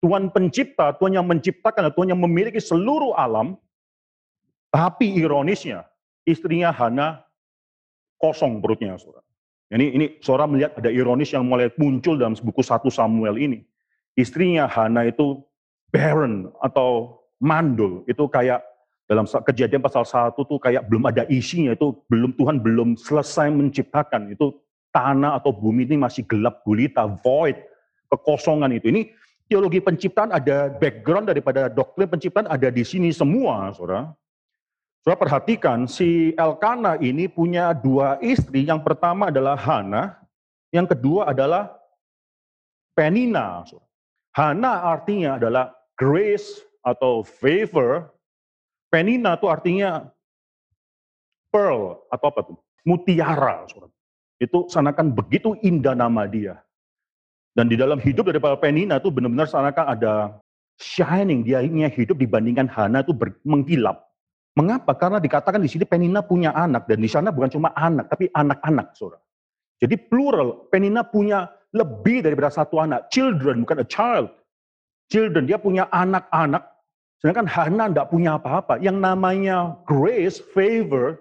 Tuhan 0.02 0.34
pencipta, 0.34 0.98
Tuhan 0.98 1.14
yang 1.14 1.26
menciptakan, 1.30 1.94
Tuhan 1.94 2.10
yang 2.10 2.18
memiliki 2.18 2.58
seluruh 2.58 3.14
alam. 3.14 3.54
Tapi 4.74 5.14
ironisnya, 5.14 5.86
istrinya 6.26 6.74
Hana 6.74 7.22
kosong 8.18 8.58
perutnya, 8.58 8.98
saudara. 8.98 9.22
Ini, 9.70 9.86
ini 9.94 10.06
saudara 10.18 10.50
melihat 10.50 10.74
ada 10.74 10.90
ironis 10.90 11.30
yang 11.30 11.46
mulai 11.46 11.70
muncul 11.78 12.18
dalam 12.18 12.34
buku 12.34 12.66
satu 12.66 12.90
Samuel 12.90 13.38
ini. 13.38 13.62
Istrinya 14.18 14.66
Hana 14.66 15.06
itu 15.06 15.38
barren 15.94 16.50
atau 16.58 17.22
mandul, 17.38 18.02
itu 18.10 18.26
kayak 18.26 18.66
dalam 19.08 19.24
kejadian 19.24 19.80
pasal 19.80 20.04
satu 20.04 20.44
tuh 20.44 20.60
kayak 20.60 20.84
belum 20.84 21.08
ada 21.08 21.24
isinya, 21.32 21.72
itu 21.72 21.96
belum 22.12 22.36
Tuhan 22.36 22.60
belum 22.60 23.00
selesai 23.00 23.48
menciptakan, 23.48 24.36
itu 24.36 24.52
tanah 24.92 25.40
atau 25.40 25.48
bumi 25.48 25.88
ini 25.88 25.96
masih 25.96 26.28
gelap 26.28 26.60
gulita, 26.60 27.08
void, 27.24 27.56
kekosongan 28.12 28.76
itu. 28.76 28.92
Ini 28.92 29.08
teologi 29.48 29.80
penciptaan 29.80 30.28
ada 30.28 30.68
background 30.76 31.32
daripada 31.32 31.72
doktrin 31.72 32.04
penciptaan 32.04 32.52
ada 32.52 32.68
di 32.68 32.84
sini 32.84 33.08
semua, 33.08 33.72
saudara. 33.72 34.12
Saudara 35.00 35.24
perhatikan, 35.24 35.88
si 35.88 36.36
Elkana 36.36 37.00
ini 37.00 37.32
punya 37.32 37.72
dua 37.72 38.20
istri. 38.20 38.68
Yang 38.68 38.84
pertama 38.92 39.32
adalah 39.32 39.56
Hana, 39.56 40.20
yang 40.68 40.84
kedua 40.84 41.32
adalah 41.32 41.80
Penina. 42.92 43.64
Hana 44.36 44.84
artinya 44.84 45.40
adalah 45.40 45.72
grace 45.96 46.60
atau 46.84 47.24
favor. 47.24 48.12
Penina 48.88 49.36
itu 49.36 49.46
artinya 49.48 50.08
pearl 51.52 52.00
atau 52.08 52.26
apa 52.28 52.40
tuh? 52.44 52.56
Mutiara. 52.88 53.68
Itu 54.40 54.68
sanakan 54.70 55.12
begitu 55.12 55.56
indah 55.60 55.92
nama 55.92 56.24
dia. 56.24 56.56
Dan 57.52 57.68
di 57.68 57.76
dalam 57.76 57.98
hidup 57.98 58.30
daripada 58.30 58.54
Penina 58.54 59.02
itu 59.02 59.10
benar-benar 59.10 59.50
sanakan 59.50 59.86
ada 59.92 60.12
shining. 60.78 61.42
Dia 61.42 61.60
hidup 61.64 62.16
dibandingkan 62.16 62.70
Hana 62.70 63.02
itu 63.02 63.12
mengkilap. 63.42 64.08
Mengapa? 64.54 64.94
Karena 64.94 65.18
dikatakan 65.18 65.58
di 65.62 65.70
sini 65.70 65.82
Penina 65.86 66.22
punya 66.22 66.54
anak 66.54 66.86
dan 66.86 67.02
di 67.02 67.10
sana 67.10 67.34
bukan 67.34 67.50
cuma 67.50 67.70
anak, 67.74 68.10
tapi 68.10 68.30
anak-anak, 68.30 68.94
saudara. 68.94 69.22
Jadi 69.78 69.94
plural, 69.94 70.66
Penina 70.70 71.06
punya 71.06 71.46
lebih 71.74 72.26
daripada 72.26 72.50
satu 72.50 72.82
anak. 72.82 73.06
Children, 73.10 73.62
bukan 73.62 73.82
a 73.82 73.86
child. 73.86 74.30
Children, 75.10 75.46
dia 75.46 75.58
punya 75.62 75.86
anak-anak. 75.90 76.62
Sedangkan 77.18 77.50
Hana 77.50 77.90
tidak 77.90 78.08
punya 78.14 78.38
apa-apa. 78.38 78.78
Yang 78.78 78.98
namanya 79.02 79.56
grace, 79.82 80.38
favor, 80.54 81.18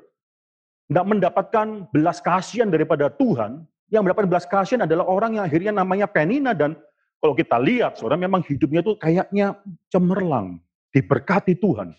tidak 0.88 1.06
mendapatkan 1.10 1.68
belas 1.90 2.22
kasihan 2.22 2.70
daripada 2.70 3.10
Tuhan. 3.10 3.66
Yang 3.90 4.02
mendapat 4.06 4.26
belas 4.30 4.46
kasihan 4.46 4.86
adalah 4.86 5.10
orang 5.10 5.42
yang 5.42 5.44
akhirnya 5.50 5.74
namanya 5.74 6.06
Penina. 6.06 6.54
Dan 6.54 6.78
kalau 7.18 7.34
kita 7.34 7.58
lihat, 7.58 7.98
saudara, 7.98 8.20
memang 8.20 8.46
hidupnya 8.46 8.86
itu 8.86 8.94
kayaknya 9.02 9.58
cemerlang. 9.90 10.62
Diberkati 10.94 11.58
Tuhan. 11.58 11.98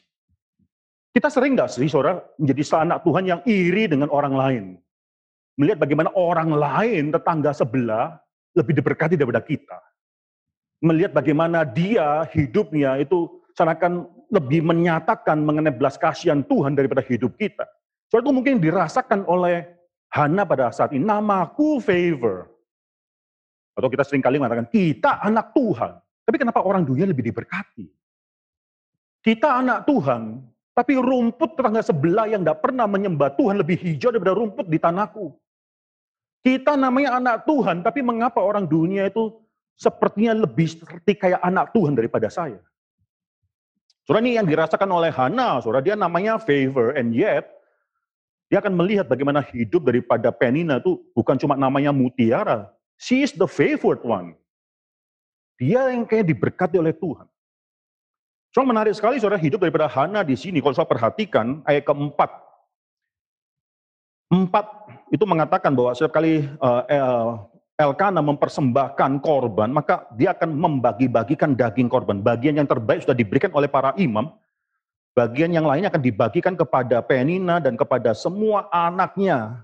Kita 1.10 1.26
sering 1.26 1.58
nggak 1.58 1.72
sih, 1.72 1.90
saudara, 1.90 2.22
menjadi 2.38 2.62
anak 2.78 3.02
Tuhan 3.02 3.24
yang 3.26 3.40
iri 3.42 3.90
dengan 3.90 4.06
orang 4.14 4.34
lain? 4.36 4.64
Melihat 5.58 5.82
bagaimana 5.82 6.14
orang 6.14 6.54
lain, 6.54 7.10
tetangga 7.10 7.50
sebelah, 7.50 8.14
lebih 8.54 8.78
diberkati 8.78 9.18
daripada 9.18 9.42
kita. 9.42 9.78
Melihat 10.78 11.10
bagaimana 11.10 11.66
dia 11.66 12.22
hidupnya 12.30 13.02
itu 13.02 13.37
seakan 13.58 14.06
lebih 14.30 14.62
menyatakan 14.62 15.42
mengenai 15.42 15.74
belas 15.74 15.98
kasihan 15.98 16.46
Tuhan 16.46 16.78
daripada 16.78 17.02
hidup 17.02 17.34
kita. 17.34 17.66
Saudara 18.06 18.30
itu 18.30 18.32
mungkin 18.38 18.54
dirasakan 18.62 19.26
oleh 19.26 19.66
Hana 20.08 20.46
pada 20.46 20.70
saat 20.70 20.94
ini, 20.94 21.02
namaku 21.04 21.82
favor. 21.82 22.48
Atau 23.76 23.90
kita 23.92 24.06
sering 24.06 24.22
kali 24.24 24.40
mengatakan, 24.40 24.70
kita 24.70 25.20
anak 25.20 25.52
Tuhan. 25.52 26.00
Tapi 26.24 26.36
kenapa 26.40 26.64
orang 26.64 26.86
dunia 26.86 27.04
lebih 27.04 27.28
diberkati? 27.28 27.84
Kita 29.20 29.60
anak 29.60 29.84
Tuhan, 29.84 30.40
tapi 30.72 30.94
rumput 30.96 31.58
tetangga 31.58 31.82
sebelah 31.82 32.30
yang 32.30 32.46
tidak 32.46 32.62
pernah 32.62 32.86
menyembah 32.86 33.34
Tuhan 33.34 33.60
lebih 33.60 33.76
hijau 33.76 34.14
daripada 34.14 34.38
rumput 34.38 34.70
di 34.70 34.78
tanahku. 34.78 35.34
Kita 36.40 36.78
namanya 36.78 37.18
anak 37.18 37.44
Tuhan, 37.44 37.82
tapi 37.82 38.00
mengapa 38.00 38.40
orang 38.40 38.64
dunia 38.64 39.10
itu 39.10 39.34
sepertinya 39.74 40.38
lebih 40.38 40.70
seperti 40.70 41.18
kayak 41.18 41.42
anak 41.42 41.74
Tuhan 41.74 41.98
daripada 41.98 42.30
saya? 42.30 42.62
Saudara 44.08 44.24
ini 44.24 44.40
yang 44.40 44.48
dirasakan 44.48 44.88
oleh 44.88 45.12
Hana, 45.12 45.60
saudara 45.60 45.84
dia 45.84 45.92
namanya 45.92 46.40
favor, 46.40 46.96
and 46.96 47.12
yet 47.12 47.44
dia 48.48 48.56
akan 48.56 48.72
melihat 48.72 49.04
bagaimana 49.04 49.44
hidup 49.44 49.84
daripada 49.84 50.32
Penina 50.32 50.80
itu 50.80 50.96
bukan 51.12 51.36
cuma 51.36 51.60
namanya 51.60 51.92
mutiara. 51.92 52.72
She 52.96 53.20
is 53.20 53.36
the 53.36 53.44
favored 53.44 54.00
one. 54.00 54.32
Dia 55.60 55.92
yang 55.92 56.08
kayak 56.08 56.24
diberkati 56.24 56.80
oleh 56.80 56.96
Tuhan. 56.96 57.28
So 58.56 58.64
menarik 58.64 58.96
sekali 58.96 59.20
saudara 59.20 59.36
hidup 59.36 59.60
daripada 59.60 59.84
Hana 59.84 60.24
di 60.24 60.40
sini. 60.40 60.64
Kalau 60.64 60.72
saya 60.72 60.88
perhatikan 60.88 61.60
ayat 61.68 61.84
keempat. 61.84 62.32
Empat 64.32 64.88
itu 65.12 65.28
mengatakan 65.28 65.76
bahwa 65.76 65.92
setiap 65.92 66.16
kali 66.16 66.48
uh, 66.64 67.44
Elkana 67.78 68.18
mempersembahkan 68.18 69.22
korban, 69.22 69.70
maka 69.70 70.10
dia 70.18 70.34
akan 70.34 70.50
membagi-bagikan 70.50 71.54
daging 71.54 71.86
korban. 71.86 72.18
Bagian 72.18 72.58
yang 72.58 72.66
terbaik 72.66 73.06
sudah 73.06 73.14
diberikan 73.14 73.54
oleh 73.54 73.70
para 73.70 73.94
imam. 73.94 74.34
Bagian 75.14 75.54
yang 75.54 75.62
lainnya 75.62 75.86
akan 75.86 76.02
dibagikan 76.02 76.58
kepada 76.58 76.98
Penina 77.06 77.62
dan 77.62 77.78
kepada 77.78 78.18
semua 78.18 78.66
anaknya, 78.74 79.62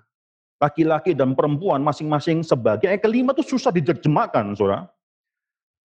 laki-laki 0.62 1.11
dan 1.11 1.35
perempuan 1.35 1.83
masing-masing 1.83 2.46
sebagian. 2.46 2.94
Yang 2.94 3.03
kelima 3.03 3.35
itu 3.35 3.59
susah 3.59 3.74
diterjemahkan, 3.74 4.55
saudara. 4.55 4.87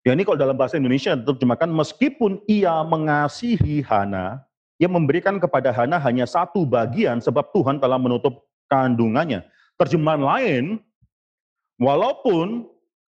Ya 0.00 0.16
ini 0.16 0.24
kalau 0.24 0.40
dalam 0.40 0.56
bahasa 0.56 0.80
Indonesia 0.80 1.12
diterjemahkan, 1.12 1.68
meskipun 1.68 2.40
ia 2.48 2.80
mengasihi 2.80 3.84
Hana, 3.84 4.40
ia 4.80 4.88
memberikan 4.88 5.36
kepada 5.36 5.68
Hana 5.68 6.00
hanya 6.00 6.24
satu 6.24 6.64
bagian 6.64 7.20
sebab 7.20 7.52
Tuhan 7.52 7.76
telah 7.76 8.00
menutup 8.00 8.48
kandungannya. 8.72 9.44
Terjemahan 9.76 10.24
lain, 10.24 10.80
walaupun 11.80 12.68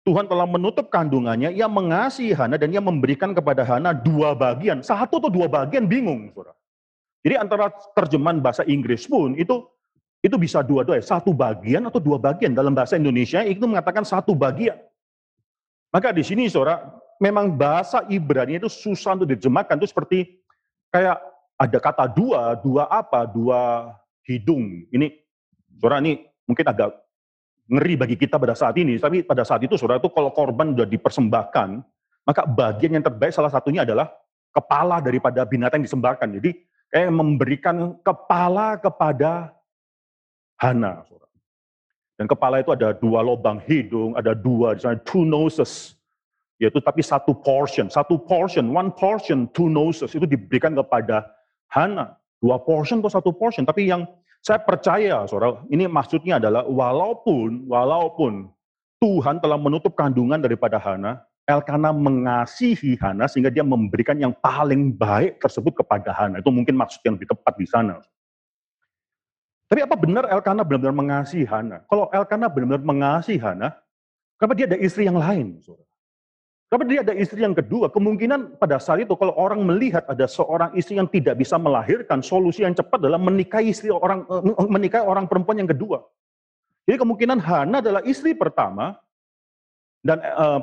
Tuhan 0.07 0.23
telah 0.23 0.47
menutup 0.47 0.87
kandungannya, 0.87 1.51
ia 1.51 1.67
mengasihi 1.67 2.31
Hana 2.31 2.55
dan 2.55 2.71
ia 2.71 2.79
memberikan 2.79 3.35
kepada 3.35 3.67
Hana 3.67 3.91
dua 3.91 4.31
bagian. 4.31 4.79
Satu 4.79 5.19
atau 5.19 5.27
dua 5.27 5.51
bagian 5.51 5.83
bingung, 5.83 6.31
saudara. 6.31 6.55
Jadi 7.27 7.35
antara 7.35 7.67
terjemahan 7.91 8.39
bahasa 8.39 8.63
Inggris 8.63 9.03
pun 9.03 9.35
itu 9.35 9.67
itu 10.23 10.39
bisa 10.39 10.63
dua-dua, 10.63 11.03
satu 11.03 11.35
bagian 11.35 11.83
atau 11.91 11.99
dua 11.99 12.15
bagian. 12.15 12.55
Dalam 12.55 12.71
bahasa 12.71 12.95
Indonesia 12.95 13.43
itu 13.43 13.67
mengatakan 13.67 14.07
satu 14.07 14.31
bagian. 14.31 14.79
Maka 15.91 16.15
di 16.15 16.23
sini 16.23 16.47
saudara, 16.47 16.87
memang 17.19 17.51
bahasa 17.51 18.07
Ibrani 18.07 18.63
itu 18.63 18.71
susah 18.71 19.19
untuk 19.19 19.35
diterjemahkan. 19.35 19.75
Itu 19.75 19.91
seperti 19.91 20.39
kayak 20.87 21.19
ada 21.59 21.77
kata 21.83 22.05
dua, 22.15 22.55
dua 22.63 22.87
apa, 22.87 23.27
dua 23.27 23.91
hidung. 24.23 24.87
Ini 24.87 25.11
saudara 25.83 25.99
ini 25.99 26.23
mungkin 26.47 26.63
agak 26.63 26.95
ngeri 27.67 27.93
bagi 27.99 28.15
kita 28.15 28.39
pada 28.39 28.55
saat 28.55 28.75
ini. 28.79 28.95
Tapi 28.97 29.23
pada 29.27 29.43
saat 29.43 29.61
itu 29.63 29.75
saudara 29.75 29.99
itu 29.99 30.11
kalau 30.11 30.31
korban 30.31 30.71
sudah 30.73 30.87
dipersembahkan, 30.87 31.69
maka 32.23 32.41
bagian 32.47 32.99
yang 32.99 33.05
terbaik 33.05 33.35
salah 33.35 33.51
satunya 33.51 33.83
adalah 33.83 34.11
kepala 34.55 35.03
daripada 35.03 35.43
binatang 35.43 35.83
yang 35.83 35.87
disembahkan. 35.87 36.27
Jadi 36.39 36.51
kayak 36.91 37.11
memberikan 37.11 37.99
kepala 38.01 38.79
kepada 38.79 39.51
Hana. 40.57 41.05
Saudara. 41.05 41.29
Dan 42.17 42.25
kepala 42.25 42.65
itu 42.65 42.73
ada 42.73 42.97
dua 42.97 43.21
lubang 43.21 43.61
hidung, 43.61 44.17
ada 44.17 44.33
dua, 44.33 44.73
di 44.73 44.81
two 45.05 45.21
noses. 45.21 45.93
Yaitu 46.57 46.81
tapi 46.81 47.05
satu 47.05 47.37
portion, 47.37 47.85
satu 47.85 48.17
portion, 48.17 48.73
one 48.73 48.89
portion, 48.89 49.45
two 49.53 49.69
noses 49.69 50.09
itu 50.17 50.25
diberikan 50.25 50.73
kepada 50.73 51.29
Hana. 51.69 52.17
Dua 52.41 52.57
portion 52.57 52.97
atau 53.05 53.13
satu 53.13 53.29
portion, 53.29 53.61
tapi 53.61 53.85
yang 53.93 54.09
saya 54.41 54.59
percaya, 54.63 55.27
saudara, 55.27 55.63
ini 55.67 55.87
maksudnya 55.87 56.39
adalah 56.39 56.63
walaupun, 56.63 57.67
walaupun 57.67 58.47
Tuhan 58.97 59.37
telah 59.43 59.59
menutup 59.59 59.93
kandungan 59.93 60.41
daripada 60.41 60.81
Hana, 60.81 61.21
Elkana 61.47 61.95
mengasihi 61.95 62.99
Hana 62.99 63.31
sehingga 63.31 63.47
dia 63.47 63.63
memberikan 63.63 64.19
yang 64.19 64.35
paling 64.35 64.91
baik 64.91 65.39
tersebut 65.39 65.79
kepada 65.79 66.11
Hana. 66.11 66.43
Itu 66.43 66.51
mungkin 66.51 66.75
maksud 66.75 66.99
yang 67.07 67.15
lebih 67.15 67.31
tepat 67.31 67.53
di 67.55 67.63
sana. 67.63 68.03
Tapi 69.67 69.79
apa 69.83 69.95
benar 69.95 70.27
Elkana 70.27 70.67
benar-benar 70.67 70.95
mengasihi 70.95 71.47
Hana? 71.47 71.87
Kalau 71.87 72.11
Elkana 72.11 72.51
benar-benar 72.51 72.83
mengasihi 72.83 73.39
Hana, 73.39 73.79
kenapa 74.35 74.53
dia 74.59 74.67
ada 74.67 74.79
istri 74.79 75.07
yang 75.07 75.19
lain? 75.19 75.59
Saudara? 75.63 75.86
Tapi 76.67 76.83
dia 76.83 76.99
ada 76.99 77.15
istri 77.15 77.47
yang 77.47 77.55
kedua, 77.55 77.87
kemungkinan 77.87 78.59
pada 78.59 78.75
saat 78.75 78.99
itu 79.07 79.15
kalau 79.15 79.31
orang 79.39 79.63
melihat 79.63 80.03
ada 80.11 80.27
seorang 80.27 80.75
istri 80.75 80.99
yang 80.99 81.07
tidak 81.07 81.39
bisa 81.39 81.55
melahirkan, 81.55 82.19
solusi 82.19 82.67
yang 82.67 82.75
cepat 82.75 83.07
adalah 83.07 83.15
menikahi 83.15 83.71
istri 83.71 83.87
orang 83.87 84.27
eh, 84.27 84.67
menikahi 84.67 84.99
orang 85.07 85.31
perempuan 85.31 85.63
yang 85.63 85.71
kedua. 85.71 86.03
Jadi 86.83 86.99
kemungkinan 86.99 87.39
Hana 87.39 87.79
adalah 87.79 88.03
istri 88.03 88.35
pertama 88.35 88.99
dan 90.03 90.19
uh, 90.23 90.59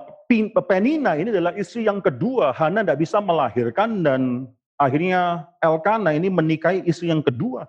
Penina 0.64 1.16
ini 1.20 1.32
adalah 1.32 1.56
istri 1.56 1.84
yang 1.88 2.00
kedua. 2.00 2.52
Hana 2.52 2.84
tidak 2.84 3.00
bisa 3.00 3.20
melahirkan 3.20 4.00
dan 4.04 4.48
akhirnya 4.80 5.48
Elkana 5.60 6.16
ini 6.16 6.28
menikahi 6.32 6.84
istri 6.88 7.12
yang 7.12 7.20
kedua. 7.20 7.68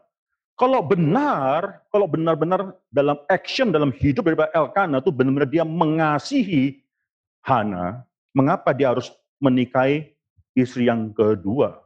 Kalau 0.55 0.79
benar, 0.79 1.83
kalau 1.91 2.07
benar-benar 2.07 2.79
dalam 2.87 3.19
action 3.27 3.75
dalam 3.75 3.91
hidup 3.91 4.23
daripada 4.23 4.55
Elkana 4.55 5.03
itu 5.03 5.11
benar-benar 5.11 5.51
dia 5.51 5.67
mengasihi 5.67 6.79
Hana, 7.43 8.07
mengapa 8.35 8.75
dia 8.75 8.91
harus 8.91 9.09
menikahi 9.39 10.11
istri 10.53 10.91
yang 10.91 11.15
kedua. 11.15 11.79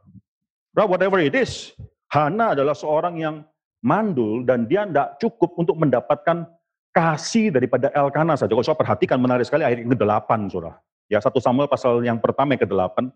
Nah, 0.74 0.86
whatever 0.86 1.22
it 1.22 1.34
is, 1.34 1.74
Hana 2.10 2.58
adalah 2.58 2.74
seorang 2.74 3.22
yang 3.22 3.36
mandul 3.80 4.42
dan 4.42 4.66
dia 4.66 4.84
tidak 4.84 5.16
cukup 5.22 5.54
untuk 5.56 5.78
mendapatkan 5.78 6.46
kasih 6.90 7.54
daripada 7.54 7.88
Elkanah 7.94 8.34
saja. 8.34 8.50
Kalau 8.50 8.66
saya 8.66 8.78
perhatikan 8.78 9.22
menarik 9.22 9.46
sekali 9.46 9.62
ayat 9.62 9.86
ke-8, 9.86 10.30
saudara. 10.50 10.78
Ya, 11.06 11.18
satu 11.22 11.38
Samuel 11.38 11.70
pasal 11.70 12.02
yang 12.02 12.18
pertama 12.18 12.54
yang 12.54 12.62
ke-8. 12.66 13.10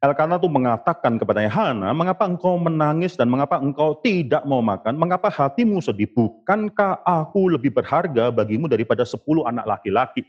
Elkanah 0.00 0.40
itu 0.40 0.48
mengatakan 0.48 1.20
kepadanya, 1.20 1.52
Hana, 1.52 1.92
mengapa 1.92 2.24
engkau 2.24 2.56
menangis 2.56 3.20
dan 3.20 3.28
mengapa 3.28 3.60
engkau 3.60 4.00
tidak 4.00 4.40
mau 4.48 4.64
makan? 4.64 4.96
Mengapa 4.96 5.28
hatimu 5.28 5.76
sedih? 5.84 6.08
Bukankah 6.16 7.04
aku 7.04 7.52
lebih 7.52 7.68
berharga 7.68 8.32
bagimu 8.32 8.64
daripada 8.64 9.04
sepuluh 9.04 9.44
anak 9.44 9.68
laki-laki? 9.68 10.24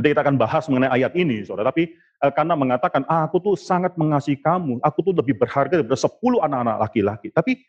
Nanti 0.00 0.16
kita 0.16 0.24
akan 0.24 0.40
bahas 0.40 0.64
mengenai 0.64 0.96
ayat 0.96 1.12
ini, 1.12 1.44
saudara. 1.44 1.68
Tapi 1.68 1.92
karena 2.32 2.56
mengatakan, 2.56 3.04
ah, 3.04 3.28
aku 3.28 3.36
tuh 3.36 3.52
sangat 3.52 4.00
mengasihi 4.00 4.40
kamu, 4.40 4.80
aku 4.80 5.04
tuh 5.04 5.12
lebih 5.12 5.36
berharga 5.36 5.76
daripada 5.76 6.00
10 6.00 6.40
anak-anak 6.40 6.76
laki-laki. 6.88 7.28
Tapi 7.28 7.60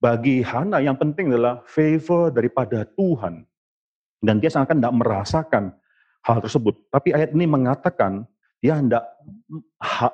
bagi 0.00 0.40
Hana 0.40 0.80
yang 0.80 0.96
penting 0.96 1.28
adalah 1.28 1.60
favor 1.68 2.32
daripada 2.32 2.88
Tuhan. 2.96 3.44
Dan 4.24 4.40
dia 4.40 4.48
sangat 4.48 4.72
tidak 4.72 4.96
merasakan 4.96 5.76
hal 6.24 6.40
tersebut. 6.40 6.80
Tapi 6.88 7.12
ayat 7.12 7.36
ini 7.36 7.44
mengatakan, 7.44 8.24
dia 8.64 8.80
tidak 8.80 9.04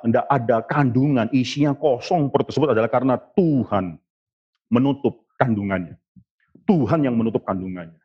tidak 0.03 0.25
ada 0.27 0.57
kandungan, 0.67 1.31
isinya 1.31 1.71
kosong 1.71 2.27
perut 2.27 2.51
tersebut 2.51 2.75
adalah 2.75 2.91
karena 2.91 3.15
Tuhan 3.15 3.95
menutup 4.67 5.23
kandungannya. 5.39 5.95
Tuhan 6.67 7.07
yang 7.07 7.15
menutup 7.15 7.47
kandungannya. 7.47 8.03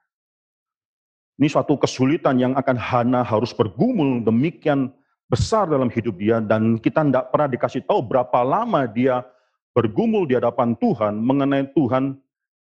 Ini 1.43 1.51
suatu 1.51 1.75
kesulitan 1.75 2.39
yang 2.39 2.55
akan 2.55 2.79
Hana 2.79 3.27
harus 3.27 3.51
bergumul 3.51 4.23
demikian 4.23 4.95
besar 5.27 5.67
dalam 5.67 5.91
hidup 5.91 6.15
dia 6.15 6.39
dan 6.39 6.79
kita 6.79 7.03
tidak 7.03 7.35
pernah 7.35 7.51
dikasih 7.51 7.83
tahu 7.83 7.99
berapa 7.99 8.47
lama 8.47 8.87
dia 8.87 9.27
bergumul 9.75 10.23
di 10.23 10.39
hadapan 10.39 10.79
Tuhan 10.79 11.19
mengenai 11.19 11.67
Tuhan 11.75 12.15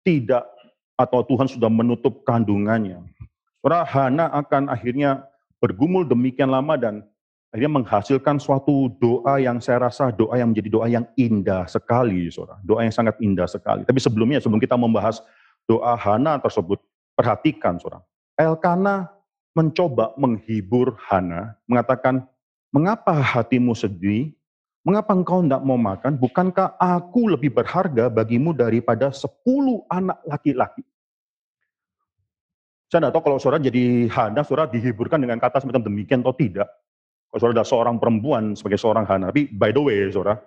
tidak 0.06 0.46
atau 0.94 1.26
Tuhan 1.26 1.50
sudah 1.50 1.66
menutup 1.66 2.22
kandungannya. 2.22 3.02
Saudara 3.58 3.82
Hana 3.82 4.30
akan 4.46 4.70
akhirnya 4.70 5.26
bergumul 5.58 6.06
demikian 6.06 6.46
lama 6.46 6.78
dan 6.78 7.02
akhirnya 7.50 7.82
menghasilkan 7.82 8.38
suatu 8.38 8.94
doa 9.02 9.42
yang 9.42 9.58
saya 9.58 9.90
rasa 9.90 10.14
doa 10.14 10.38
yang 10.38 10.54
menjadi 10.54 10.70
doa 10.70 10.86
yang 10.86 11.02
indah 11.18 11.66
sekali, 11.66 12.30
saudara. 12.30 12.62
Doa 12.62 12.86
yang 12.86 12.94
sangat 12.94 13.18
indah 13.18 13.50
sekali. 13.50 13.82
Tapi 13.82 13.98
sebelumnya, 13.98 14.38
sebelum 14.38 14.62
kita 14.62 14.78
membahas 14.78 15.18
doa 15.66 15.98
Hana 15.98 16.38
tersebut, 16.38 16.78
perhatikan, 17.18 17.74
saudara. 17.82 18.06
Elkana 18.38 19.10
mencoba 19.58 20.14
menghibur 20.14 20.94
Hana, 21.10 21.58
mengatakan, 21.66 22.22
mengapa 22.70 23.18
hatimu 23.18 23.74
sedih? 23.74 24.30
Mengapa 24.86 25.12
engkau 25.12 25.42
tidak 25.42 25.60
mau 25.66 25.76
makan? 25.76 26.16
Bukankah 26.16 26.78
aku 26.78 27.34
lebih 27.34 27.52
berharga 27.52 28.08
bagimu 28.08 28.54
daripada 28.54 29.10
sepuluh 29.10 29.84
anak 29.90 30.22
laki-laki? 30.24 30.86
Saya 32.88 33.04
tidak 33.04 33.20
tahu 33.20 33.22
kalau 33.28 33.38
saudara 33.42 33.60
jadi 33.60 34.08
Hana, 34.08 34.40
saudara 34.46 34.70
dihiburkan 34.72 35.20
dengan 35.20 35.36
kata 35.36 35.60
semacam 35.60 35.84
demikian 35.92 36.24
atau 36.24 36.32
tidak. 36.32 36.70
Kalau 37.28 37.38
saudara 37.42 37.60
ada 37.60 37.66
seorang 37.68 38.00
perempuan 38.00 38.56
sebagai 38.56 38.80
seorang 38.80 39.04
Hana. 39.04 39.28
Tapi 39.28 39.52
by 39.52 39.76
the 39.76 39.82
way, 39.82 40.08
saudara, 40.08 40.40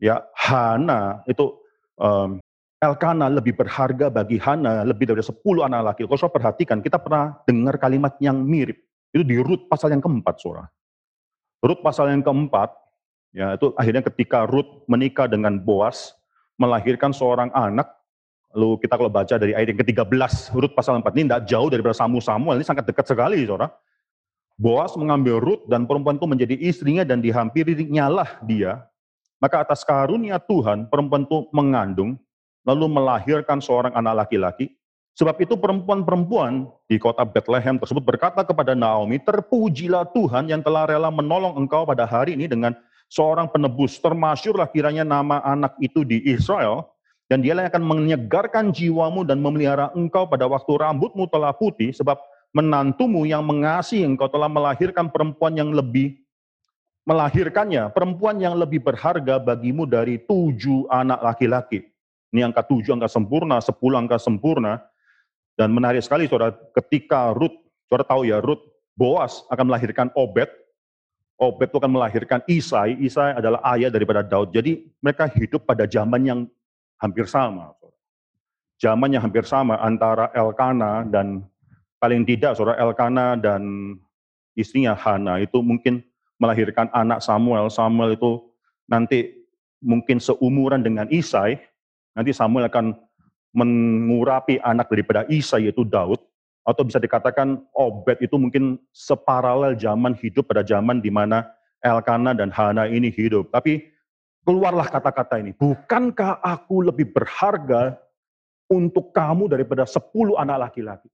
ya 0.00 0.24
Hana 0.32 1.20
itu 1.28 1.52
um, 2.00 2.40
Elkana 2.78 3.26
lebih 3.26 3.58
berharga 3.58 4.06
bagi 4.06 4.38
Hana 4.38 4.86
lebih 4.86 5.10
dari 5.10 5.18
10 5.18 5.34
anak 5.66 5.80
laki. 5.82 6.06
Kalau 6.06 6.14
saudara 6.14 6.36
perhatikan, 6.38 6.78
kita 6.78 7.02
pernah 7.02 7.34
dengar 7.42 7.74
kalimat 7.74 8.14
yang 8.22 8.38
mirip. 8.38 8.78
Itu 9.10 9.26
di 9.26 9.34
Rut 9.42 9.66
pasal 9.66 9.90
yang 9.90 9.98
keempat, 9.98 10.38
saudara. 10.38 10.70
Rut 11.58 11.82
pasal 11.82 12.14
yang 12.14 12.22
keempat, 12.22 12.70
ya 13.34 13.58
itu 13.58 13.74
akhirnya 13.74 14.06
ketika 14.06 14.46
Rut 14.46 14.86
menikah 14.86 15.26
dengan 15.26 15.58
Boas, 15.58 16.14
melahirkan 16.54 17.10
seorang 17.10 17.50
anak, 17.50 17.90
lalu 18.54 18.78
kita 18.86 18.94
kalau 18.94 19.10
baca 19.10 19.34
dari 19.42 19.58
ayat 19.58 19.74
yang 19.74 19.82
ke-13, 19.82 20.54
Rut 20.54 20.72
pasal 20.78 21.02
4 21.02 21.18
ini 21.18 21.26
tidak 21.26 21.42
jauh 21.50 21.66
daripada 21.66 21.98
Samu 21.98 22.22
Samuel, 22.22 22.62
ini 22.62 22.66
sangat 22.68 22.86
dekat 22.86 23.10
sekali, 23.10 23.42
saudara. 23.42 23.74
Boas 24.54 24.94
mengambil 24.94 25.42
Rut 25.42 25.66
dan 25.66 25.82
perempuan 25.82 26.14
itu 26.14 26.30
menjadi 26.30 26.54
istrinya 26.62 27.02
dan 27.02 27.18
dihampiri 27.18 27.74
nyalah 27.90 28.38
dia. 28.46 28.86
Maka 29.42 29.66
atas 29.66 29.82
karunia 29.82 30.38
Tuhan, 30.38 30.86
perempuan 30.86 31.26
itu 31.26 31.50
mengandung, 31.50 32.18
lalu 32.68 32.84
melahirkan 32.92 33.64
seorang 33.64 33.96
anak 33.96 34.28
laki-laki. 34.28 34.76
Sebab 35.16 35.34
itu 35.42 35.56
perempuan-perempuan 35.58 36.68
di 36.86 37.00
kota 37.00 37.24
Bethlehem 37.26 37.80
tersebut 37.80 38.04
berkata 38.04 38.44
kepada 38.44 38.76
Naomi, 38.76 39.18
terpujilah 39.18 40.06
Tuhan 40.14 40.46
yang 40.46 40.62
telah 40.62 40.86
rela 40.86 41.10
menolong 41.10 41.58
engkau 41.58 41.82
pada 41.82 42.06
hari 42.06 42.38
ini 42.38 42.46
dengan 42.46 42.76
seorang 43.10 43.50
penebus. 43.50 43.98
Termasyurlah 43.98 44.70
kiranya 44.70 45.02
nama 45.02 45.42
anak 45.42 45.74
itu 45.82 46.06
di 46.06 46.22
Israel, 46.22 46.86
dan 47.26 47.42
dialah 47.42 47.66
yang 47.66 47.72
akan 47.74 47.84
menyegarkan 47.88 48.64
jiwamu 48.70 49.26
dan 49.26 49.42
memelihara 49.42 49.90
engkau 49.98 50.30
pada 50.30 50.46
waktu 50.46 50.70
rambutmu 50.70 51.26
telah 51.26 51.50
putih, 51.50 51.90
sebab 51.90 52.14
menantumu 52.54 53.26
yang 53.26 53.42
mengasihi 53.42 54.06
engkau 54.06 54.30
telah 54.30 54.46
melahirkan 54.46 55.10
perempuan 55.10 55.58
yang 55.58 55.74
lebih 55.74 56.14
melahirkannya, 57.08 57.90
perempuan 57.90 58.38
yang 58.38 58.54
lebih 58.54 58.86
berharga 58.86 59.42
bagimu 59.42 59.82
dari 59.82 60.20
tujuh 60.22 60.86
anak 60.92 61.18
laki-laki. 61.26 61.90
Ini 62.34 62.44
angka 62.44 62.64
tujuh 62.68 62.92
angka 62.96 63.08
sempurna, 63.08 63.60
sepuluh 63.60 63.96
angka 63.96 64.20
sempurna. 64.20 64.80
Dan 65.58 65.74
menarik 65.74 66.04
sekali 66.04 66.30
saudara, 66.30 66.54
ketika 66.76 67.34
Ruth, 67.34 67.54
saudara 67.90 68.06
tahu 68.06 68.28
ya, 68.28 68.38
Ruth 68.38 68.62
Boas 68.94 69.46
akan 69.50 69.70
melahirkan 69.70 70.10
Obed, 70.14 70.50
Obed 71.38 71.70
itu 71.70 71.78
akan 71.78 71.94
melahirkan 71.94 72.42
Isai, 72.50 72.98
Isai 72.98 73.30
adalah 73.38 73.62
ayah 73.78 73.94
daripada 73.94 74.26
Daud. 74.26 74.50
Jadi 74.50 74.90
mereka 74.98 75.30
hidup 75.30 75.62
pada 75.62 75.86
zaman 75.86 76.26
yang 76.26 76.40
hampir 76.98 77.30
sama. 77.30 77.78
Zaman 78.82 79.14
yang 79.14 79.22
hampir 79.22 79.46
sama 79.46 79.78
antara 79.78 80.34
Elkana 80.34 81.06
dan 81.06 81.46
paling 82.02 82.26
tidak 82.26 82.58
saudara 82.58 82.78
Elkana 82.82 83.38
dan 83.38 83.94
istrinya 84.58 84.98
Hana 84.98 85.38
itu 85.38 85.62
mungkin 85.62 86.02
melahirkan 86.42 86.90
anak 86.90 87.22
Samuel. 87.22 87.70
Samuel 87.70 88.18
itu 88.18 88.42
nanti 88.90 89.46
mungkin 89.78 90.18
seumuran 90.18 90.82
dengan 90.82 91.06
Isai, 91.06 91.54
Nanti 92.18 92.34
Samuel 92.34 92.66
akan 92.66 92.98
mengurapi 93.54 94.58
anak 94.58 94.90
daripada 94.90 95.22
Isa 95.30 95.62
yaitu 95.62 95.86
Daud 95.86 96.18
atau 96.66 96.82
bisa 96.82 96.98
dikatakan 96.98 97.62
Obed 97.70 98.18
itu 98.18 98.34
mungkin 98.34 98.82
separalel 98.90 99.78
zaman 99.78 100.18
hidup 100.18 100.50
pada 100.50 100.66
zaman 100.66 100.98
di 100.98 101.14
mana 101.14 101.46
Elkana 101.78 102.34
dan 102.34 102.50
Hana 102.50 102.90
ini 102.90 103.06
hidup. 103.14 103.54
Tapi 103.54 103.86
keluarlah 104.42 104.90
kata-kata 104.90 105.38
ini, 105.38 105.54
bukankah 105.54 106.42
aku 106.42 106.90
lebih 106.90 107.14
berharga 107.14 107.94
untuk 108.66 109.14
kamu 109.14 109.46
daripada 109.46 109.86
sepuluh 109.86 110.34
anak 110.42 110.68
laki-laki? 110.68 111.06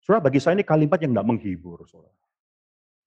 Saudara, 0.00 0.30
bagi 0.30 0.38
saya 0.38 0.56
ini 0.56 0.64
kalimat 0.64 1.02
yang 1.02 1.12
tidak 1.12 1.26
menghibur. 1.26 1.84
Saudara. 1.90 2.14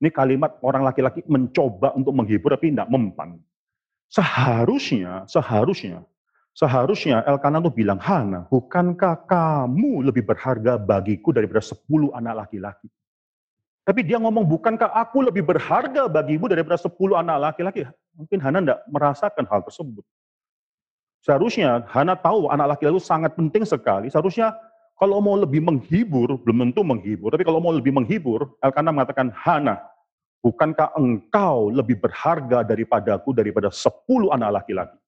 Ini 0.04 0.12
kalimat 0.12 0.60
orang 0.60 0.84
laki-laki 0.84 1.24
mencoba 1.26 1.96
untuk 1.96 2.12
menghibur 2.12 2.52
tapi 2.52 2.76
tidak 2.76 2.92
mempan. 2.92 3.40
Seharusnya, 4.12 5.26
seharusnya 5.26 6.06
Seharusnya 6.54 7.26
Elkanah 7.26 7.66
tuh 7.66 7.74
bilang, 7.74 7.98
Hana, 7.98 8.46
bukankah 8.46 9.26
kamu 9.26 10.06
lebih 10.06 10.22
berharga 10.22 10.78
bagiku 10.78 11.34
daripada 11.34 11.66
sepuluh 11.66 12.14
anak 12.14 12.46
laki-laki? 12.46 12.86
Tapi 13.84 14.06
dia 14.06 14.22
ngomong, 14.22 14.46
bukankah 14.46 14.94
aku 14.94 15.26
lebih 15.28 15.44
berharga 15.44 16.06
bagimu 16.06 16.46
daripada 16.46 16.78
sepuluh 16.78 17.18
anak 17.18 17.52
laki-laki? 17.52 17.90
Mungkin 18.14 18.38
Hana 18.38 18.62
tidak 18.62 18.80
merasakan 18.86 19.44
hal 19.50 19.66
tersebut. 19.66 20.06
Seharusnya 21.26 21.84
Hana 21.90 22.14
tahu 22.14 22.54
anak 22.54 22.78
laki-laki 22.78 23.02
itu 23.02 23.04
sangat 23.04 23.34
penting 23.34 23.66
sekali. 23.66 24.14
Seharusnya 24.14 24.54
kalau 24.96 25.20
mau 25.20 25.36
lebih 25.36 25.60
menghibur, 25.60 26.38
belum 26.38 26.70
tentu 26.70 26.86
menghibur, 26.86 27.34
tapi 27.34 27.44
kalau 27.44 27.60
mau 27.60 27.74
lebih 27.74 27.92
menghibur, 27.92 28.56
Elkanah 28.62 28.94
mengatakan, 28.94 29.34
Hana, 29.36 29.82
bukankah 30.46 30.96
engkau 30.96 31.74
lebih 31.74 31.98
berharga 31.98 32.62
daripadaku 32.62 33.36
daripada 33.36 33.74
sepuluh 33.74 34.32
anak 34.32 34.64
laki-laki? 34.64 35.02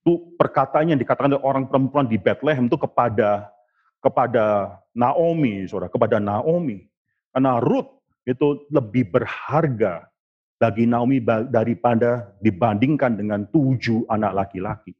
Itu 0.00 0.32
perkataan 0.40 0.96
yang 0.96 1.00
dikatakan 1.00 1.36
oleh 1.36 1.44
orang 1.44 1.64
perempuan 1.68 2.08
di 2.08 2.16
Bethlehem 2.16 2.66
itu 2.66 2.80
kepada 2.80 3.52
kepada 4.00 4.76
Naomi, 4.96 5.68
saudara, 5.68 5.92
kepada 5.92 6.16
Naomi. 6.16 6.88
Karena 7.30 7.60
Ruth 7.60 8.00
itu 8.24 8.64
lebih 8.72 9.12
berharga 9.12 10.08
bagi 10.56 10.88
Naomi 10.88 11.20
daripada 11.48 12.32
dibandingkan 12.40 13.16
dengan 13.16 13.44
tujuh 13.48 14.08
anak 14.08 14.44
laki-laki. 14.44 14.92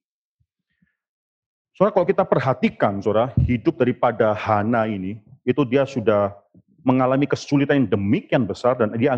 Saudara, 1.76 1.96
kalau 1.96 2.08
kita 2.08 2.24
perhatikan, 2.28 3.00
saudara, 3.00 3.32
hidup 3.40 3.80
daripada 3.80 4.36
Hana 4.36 4.84
ini, 4.84 5.20
itu 5.48 5.64
dia 5.64 5.88
sudah 5.88 6.36
mengalami 6.84 7.28
kesulitan 7.28 7.84
yang 7.84 7.90
demikian 7.92 8.44
besar 8.44 8.76
dan 8.76 8.92
dia 8.96 9.16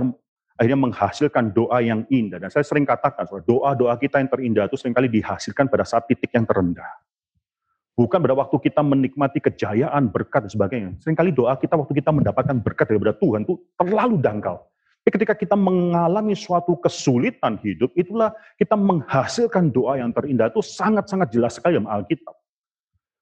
akhirnya 0.56 0.80
menghasilkan 0.80 1.52
doa 1.52 1.78
yang 1.80 2.04
indah. 2.12 2.42
Dan 2.42 2.48
saya 2.52 2.64
sering 2.66 2.84
katakan, 2.84 3.24
doa-doa 3.44 3.94
kita 3.96 4.20
yang 4.20 4.30
terindah 4.30 4.64
itu 4.68 4.76
sering 4.76 4.92
kali 4.96 5.08
dihasilkan 5.08 5.68
pada 5.68 5.84
saat 5.84 6.04
titik 6.08 6.32
yang 6.32 6.44
terendah. 6.44 6.88
Bukan 7.92 8.24
pada 8.24 8.32
waktu 8.32 8.56
kita 8.56 8.80
menikmati 8.80 9.38
kejayaan, 9.38 10.08
berkat, 10.08 10.48
dan 10.48 10.50
sebagainya. 10.50 10.90
Seringkali 11.04 11.28
doa 11.28 11.52
kita 11.60 11.76
waktu 11.76 11.92
kita 12.00 12.08
mendapatkan 12.08 12.56
berkat 12.64 12.88
daripada 12.88 13.12
Tuhan 13.20 13.44
itu 13.44 13.60
terlalu 13.76 14.16
dangkal. 14.16 14.64
Tapi 15.02 15.10
ketika 15.18 15.34
kita 15.34 15.58
mengalami 15.58 16.32
suatu 16.32 16.78
kesulitan 16.78 17.58
hidup, 17.60 17.90
itulah 17.98 18.32
kita 18.54 18.78
menghasilkan 18.78 19.68
doa 19.68 19.98
yang 19.98 20.14
terindah 20.14 20.48
itu 20.48 20.62
sangat-sangat 20.62 21.28
jelas 21.34 21.58
sekali 21.58 21.74
dalam 21.76 21.90
Alkitab. 21.90 22.32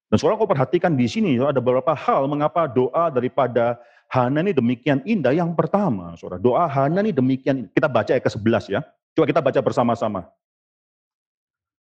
Dan 0.07 0.19
saudara 0.21 0.37
kau 0.37 0.45
perhatikan 0.45 0.93
di 0.93 1.07
sini 1.07 1.39
ada 1.41 1.57
beberapa 1.63 1.95
hal 1.95 2.27
mengapa 2.29 2.67
doa 2.69 3.09
daripada 3.09 3.79
Hana 4.11 4.43
ini 4.43 4.51
demikian 4.51 4.99
indah. 5.07 5.31
Yang 5.31 5.55
pertama, 5.55 6.11
saudara, 6.19 6.35
doa 6.35 6.67
Hana 6.67 6.99
ini 6.99 7.15
demikian. 7.15 7.71
Kita 7.71 7.87
baca 7.87 8.11
ayat 8.11 8.27
ke-11 8.27 8.63
ya. 8.67 8.83
Coba 9.15 9.25
kita 9.25 9.39
baca 9.39 9.59
bersama-sama. 9.63 10.27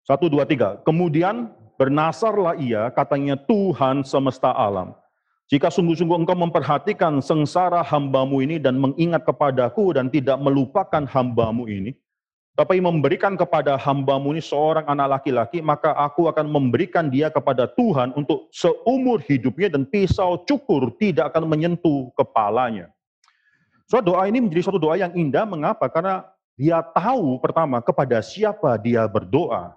Satu, 0.08 0.32
dua, 0.32 0.48
tiga. 0.48 0.80
Kemudian 0.88 1.52
bernasarlah 1.76 2.56
ia, 2.56 2.88
katanya 2.96 3.37
Tuhan 3.37 4.04
semesta 4.08 4.56
alam. 4.56 4.96
Jika 5.52 5.68
sungguh-sungguh 5.68 6.24
engkau 6.24 6.32
memperhatikan 6.32 7.20
sengsara 7.20 7.84
hambamu 7.84 8.40
ini 8.40 8.56
dan 8.56 8.80
mengingat 8.80 9.28
kepadaku 9.28 9.92
dan 9.92 10.08
tidak 10.08 10.40
melupakan 10.40 11.04
hambamu 11.04 11.68
ini, 11.68 11.92
tapi 12.54 12.78
memberikan 12.78 13.34
kepada 13.34 13.74
hambamu 13.74 14.30
ini 14.30 14.38
seorang 14.38 14.86
anak 14.86 15.18
laki-laki, 15.18 15.58
maka 15.58 15.90
aku 15.98 16.30
akan 16.30 16.46
memberikan 16.46 17.10
dia 17.10 17.26
kepada 17.26 17.66
Tuhan 17.66 18.14
untuk 18.14 18.46
seumur 18.54 19.18
hidupnya 19.26 19.74
dan 19.74 19.82
pisau 19.82 20.38
cukur 20.46 20.94
tidak 21.02 21.34
akan 21.34 21.50
menyentuh 21.50 22.14
kepalanya. 22.14 22.94
So 23.90 23.98
doa 23.98 24.30
ini 24.30 24.38
menjadi 24.38 24.70
suatu 24.70 24.78
doa 24.78 24.94
yang 24.94 25.10
indah, 25.18 25.42
mengapa? 25.42 25.90
Karena 25.90 26.22
dia 26.54 26.78
tahu 26.78 27.42
pertama 27.42 27.82
kepada 27.82 28.22
siapa 28.22 28.78
dia 28.78 29.02
berdoa. 29.10 29.74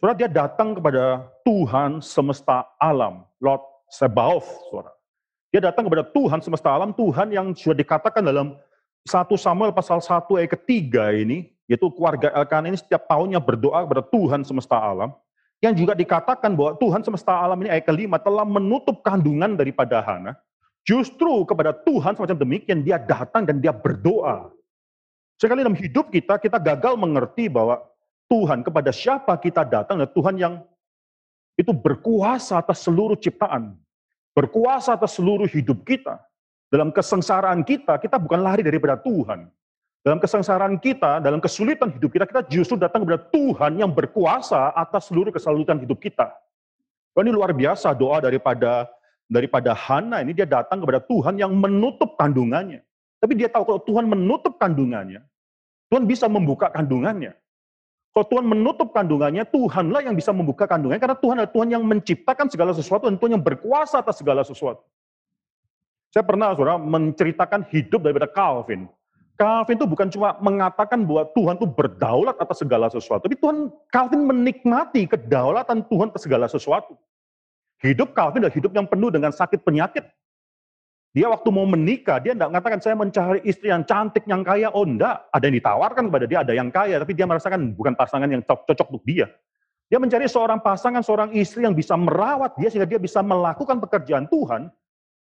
Saudara, 0.00 0.16
dia 0.16 0.30
datang 0.30 0.72
kepada 0.72 1.28
Tuhan 1.44 2.00
semesta 2.00 2.64
alam, 2.80 3.28
Lord 3.44 3.60
Sebaoth, 3.92 4.72
saudara. 4.72 4.94
Dia 5.52 5.60
datang 5.68 5.84
kepada 5.84 6.04
Tuhan 6.06 6.40
semesta 6.40 6.72
alam, 6.72 6.96
Tuhan 6.96 7.28
yang 7.28 7.52
sudah 7.52 7.76
dikatakan 7.76 8.24
dalam 8.24 8.56
1 9.04 9.26
Samuel 9.36 9.72
pasal 9.74 10.00
1 10.00 10.28
ayat 10.38 10.54
ketiga 10.54 11.12
ini, 11.12 11.50
yaitu 11.68 11.92
keluarga 11.92 12.32
Elkan 12.32 12.64
ini 12.64 12.80
setiap 12.80 13.04
tahunnya 13.06 13.38
berdoa 13.38 13.84
kepada 13.84 14.02
Tuhan 14.08 14.40
semesta 14.42 14.80
alam, 14.80 15.12
yang 15.60 15.76
juga 15.76 15.92
dikatakan 15.92 16.56
bahwa 16.56 16.80
Tuhan 16.80 17.04
semesta 17.04 17.36
alam 17.36 17.60
ini 17.60 17.68
ayat 17.68 17.84
kelima 17.84 18.16
telah 18.16 18.48
menutup 18.48 19.04
kandungan 19.04 19.52
daripada 19.54 20.00
Hana, 20.00 20.32
justru 20.82 21.44
kepada 21.44 21.76
Tuhan 21.76 22.16
semacam 22.16 22.36
demikian 22.40 22.80
dia 22.80 22.96
datang 22.96 23.44
dan 23.44 23.60
dia 23.60 23.70
berdoa. 23.70 24.48
Sekali 25.38 25.62
dalam 25.62 25.76
hidup 25.76 26.10
kita, 26.10 26.40
kita 26.40 26.58
gagal 26.58 26.98
mengerti 26.98 27.46
bahwa 27.46 27.78
Tuhan 28.32 28.64
kepada 28.64 28.90
siapa 28.90 29.36
kita 29.36 29.62
datang, 29.68 30.00
dan 30.00 30.08
Tuhan 30.10 30.34
yang 30.40 30.54
itu 31.58 31.70
berkuasa 31.74 32.58
atas 32.58 32.80
seluruh 32.86 33.18
ciptaan, 33.18 33.76
berkuasa 34.32 34.96
atas 34.96 35.20
seluruh 35.20 35.46
hidup 35.46 35.84
kita. 35.84 36.16
Dalam 36.68 36.92
kesengsaraan 36.92 37.64
kita, 37.64 37.96
kita 37.96 38.20
bukan 38.20 38.44
lari 38.44 38.60
daripada 38.60 39.00
Tuhan. 39.00 39.48
Dalam 40.06 40.22
kesengsaraan 40.22 40.78
kita, 40.78 41.18
dalam 41.18 41.42
kesulitan 41.42 41.90
hidup 41.90 42.14
kita, 42.14 42.24
kita 42.24 42.42
justru 42.46 42.78
datang 42.78 43.02
kepada 43.02 43.20
Tuhan 43.34 43.76
yang 43.76 43.90
berkuasa 43.90 44.72
atas 44.72 45.10
seluruh 45.10 45.34
kesulitan 45.34 45.82
hidup 45.82 45.98
kita. 45.98 46.32
Oh, 47.18 47.20
ini 47.26 47.34
luar 47.34 47.50
biasa 47.50 47.90
doa 47.98 48.22
daripada 48.22 48.86
daripada 49.28 49.76
Hana 49.76 50.24
ini 50.24 50.32
dia 50.32 50.48
datang 50.48 50.80
kepada 50.80 51.04
Tuhan 51.04 51.36
yang 51.36 51.52
menutup 51.52 52.16
kandungannya. 52.16 52.80
Tapi 53.18 53.32
dia 53.34 53.50
tahu 53.50 53.74
kalau 53.74 53.80
Tuhan 53.82 54.06
menutup 54.06 54.56
kandungannya, 54.56 55.20
Tuhan 55.90 56.06
bisa 56.06 56.30
membuka 56.30 56.70
kandungannya. 56.70 57.34
Kalau 58.14 58.26
Tuhan 58.34 58.46
menutup 58.46 58.94
kandungannya, 58.94 59.44
Tuhanlah 59.50 60.00
yang 60.06 60.14
bisa 60.14 60.30
membuka 60.30 60.64
kandungannya, 60.64 61.02
karena 61.02 61.18
Tuhan 61.18 61.34
adalah 61.42 61.52
Tuhan 61.54 61.68
yang 61.70 61.82
menciptakan 61.84 62.46
segala 62.50 62.72
sesuatu, 62.74 63.06
dan 63.10 63.18
Tuhan 63.20 63.38
yang 63.38 63.44
berkuasa 63.44 64.00
atas 64.02 64.18
segala 64.18 64.42
sesuatu. 64.42 64.82
Saya 66.10 66.24
pernah, 66.24 66.56
saudara, 66.56 66.80
menceritakan 66.80 67.68
hidup 67.68 68.00
daripada 68.00 68.26
Calvin. 68.26 68.88
Calvin 69.38 69.78
itu 69.78 69.86
bukan 69.86 70.10
cuma 70.10 70.34
mengatakan 70.42 71.06
bahwa 71.06 71.30
Tuhan 71.30 71.54
itu 71.62 71.68
berdaulat 71.70 72.34
atas 72.42 72.58
segala 72.58 72.90
sesuatu, 72.90 73.30
tapi 73.30 73.38
Tuhan 73.38 73.70
Calvin 73.94 74.26
menikmati 74.26 75.06
kedaulatan 75.06 75.86
Tuhan 75.86 76.10
atas 76.10 76.26
segala 76.26 76.50
sesuatu. 76.50 76.98
Hidup 77.78 78.18
Calvin 78.18 78.42
adalah 78.42 78.56
hidup 78.58 78.74
yang 78.74 78.90
penuh 78.90 79.14
dengan 79.14 79.30
sakit 79.30 79.62
penyakit. 79.62 80.02
Dia 81.14 81.30
waktu 81.30 81.48
mau 81.54 81.64
menikah, 81.70 82.18
dia 82.18 82.34
tidak 82.34 82.50
mengatakan 82.50 82.82
saya 82.82 82.98
mencari 82.98 83.38
istri 83.46 83.70
yang 83.70 83.86
cantik, 83.86 84.26
yang 84.26 84.42
kaya. 84.42 84.74
Oh 84.74 84.82
enggak, 84.82 85.30
ada 85.30 85.44
yang 85.46 85.56
ditawarkan 85.62 86.02
kepada 86.10 86.26
dia, 86.26 86.38
ada 86.42 86.52
yang 86.52 86.68
kaya, 86.74 86.98
tapi 86.98 87.14
dia 87.14 87.24
merasakan 87.24 87.78
bukan 87.78 87.94
pasangan 87.94 88.26
yang 88.26 88.42
cocok 88.42 88.86
untuk 88.90 89.06
dia. 89.06 89.30
Dia 89.86 90.02
mencari 90.02 90.26
seorang 90.26 90.60
pasangan, 90.60 91.00
seorang 91.00 91.30
istri 91.32 91.62
yang 91.64 91.78
bisa 91.78 91.94
merawat 91.94 92.58
dia 92.58 92.68
sehingga 92.68 92.90
dia 92.90 93.00
bisa 93.00 93.22
melakukan 93.22 93.78
pekerjaan 93.78 94.26
Tuhan 94.28 94.68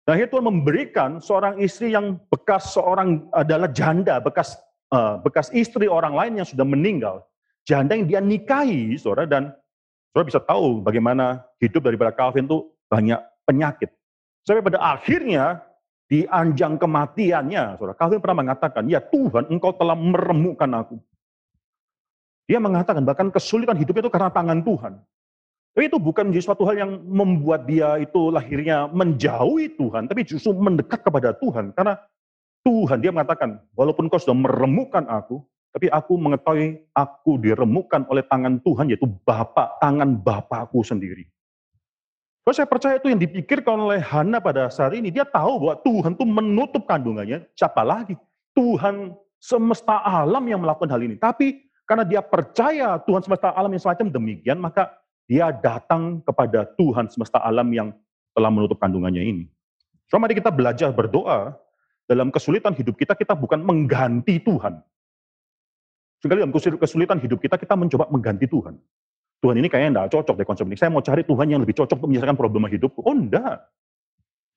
akhirnya 0.07 0.31
Tuhan 0.31 0.45
memberikan 0.47 1.09
seorang 1.19 1.59
istri 1.59 1.91
yang 1.91 2.15
bekas 2.31 2.71
seorang 2.71 3.27
adalah 3.35 3.67
janda, 3.67 4.23
bekas 4.23 4.55
uh, 4.95 5.19
bekas 5.19 5.51
istri 5.51 5.91
orang 5.91 6.15
lain 6.15 6.39
yang 6.39 6.47
sudah 6.47 6.63
meninggal. 6.63 7.27
Janda 7.67 7.99
yang 7.99 8.07
dia 8.07 8.21
nikahi, 8.23 8.95
saudara, 8.95 9.27
dan 9.27 9.43
saudara 10.15 10.25
bisa 10.31 10.39
tahu 10.39 10.79
bagaimana 10.79 11.43
hidup 11.59 11.83
daripada 11.83 12.15
Calvin 12.15 12.47
itu 12.47 12.71
banyak 12.87 13.19
penyakit. 13.43 13.91
Sampai 14.47 14.63
pada 14.63 14.79
akhirnya 14.79 15.59
di 16.07 16.23
anjang 16.31 16.79
kematiannya, 16.79 17.75
saudara, 17.75 17.99
Calvin 17.99 18.23
pernah 18.23 18.47
mengatakan, 18.47 18.87
ya 18.87 19.03
Tuhan 19.03 19.51
engkau 19.51 19.75
telah 19.75 19.99
meremukkan 19.99 20.71
aku. 20.71 20.95
Dia 22.47 22.63
mengatakan 22.63 23.03
bahkan 23.03 23.27
kesulitan 23.27 23.75
hidupnya 23.75 24.07
itu 24.07 24.11
karena 24.11 24.31
tangan 24.31 24.63
Tuhan. 24.63 25.03
Tapi 25.77 25.93
itu 25.93 26.01
bukan 26.01 26.33
menjadi 26.33 26.41
suatu 26.49 26.65
hal 26.65 26.81
yang 26.81 26.91
membuat 27.05 27.69
dia 27.69 28.01
itu 28.01 28.33
lahirnya 28.33 28.89
menjauhi 28.89 29.77
Tuhan, 29.77 30.09
tapi 30.09 30.25
justru 30.25 30.49
mendekat 30.57 31.05
kepada 31.05 31.37
Tuhan. 31.37 31.69
Karena 31.77 32.01
Tuhan, 32.65 32.97
dia 32.97 33.13
mengatakan, 33.13 33.61
walaupun 33.77 34.09
kau 34.09 34.17
sudah 34.17 34.33
meremukkan 34.33 35.05
aku, 35.05 35.45
tapi 35.69 35.85
aku 35.93 36.17
mengetahui 36.17 36.81
aku 36.97 37.37
diremukkan 37.37 38.09
oleh 38.09 38.25
tangan 38.25 38.57
Tuhan, 38.65 38.89
yaitu 38.89 39.05
Bapak, 39.21 39.77
tangan 39.77 40.17
Bapakku 40.17 40.81
sendiri. 40.81 41.29
Kalau 42.41 42.57
saya 42.57 42.65
percaya 42.65 42.97
itu 42.97 43.13
yang 43.13 43.21
dipikirkan 43.21 43.77
oleh 43.77 44.01
Hana 44.01 44.41
pada 44.41 44.73
saat 44.73 44.97
ini, 44.97 45.13
dia 45.13 45.29
tahu 45.29 45.61
bahwa 45.61 45.77
Tuhan 45.85 46.17
itu 46.17 46.25
menutup 46.25 46.89
kandungannya, 46.89 47.45
siapa 47.53 47.85
lagi? 47.85 48.17
Tuhan 48.57 49.13
semesta 49.37 50.01
alam 50.01 50.41
yang 50.49 50.65
melakukan 50.65 50.89
hal 50.89 51.05
ini. 51.05 51.21
Tapi 51.21 51.69
karena 51.85 52.01
dia 52.01 52.25
percaya 52.25 52.97
Tuhan 52.97 53.21
semesta 53.21 53.53
alam 53.53 53.69
yang 53.69 53.83
semacam 53.85 54.09
demikian, 54.09 54.57
maka 54.57 54.89
dia 55.27 55.51
datang 55.51 56.23
kepada 56.23 56.63
Tuhan 56.79 57.11
semesta 57.11 57.43
alam 57.43 57.67
yang 57.75 57.91
telah 58.31 58.47
menutup 58.47 58.79
kandungannya 58.79 59.21
ini. 59.21 59.45
So, 60.07 60.15
mari 60.17 60.39
kita 60.39 60.49
belajar 60.55 60.95
berdoa 60.95 61.51
dalam 62.07 62.31
kesulitan 62.31 62.71
hidup 62.71 62.95
kita, 62.95 63.11
kita 63.11 63.35
bukan 63.35 63.59
mengganti 63.59 64.39
Tuhan. 64.39 64.79
Sekali 66.23 66.39
dalam 66.41 66.55
kesulitan 66.55 67.19
hidup 67.19 67.43
kita, 67.43 67.59
kita 67.59 67.75
mencoba 67.75 68.07
mengganti 68.07 68.47
Tuhan. 68.47 68.79
Tuhan 69.37 69.55
ini 69.61 69.67
kayaknya 69.69 70.07
tidak 70.07 70.09
cocok 70.17 70.35
deh 70.39 70.47
konsep 70.47 70.65
ini. 70.65 70.77
Saya 70.79 70.89
mau 70.89 71.03
cari 71.03 71.21
Tuhan 71.21 71.45
yang 71.45 71.61
lebih 71.61 71.77
cocok 71.77 71.93
untuk 72.01 72.09
menyelesaikan 72.09 72.39
problema 72.39 72.65
hidupku. 72.65 73.05
Oh 73.05 73.13
enggak. 73.13 73.61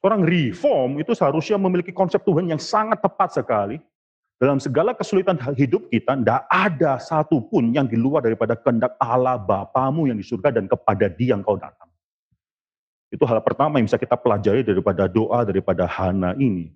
Orang 0.01 0.25
reform 0.25 0.97
itu 0.97 1.13
seharusnya 1.13 1.61
memiliki 1.61 1.93
konsep 1.93 2.25
Tuhan 2.25 2.49
yang 2.49 2.57
sangat 2.57 3.05
tepat 3.05 3.37
sekali. 3.37 3.77
Dalam 4.41 4.57
segala 4.57 4.97
kesulitan 4.97 5.37
hidup 5.53 5.93
kita, 5.93 6.17
tidak 6.17 6.49
ada 6.49 6.97
satupun 6.97 7.77
yang 7.77 7.85
di 7.85 7.93
luar 7.93 8.25
daripada 8.25 8.57
kehendak 8.57 8.97
Allah 8.97 9.37
Bapamu 9.37 10.09
yang 10.09 10.17
di 10.17 10.25
surga 10.25 10.49
dan 10.57 10.65
kepada 10.65 11.13
dia 11.13 11.37
yang 11.37 11.45
kau 11.45 11.61
datang. 11.61 11.93
Itu 13.13 13.29
hal 13.29 13.45
pertama 13.45 13.77
yang 13.77 13.85
bisa 13.85 14.01
kita 14.01 14.17
pelajari 14.17 14.65
daripada 14.65 15.05
doa 15.13 15.45
daripada 15.45 15.85
Hana 15.85 16.33
ini. 16.41 16.73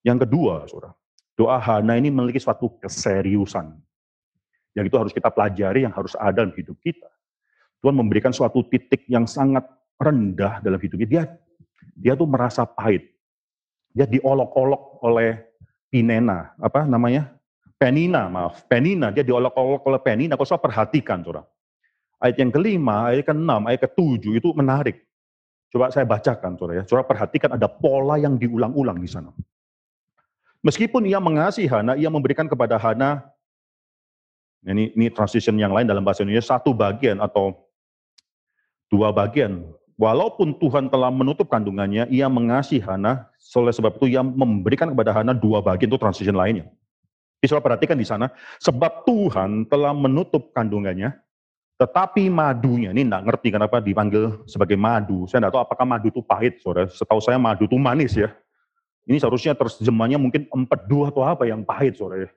Yang 0.00 0.24
kedua, 0.24 0.64
saudara, 0.64 0.96
doa 1.36 1.60
Hana 1.60 2.00
ini 2.00 2.08
memiliki 2.08 2.40
suatu 2.40 2.72
keseriusan. 2.80 3.76
Yang 4.72 4.84
itu 4.88 4.96
harus 4.96 5.12
kita 5.12 5.28
pelajari, 5.28 5.84
yang 5.84 5.92
harus 5.92 6.16
ada 6.16 6.32
dalam 6.32 6.56
hidup 6.56 6.80
kita. 6.80 7.12
Tuhan 7.84 7.92
memberikan 7.92 8.32
suatu 8.32 8.64
titik 8.64 9.04
yang 9.04 9.28
sangat 9.28 9.68
rendah 10.00 10.64
dalam 10.64 10.80
hidupnya. 10.80 11.08
Dia 11.12 11.22
dia 11.92 12.16
tuh 12.16 12.24
merasa 12.24 12.64
pahit. 12.64 13.04
Dia 13.92 14.08
diolok-olok 14.08 15.04
oleh 15.04 15.49
Pinena, 15.90 16.54
apa 16.56 16.86
namanya? 16.86 17.34
Penina, 17.74 18.30
maaf. 18.30 18.62
Penina, 18.70 19.10
dia 19.10 19.26
diolok-olok 19.26 19.82
oleh 19.90 20.00
Penina. 20.00 20.38
Kau 20.38 20.46
saya 20.46 20.62
perhatikan, 20.62 21.26
saudara. 21.26 21.42
Ayat 22.20 22.36
yang 22.38 22.52
kelima, 22.52 23.10
ayat 23.10 23.26
ke-6, 23.26 23.50
ayat 23.66 23.80
ke-7 23.88 24.24
itu 24.38 24.48
menarik. 24.54 25.02
Coba 25.72 25.90
saya 25.90 26.06
bacakan, 26.06 26.54
saudara 26.54 26.78
ya. 26.78 26.82
Saudara 26.86 27.08
perhatikan 27.08 27.56
ada 27.58 27.66
pola 27.66 28.20
yang 28.20 28.38
diulang-ulang 28.38 29.00
di 29.02 29.08
sana. 29.10 29.34
Meskipun 30.60 31.08
ia 31.08 31.18
mengasihi 31.18 31.66
Hana, 31.66 31.96
ia 31.96 32.12
memberikan 32.12 32.44
kepada 32.44 32.76
Hana, 32.76 33.24
ini, 34.60 34.92
ini 34.92 35.08
transition 35.08 35.56
yang 35.56 35.72
lain 35.72 35.88
dalam 35.88 36.04
bahasa 36.04 36.20
Indonesia, 36.20 36.52
satu 36.52 36.76
bagian 36.76 37.16
atau 37.16 37.56
dua 38.92 39.08
bagian 39.08 39.64
Walaupun 40.00 40.56
Tuhan 40.56 40.88
telah 40.88 41.12
menutup 41.12 41.52
kandungannya, 41.52 42.08
ia 42.08 42.24
mengasihi 42.24 42.80
Hana, 42.80 43.28
oleh 43.52 43.68
sebab 43.68 44.00
itu 44.00 44.16
ia 44.16 44.24
memberikan 44.24 44.88
kepada 44.88 45.12
Hana 45.12 45.36
dua 45.36 45.60
bagian 45.60 45.92
itu 45.92 46.00
transition 46.00 46.32
lainnya. 46.32 46.64
Saudara 47.44 47.76
perhatikan 47.76 48.00
di 48.00 48.08
sana, 48.08 48.32
sebab 48.64 49.04
Tuhan 49.04 49.68
telah 49.68 49.92
menutup 49.92 50.56
kandungannya, 50.56 51.12
tetapi 51.76 52.32
madunya, 52.32 52.96
ini 52.96 53.08
enggak 53.08 53.28
ngerti 53.28 53.48
kenapa 53.52 53.80
dipanggil 53.80 54.44
sebagai 54.48 54.80
madu. 54.80 55.28
Saya 55.28 55.44
enggak 55.44 55.52
tahu 55.56 55.62
apakah 55.68 55.84
madu 55.84 56.08
itu 56.08 56.20
pahit, 56.24 56.60
saudara. 56.64 56.88
Setahu 56.88 57.20
saya 57.20 57.36
madu 57.36 57.68
itu 57.68 57.76
manis 57.76 58.16
ya. 58.16 58.32
Ini 59.04 59.20
seharusnya 59.20 59.52
terjemahnya 59.52 60.16
mungkin 60.16 60.48
empedu 60.48 61.08
atau 61.08 61.24
apa 61.24 61.44
yang 61.44 61.60
pahit, 61.60 62.00
saudara. 62.00 62.28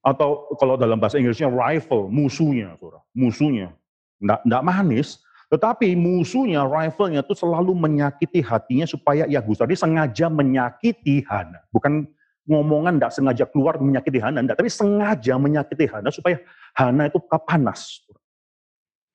Atau 0.00 0.48
kalau 0.56 0.80
dalam 0.80 0.96
bahasa 0.96 1.16
Inggrisnya 1.16 1.52
rival, 1.52 2.08
musuhnya, 2.08 2.76
saudara. 2.76 3.00
Musuhnya. 3.16 3.72
Enggak, 4.20 4.40
enggak 4.44 4.62
manis, 4.64 5.08
tetapi 5.46 5.94
musuhnya, 5.94 6.66
rivalnya 6.66 7.22
itu 7.22 7.34
selalu 7.38 7.70
menyakiti 7.78 8.42
hatinya 8.42 8.82
supaya 8.82 9.30
ia 9.30 9.38
gusar. 9.38 9.70
Dia 9.70 9.78
sengaja 9.78 10.26
menyakiti 10.26 11.22
Hana. 11.22 11.62
Bukan 11.70 12.02
ngomongan 12.50 12.98
tidak 12.98 13.12
sengaja 13.14 13.44
keluar 13.46 13.78
menyakiti 13.78 14.18
Hana, 14.18 14.42
enggak, 14.42 14.58
tapi 14.58 14.70
sengaja 14.70 15.38
menyakiti 15.38 15.86
Hana 15.86 16.10
supaya 16.10 16.42
Hana 16.74 17.06
itu 17.06 17.22
panas. 17.22 18.02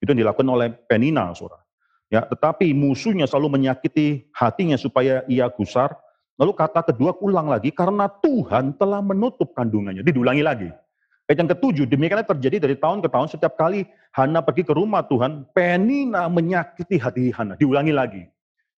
Itu 0.00 0.08
yang 0.08 0.24
dilakukan 0.24 0.48
oleh 0.48 0.72
Penina, 0.88 1.36
saudara. 1.36 1.60
Ya, 2.08 2.24
tetapi 2.24 2.72
musuhnya 2.76 3.28
selalu 3.28 3.60
menyakiti 3.60 4.28
hatinya 4.32 4.76
supaya 4.76 5.24
ia 5.28 5.48
gusar. 5.52 5.96
Lalu 6.40 6.52
kata 6.56 6.80
kedua 6.92 7.12
ulang 7.20 7.48
lagi, 7.52 7.68
karena 7.76 8.08
Tuhan 8.08 8.76
telah 8.80 9.04
menutup 9.04 9.52
kandungannya. 9.52 10.00
Diulangi 10.00 10.44
lagi. 10.44 10.68
Ayat 11.30 11.38
yang 11.38 11.50
ketujuh, 11.54 11.84
demikiannya 11.86 12.26
terjadi 12.26 12.56
dari 12.66 12.74
tahun 12.74 12.98
ke 12.98 13.08
tahun 13.08 13.28
setiap 13.30 13.54
kali 13.54 13.86
Hana 14.10 14.42
pergi 14.42 14.66
ke 14.66 14.74
rumah 14.74 15.06
Tuhan, 15.06 15.46
Penina 15.54 16.26
menyakiti 16.26 16.98
hati 16.98 17.30
Hana. 17.30 17.54
Diulangi 17.56 17.94
lagi. 17.94 18.22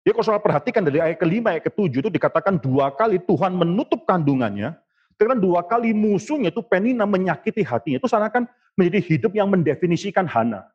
Jadi 0.04 0.12
kalau 0.12 0.24
saudara 0.28 0.44
perhatikan 0.44 0.84
dari 0.84 1.00
ayat 1.00 1.16
kelima, 1.16 1.56
ayat 1.56 1.64
ketujuh 1.72 2.04
itu 2.04 2.10
dikatakan 2.12 2.60
dua 2.60 2.92
kali 2.92 3.16
Tuhan 3.24 3.56
menutup 3.56 4.04
kandungannya, 4.04 4.76
karena 5.16 5.34
dua 5.40 5.64
kali 5.64 5.96
musuhnya 5.96 6.52
itu 6.52 6.60
Penina 6.60 7.08
menyakiti 7.08 7.64
hatinya. 7.64 7.96
Itu 7.96 8.12
seakan 8.12 8.44
menjadi 8.76 9.00
hidup 9.00 9.32
yang 9.32 9.48
mendefinisikan 9.48 10.28
Hana. 10.28 10.68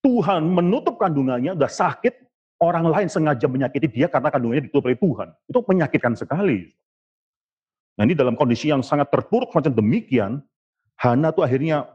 Tuhan 0.00 0.48
menutup 0.48 0.96
kandungannya, 0.96 1.52
udah 1.52 1.68
sakit, 1.68 2.16
orang 2.64 2.88
lain 2.88 3.08
sengaja 3.12 3.44
menyakiti 3.44 3.88
dia 4.00 4.08
karena 4.08 4.32
kandungannya 4.32 4.64
ditutup 4.64 4.88
oleh 4.88 4.96
Tuhan. 4.96 5.28
Itu 5.44 5.60
menyakitkan 5.60 6.16
sekali. 6.16 6.72
Nah 8.00 8.08
ini 8.08 8.16
dalam 8.16 8.32
kondisi 8.32 8.72
yang 8.72 8.80
sangat 8.80 9.12
terpuruk 9.12 9.52
macam 9.52 9.76
demikian, 9.76 10.40
Hana 11.00 11.32
tuh 11.32 11.48
akhirnya 11.48 11.88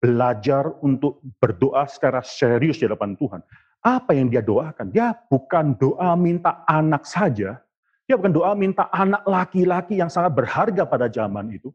belajar 0.00 0.72
untuk 0.80 1.20
berdoa 1.36 1.84
secara 1.84 2.24
serius 2.24 2.80
di 2.80 2.88
hadapan 2.88 3.12
Tuhan. 3.20 3.40
Apa 3.84 4.16
yang 4.16 4.32
dia 4.32 4.40
doakan? 4.40 4.88
Dia 4.88 5.12
bukan 5.28 5.76
doa 5.76 6.16
minta 6.16 6.64
anak 6.64 7.04
saja, 7.04 7.60
dia 8.08 8.14
bukan 8.16 8.32
doa 8.32 8.56
minta 8.56 8.88
anak 8.94 9.26
laki-laki 9.28 10.00
yang 10.00 10.08
sangat 10.08 10.32
berharga 10.32 10.88
pada 10.88 11.06
zaman 11.12 11.52
itu. 11.52 11.68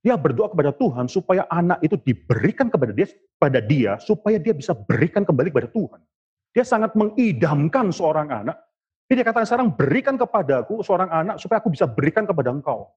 Dia 0.00 0.16
berdoa 0.16 0.48
kepada 0.48 0.72
Tuhan 0.72 1.10
supaya 1.12 1.44
anak 1.52 1.84
itu 1.84 1.98
diberikan 2.00 2.72
kepada 2.72 2.92
dia, 2.94 3.10
pada 3.36 3.60
dia 3.60 4.00
supaya 4.00 4.40
dia 4.40 4.56
bisa 4.56 4.72
berikan 4.72 5.26
kembali 5.28 5.52
kepada 5.52 5.68
Tuhan. 5.68 6.00
Dia 6.56 6.64
sangat 6.64 6.96
mengidamkan 6.96 7.92
seorang 7.92 8.28
anak. 8.32 8.56
Dia 9.10 9.26
katakan 9.26 9.44
sekarang 9.44 9.68
berikan 9.74 10.14
kepadaku 10.14 10.80
seorang 10.86 11.10
anak 11.10 11.36
supaya 11.42 11.58
aku 11.58 11.74
bisa 11.74 11.84
berikan 11.84 12.24
kepada 12.24 12.54
engkau. 12.54 12.88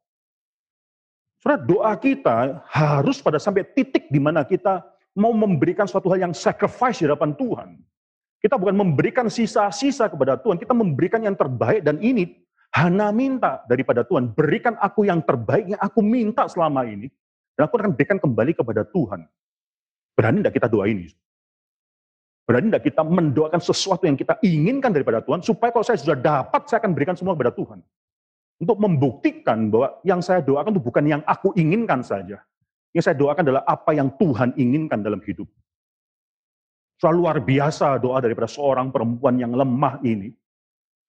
Saudara, 1.43 1.59
doa 1.59 1.91
kita 1.99 2.63
harus 2.71 3.19
pada 3.19 3.35
sampai 3.35 3.67
titik 3.67 4.07
di 4.07 4.15
mana 4.15 4.47
kita 4.47 4.79
mau 5.11 5.35
memberikan 5.35 5.83
suatu 5.83 6.07
hal 6.07 6.23
yang 6.23 6.31
sacrifice 6.31 7.03
di 7.03 7.05
hadapan 7.11 7.35
Tuhan. 7.35 7.83
Kita 8.39 8.55
bukan 8.55 8.79
memberikan 8.79 9.27
sisa-sisa 9.27 10.07
kepada 10.07 10.39
Tuhan, 10.39 10.55
kita 10.55 10.71
memberikan 10.71 11.19
yang 11.19 11.35
terbaik 11.35 11.83
dan 11.83 11.99
ini 11.99 12.39
Hana 12.71 13.11
minta 13.11 13.59
daripada 13.67 14.07
Tuhan, 14.07 14.31
berikan 14.31 14.79
aku 14.79 15.03
yang 15.03 15.19
terbaik 15.19 15.75
yang 15.75 15.81
aku 15.83 15.99
minta 15.99 16.47
selama 16.47 16.87
ini 16.87 17.11
dan 17.59 17.67
aku 17.67 17.75
akan 17.75 17.91
berikan 17.91 18.23
kembali 18.23 18.55
kepada 18.55 18.87
Tuhan. 18.87 19.27
Berani 20.15 20.39
tidak 20.47 20.55
kita 20.57 20.67
doa 20.71 20.87
ini? 20.87 21.11
Berani 22.47 22.71
tidak 22.71 22.87
kita 22.87 23.03
mendoakan 23.03 23.59
sesuatu 23.59 24.07
yang 24.07 24.15
kita 24.15 24.39
inginkan 24.39 24.95
daripada 24.95 25.19
Tuhan, 25.19 25.43
supaya 25.43 25.75
kalau 25.75 25.83
saya 25.83 25.99
sudah 25.99 26.15
dapat, 26.15 26.71
saya 26.71 26.79
akan 26.79 26.95
berikan 26.95 27.19
semua 27.19 27.35
kepada 27.35 27.51
Tuhan. 27.51 27.83
Untuk 28.63 28.79
membuktikan 28.79 29.67
bahwa 29.67 29.99
yang 30.07 30.23
saya 30.23 30.39
doakan 30.39 30.71
itu 30.71 30.83
bukan 30.87 31.03
yang 31.03 31.21
aku 31.27 31.51
inginkan 31.59 31.99
saja. 31.99 32.39
Yang 32.95 33.11
saya 33.11 33.15
doakan 33.19 33.43
adalah 33.43 33.63
apa 33.67 33.91
yang 33.91 34.07
Tuhan 34.15 34.55
inginkan 34.55 35.03
dalam 35.03 35.19
hidup. 35.19 35.51
Soal 36.95 37.19
luar 37.19 37.43
biasa 37.43 37.99
doa 37.99 38.23
daripada 38.23 38.47
seorang 38.47 38.87
perempuan 38.87 39.35
yang 39.35 39.51
lemah 39.51 39.99
ini, 40.07 40.31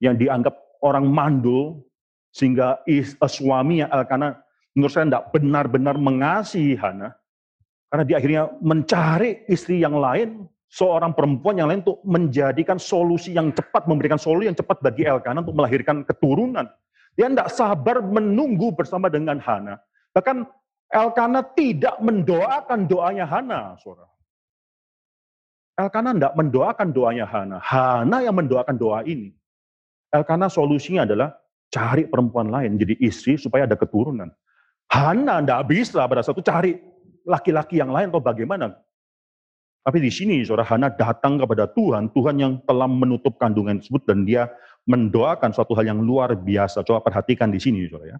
yang 0.02 0.18
dianggap 0.18 0.58
orang 0.82 1.06
mandul, 1.06 1.86
sehingga 2.34 2.82
is, 2.90 3.14
uh, 3.22 3.30
suaminya 3.30 3.86
Elkana 3.94 4.34
menurut 4.74 4.90
saya 4.90 5.06
tidak 5.06 5.30
benar-benar 5.30 5.94
mengasihi 5.94 6.74
Hana, 6.74 7.14
karena 7.86 8.02
dia 8.02 8.16
akhirnya 8.18 8.42
mencari 8.58 9.46
istri 9.46 9.78
yang 9.78 9.94
lain, 9.94 10.50
seorang 10.66 11.14
perempuan 11.14 11.54
yang 11.62 11.70
lain 11.70 11.86
untuk 11.86 12.02
menjadikan 12.02 12.82
solusi 12.82 13.30
yang 13.30 13.54
cepat, 13.54 13.86
memberikan 13.86 14.18
solusi 14.18 14.50
yang 14.50 14.58
cepat 14.58 14.82
bagi 14.82 15.06
Elkana 15.06 15.46
untuk 15.46 15.54
melahirkan 15.54 16.02
keturunan. 16.02 16.66
Dia 17.14 17.30
tidak 17.30 17.50
sabar 17.54 18.02
menunggu 18.02 18.74
bersama 18.74 19.06
dengan 19.06 19.38
Hana. 19.38 19.78
Bahkan 20.14 20.46
Elkana 20.90 21.42
tidak 21.54 21.98
mendoakan 21.98 22.86
doanya 22.86 23.26
Hana, 23.26 23.74
saudara. 23.82 24.10
Elkana 25.74 26.14
tidak 26.14 26.34
mendoakan 26.38 26.88
doanya 26.94 27.26
Hana. 27.26 27.58
Hana 27.58 28.22
yang 28.22 28.38
mendoakan 28.38 28.78
doa 28.78 29.02
ini. 29.02 29.34
Elkana 30.14 30.46
solusinya 30.46 31.02
adalah 31.02 31.34
cari 31.74 32.06
perempuan 32.06 32.46
lain 32.54 32.78
jadi 32.78 32.94
istri 33.02 33.34
supaya 33.34 33.66
ada 33.66 33.74
keturunan. 33.74 34.30
Hana 34.86 35.42
tidak 35.42 35.66
bisa 35.66 36.06
pada 36.06 36.22
satu 36.22 36.38
cari 36.38 36.78
laki-laki 37.26 37.82
yang 37.82 37.90
lain 37.90 38.14
atau 38.14 38.22
bagaimana. 38.22 38.70
Tapi 39.84 39.98
di 40.00 40.08
sini 40.08 40.40
saudara 40.46 40.64
Hana 40.64 40.88
datang 40.94 41.36
kepada 41.42 41.66
Tuhan, 41.68 42.14
Tuhan 42.14 42.36
yang 42.38 42.52
telah 42.64 42.86
menutup 42.86 43.34
kandungan 43.36 43.82
tersebut 43.82 44.06
dan 44.06 44.22
dia 44.22 44.48
mendoakan 44.84 45.50
suatu 45.52 45.72
hal 45.76 45.88
yang 45.88 46.00
luar 46.00 46.36
biasa. 46.36 46.84
Coba 46.84 47.00
perhatikan 47.00 47.48
di 47.48 47.60
sini 47.60 47.88
saudara 47.88 48.16
ya. 48.16 48.18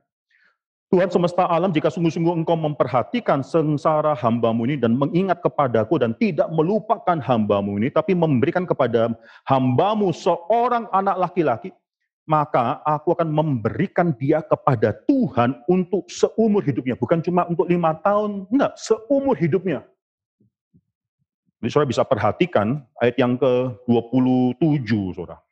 Tuhan 0.92 1.10
semesta 1.10 1.50
alam, 1.50 1.74
jika 1.74 1.90
sungguh-sungguh 1.90 2.44
engkau 2.44 2.54
memperhatikan 2.54 3.42
sengsara 3.42 4.14
hambamu 4.14 4.62
ini 4.70 4.78
dan 4.78 4.94
mengingat 4.94 5.42
kepadaku 5.42 5.98
dan 5.98 6.14
tidak 6.22 6.46
melupakan 6.54 7.18
hambamu 7.18 7.82
ini, 7.82 7.90
tapi 7.90 8.14
memberikan 8.14 8.62
kepada 8.62 9.10
hambamu 9.42 10.14
seorang 10.14 10.86
anak 10.94 11.18
laki-laki, 11.18 11.74
maka 12.30 12.78
aku 12.86 13.10
akan 13.10 13.26
memberikan 13.26 14.14
dia 14.16 14.38
kepada 14.40 14.94
Tuhan 15.10 15.66
untuk 15.66 16.06
seumur 16.06 16.64
hidupnya. 16.64 16.94
Bukan 16.94 17.20
cuma 17.26 17.42
untuk 17.50 17.66
lima 17.66 17.98
tahun, 17.98 18.46
enggak, 18.54 18.78
seumur 18.78 19.34
hidupnya. 19.34 19.82
Jadi 21.58 21.68
saudara 21.74 21.90
bisa 21.90 22.04
perhatikan 22.06 22.86
ayat 23.02 23.16
yang 23.18 23.34
ke-27, 23.34 25.16
saudara. 25.16 25.43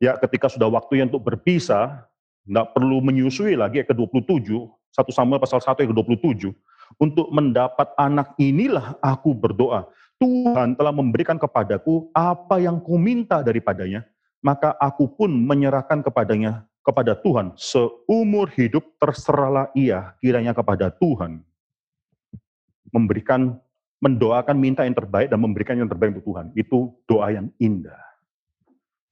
Ya, 0.00 0.16
ketika 0.16 0.48
sudah 0.48 0.72
waktunya 0.72 1.04
untuk 1.04 1.20
berpisah, 1.20 2.08
enggak 2.48 2.72
perlu 2.72 3.04
menyusui 3.04 3.52
lagi 3.52 3.84
ayat 3.84 3.92
ke-27, 3.92 4.48
1 4.96 5.12
Samuel 5.12 5.36
pasal 5.36 5.60
1 5.60 5.76
ayat 5.76 5.92
ke-27, 5.92 6.56
untuk 6.96 7.28
mendapat 7.28 7.92
anak 8.00 8.32
inilah 8.40 8.96
aku 9.04 9.36
berdoa. 9.36 9.84
Tuhan 10.16 10.72
telah 10.72 10.92
memberikan 10.92 11.36
kepadaku 11.36 12.08
apa 12.16 12.56
yang 12.64 12.80
kuminta 12.80 13.44
daripadanya, 13.44 14.08
maka 14.40 14.72
aku 14.80 15.04
pun 15.04 15.28
menyerahkan 15.28 16.00
kepadanya 16.00 16.64
kepada 16.80 17.12
Tuhan. 17.12 17.52
Seumur 17.60 18.48
hidup 18.56 18.96
terserahlah 18.96 19.68
ia 19.76 20.16
kiranya 20.24 20.56
kepada 20.56 20.88
Tuhan. 20.88 21.44
Memberikan 22.88 23.60
mendoakan 24.00 24.56
minta 24.56 24.88
yang 24.88 24.96
terbaik 24.96 25.28
dan 25.28 25.40
memberikan 25.44 25.76
yang 25.76 25.92
terbaik 25.92 26.16
untuk 26.16 26.32
Tuhan. 26.32 26.46
Itu 26.56 26.96
doa 27.04 27.36
yang 27.36 27.52
indah 27.60 28.09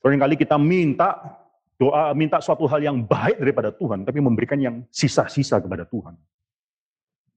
sering 0.02 0.20
kali 0.20 0.34
kita 0.38 0.56
minta 0.58 1.38
doa 1.78 2.10
minta 2.14 2.42
suatu 2.42 2.66
hal 2.66 2.82
yang 2.82 2.98
baik 3.02 3.38
daripada 3.38 3.70
Tuhan 3.70 4.02
tapi 4.02 4.18
memberikan 4.18 4.58
yang 4.58 4.82
sisa-sisa 4.90 5.62
kepada 5.62 5.86
Tuhan 5.86 6.14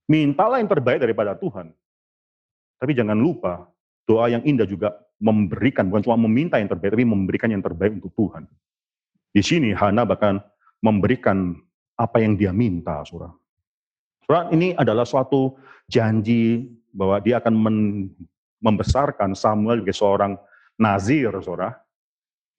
mintalah 0.10 0.58
yang 0.58 0.70
terbaik 0.70 1.02
daripada 1.02 1.38
Tuhan 1.38 1.74
tapi 2.82 2.92
jangan 2.98 3.18
lupa 3.18 3.70
doa 4.10 4.26
yang 4.28 4.42
indah 4.42 4.66
juga 4.66 4.98
memberikan, 5.22 5.86
bukan 5.88 6.02
cuma 6.02 6.18
meminta 6.18 6.58
yang 6.58 6.68
terbaik, 6.68 6.98
tapi 6.98 7.06
memberikan 7.06 7.50
yang 7.54 7.62
terbaik 7.62 8.02
untuk 8.02 8.12
Tuhan. 8.18 8.50
Di 9.32 9.46
sini 9.46 9.70
Hana 9.72 10.04
bahkan 10.04 10.42
memberikan 10.82 11.54
apa 11.96 12.18
yang 12.20 12.34
dia 12.34 12.50
minta, 12.50 13.06
surah. 13.06 13.30
Surah 14.26 14.50
ini 14.50 14.74
adalah 14.74 15.06
suatu 15.06 15.56
janji 15.86 16.66
bahwa 16.92 17.22
dia 17.22 17.38
akan 17.38 17.54
membesarkan 18.60 19.38
Samuel 19.38 19.86
sebagai 19.86 19.96
seorang 19.96 20.34
nazir, 20.76 21.32
surah. 21.40 21.78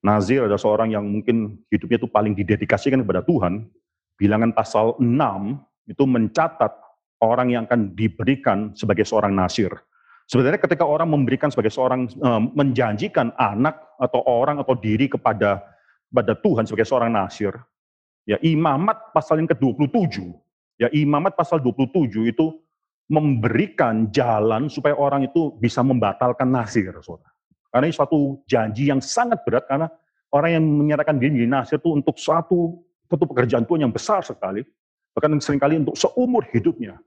Nazir 0.02 0.42
adalah 0.42 0.58
seorang 0.58 0.90
yang 0.90 1.06
mungkin 1.06 1.62
hidupnya 1.70 2.02
itu 2.02 2.10
paling 2.10 2.34
didedikasikan 2.34 3.06
kepada 3.06 3.22
Tuhan. 3.22 3.70
Bilangan 4.18 4.50
pasal 4.50 4.98
6 4.98 5.06
itu 5.86 6.04
mencatat 6.06 6.72
orang 7.22 7.54
yang 7.54 7.62
akan 7.70 7.94
diberikan 7.94 8.74
sebagai 8.74 9.06
seorang 9.06 9.30
nazir. 9.30 9.70
Sebenarnya 10.26 10.58
ketika 10.58 10.82
orang 10.86 11.10
memberikan 11.10 11.50
sebagai 11.54 11.70
seorang 11.70 12.10
menjanjikan 12.54 13.30
anak 13.38 13.78
atau 13.98 14.22
orang 14.26 14.58
atau 14.62 14.74
diri 14.74 15.06
kepada 15.06 15.62
kepada 16.12 16.36
Tuhan 16.44 16.68
sebagai 16.68 16.84
seorang 16.84 17.08
nasir, 17.08 17.56
ya 18.28 18.36
imamat 18.44 19.16
pasal 19.16 19.40
yang 19.40 19.48
ke-27, 19.48 20.28
ya 20.76 20.92
imamat 20.92 21.32
pasal 21.34 21.56
27 21.64 22.28
itu 22.28 22.60
memberikan 23.08 24.12
jalan 24.12 24.68
supaya 24.68 24.92
orang 24.92 25.24
itu 25.24 25.56
bisa 25.56 25.80
membatalkan 25.80 26.52
nasir, 26.52 26.92
saudara. 27.00 27.31
Karena 27.72 27.88
ini 27.88 27.96
suatu 27.96 28.44
janji 28.44 28.92
yang 28.92 29.00
sangat 29.00 29.40
berat 29.48 29.64
karena 29.64 29.88
orang 30.28 30.60
yang 30.60 30.64
menyatakan 30.64 31.16
diri 31.16 31.32
menjadi 31.32 31.50
nasir 31.50 31.76
itu 31.80 31.88
untuk 31.88 32.20
suatu 32.20 32.76
suatu 33.08 33.24
pekerjaan 33.24 33.64
Tuhan 33.64 33.88
yang 33.88 33.92
besar 33.92 34.20
sekali, 34.20 34.60
bahkan 35.16 35.40
sering 35.40 35.60
kali 35.60 35.80
untuk 35.80 35.96
seumur 35.96 36.44
hidupnya. 36.52 37.00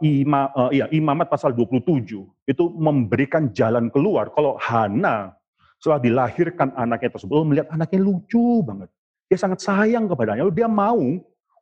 Ima, 0.00 0.54
uh, 0.54 0.70
iya, 0.70 0.86
imamat 0.94 1.26
pasal 1.26 1.50
27 1.50 2.06
itu 2.46 2.64
memberikan 2.78 3.50
jalan 3.50 3.90
keluar. 3.90 4.30
Kalau 4.30 4.54
Hana 4.54 5.34
setelah 5.82 5.98
dilahirkan 5.98 6.70
anaknya 6.78 7.10
tersebut, 7.10 7.42
melihat 7.42 7.68
anaknya 7.74 8.00
lucu 8.00 8.62
banget. 8.62 8.86
Dia 9.26 9.38
sangat 9.40 9.66
sayang 9.66 10.06
kepadanya. 10.06 10.46
Lalu 10.46 10.54
dia 10.62 10.70
mau 10.70 11.02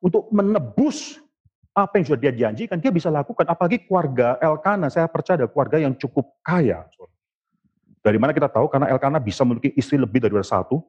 untuk 0.04 0.28
menebus 0.28 1.18
apa 1.72 1.96
yang 1.96 2.04
sudah 2.04 2.20
dia 2.20 2.32
janjikan, 2.36 2.76
dia 2.84 2.92
bisa 2.92 3.08
lakukan. 3.08 3.48
Apalagi 3.48 3.88
keluarga 3.88 4.36
Elkana, 4.44 4.92
saya 4.92 5.08
percaya 5.08 5.42
ada 5.42 5.48
keluarga 5.48 5.80
yang 5.80 5.96
cukup 5.96 6.36
kaya. 6.44 6.84
Dari 8.02 8.18
mana 8.18 8.34
kita 8.34 8.50
tahu? 8.50 8.66
Karena 8.66 8.90
Elkana 8.90 9.22
bisa 9.22 9.46
memiliki 9.46 9.70
istri 9.78 9.94
lebih 9.94 10.18
dari 10.18 10.34
satu. 10.42 10.82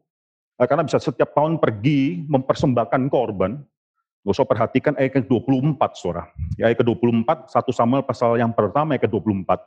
Elkana 0.57 0.82
bisa 0.82 0.97
setiap 0.97 1.30
tahun 1.38 1.61
pergi 1.61 2.26
mempersembahkan 2.26 3.05
korban. 3.14 3.61
Gak 4.24 4.34
usah 4.34 4.47
perhatikan 4.47 4.93
ayat 4.97 5.22
ke-24, 5.22 5.82
saudara. 5.93 6.32
Ya, 6.57 6.72
ayat 6.72 6.80
ke-24, 6.82 7.53
1 7.53 7.76
Samuel 7.76 8.01
pasal 8.07 8.39
yang 8.39 8.55
pertama 8.55 8.95
ayat 8.95 9.05
ke-24. 9.05 9.61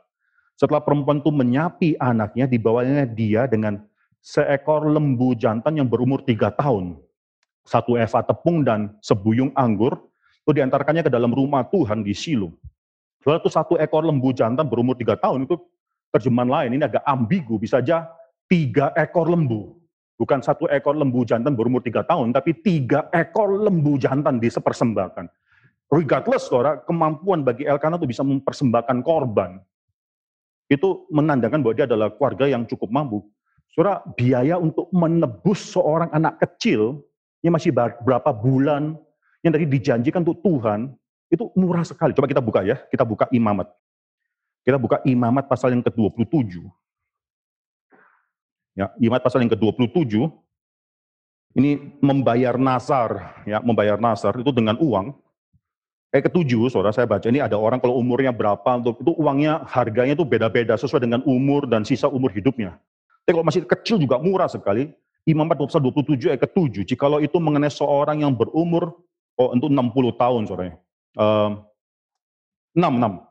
Setelah 0.57 0.81
perempuan 0.81 1.21
itu 1.21 1.29
menyapi 1.29 1.89
anaknya, 2.01 2.49
dibawanya 2.49 3.05
dia 3.05 3.45
dengan 3.45 3.85
seekor 4.17 4.89
lembu 4.89 5.37
jantan 5.37 5.77
yang 5.77 5.85
berumur 5.85 6.25
tiga 6.25 6.49
tahun. 6.49 6.97
Satu 7.63 7.95
eva 7.95 8.25
tepung 8.25 8.65
dan 8.65 8.97
sebuyung 8.99 9.53
anggur, 9.53 9.93
itu 10.41 10.51
diantarkannya 10.57 11.05
ke 11.05 11.11
dalam 11.13 11.29
rumah 11.29 11.61
Tuhan 11.69 12.01
di 12.01 12.17
Silo. 12.17 12.57
Saudara 13.21 13.43
itu 13.43 13.51
satu 13.51 13.75
ekor 13.77 14.07
lembu 14.07 14.33
jantan 14.33 14.65
berumur 14.65 14.97
tiga 14.97 15.19
tahun, 15.19 15.45
itu 15.45 15.61
terjemahan 16.17 16.49
lain, 16.49 16.69
ini 16.77 16.83
agak 16.83 17.05
ambigu, 17.05 17.61
bisa 17.61 17.79
aja 17.79 18.09
tiga 18.49 18.91
ekor 18.97 19.29
lembu. 19.29 19.77
Bukan 20.17 20.41
satu 20.41 20.65
ekor 20.73 20.97
lembu 20.97 21.21
jantan 21.21 21.53
berumur 21.53 21.85
tiga 21.85 22.01
tahun, 22.01 22.33
tapi 22.33 22.57
tiga 22.57 23.05
ekor 23.13 23.53
lembu 23.61 24.01
jantan 24.01 24.41
disepersembahkan. 24.41 25.29
Regardless, 25.87 26.49
saudara, 26.51 26.83
kemampuan 26.83 27.45
bagi 27.47 27.63
Elkanah 27.63 27.95
itu 28.01 28.09
bisa 28.09 28.25
mempersembahkan 28.25 29.05
korban. 29.05 29.61
Itu 30.67 31.07
menandakan 31.13 31.63
bahwa 31.63 31.75
dia 31.77 31.87
adalah 31.87 32.11
keluarga 32.11 32.49
yang 32.49 32.67
cukup 32.67 32.91
mampu. 32.91 33.23
Saudara, 33.71 34.03
biaya 34.17 34.59
untuk 34.59 34.91
menebus 34.91 35.63
seorang 35.71 36.11
anak 36.11 36.43
kecil, 36.43 37.05
yang 37.45 37.55
masih 37.55 37.71
berapa 37.77 38.33
bulan, 38.35 38.97
yang 39.45 39.53
tadi 39.53 39.69
dijanjikan 39.69 40.25
untuk 40.27 40.41
Tuhan, 40.43 40.91
itu 41.31 41.47
murah 41.55 41.85
sekali. 41.87 42.11
Coba 42.11 42.27
kita 42.27 42.43
buka 42.43 42.65
ya, 42.67 42.75
kita 42.91 43.07
buka 43.07 43.29
imamat. 43.31 43.71
Kita 44.67 44.75
buka 44.75 44.99
imamat 45.07 45.47
pasal 45.47 45.71
yang 45.71 45.79
ke-27. 45.79 46.59
Ya, 48.75 48.91
Imat 48.99 49.23
pasal 49.23 49.47
yang 49.47 49.51
ke-27 49.55 50.27
ini 51.55 51.95
membayar 52.03 52.59
nasar, 52.59 53.31
ya, 53.47 53.63
membayar 53.63 53.95
nasar 53.95 54.35
itu 54.35 54.51
dengan 54.51 54.75
uang. 54.75 55.15
Kayak 56.11 56.27
ketujuh, 56.27 56.67
saudara 56.67 56.91
saya 56.91 57.07
baca 57.07 57.31
ini 57.31 57.39
ada 57.39 57.55
orang 57.55 57.79
kalau 57.79 57.95
umurnya 57.95 58.35
berapa, 58.35 58.67
untuk 58.75 58.99
itu 58.99 59.15
uangnya 59.15 59.63
harganya 59.71 60.19
itu 60.19 60.27
beda-beda 60.27 60.75
sesuai 60.75 60.99
dengan 60.99 61.23
umur 61.23 61.63
dan 61.63 61.87
sisa 61.87 62.11
umur 62.11 62.35
hidupnya. 62.35 62.75
Tapi 63.23 63.39
kalau 63.39 63.47
masih 63.47 63.63
kecil 63.63 64.03
juga 64.03 64.19
murah 64.19 64.51
sekali. 64.51 64.91
Imam 65.27 65.47
4 65.47 65.59
pasal 65.63 65.83
27 65.83 66.31
ayat 66.31 66.43
ke-7, 66.43 66.87
jikalau 66.87 67.19
itu 67.23 67.35
mengenai 67.39 67.71
seorang 67.71 68.23
yang 68.23 68.31
berumur, 68.31 68.95
oh 69.35 69.51
untuk 69.51 69.67
60 69.67 70.15
tahun, 70.15 70.41
saudara. 70.47 70.75
Uh, 71.15 71.59
6, 72.75 72.83
6. 72.83 73.26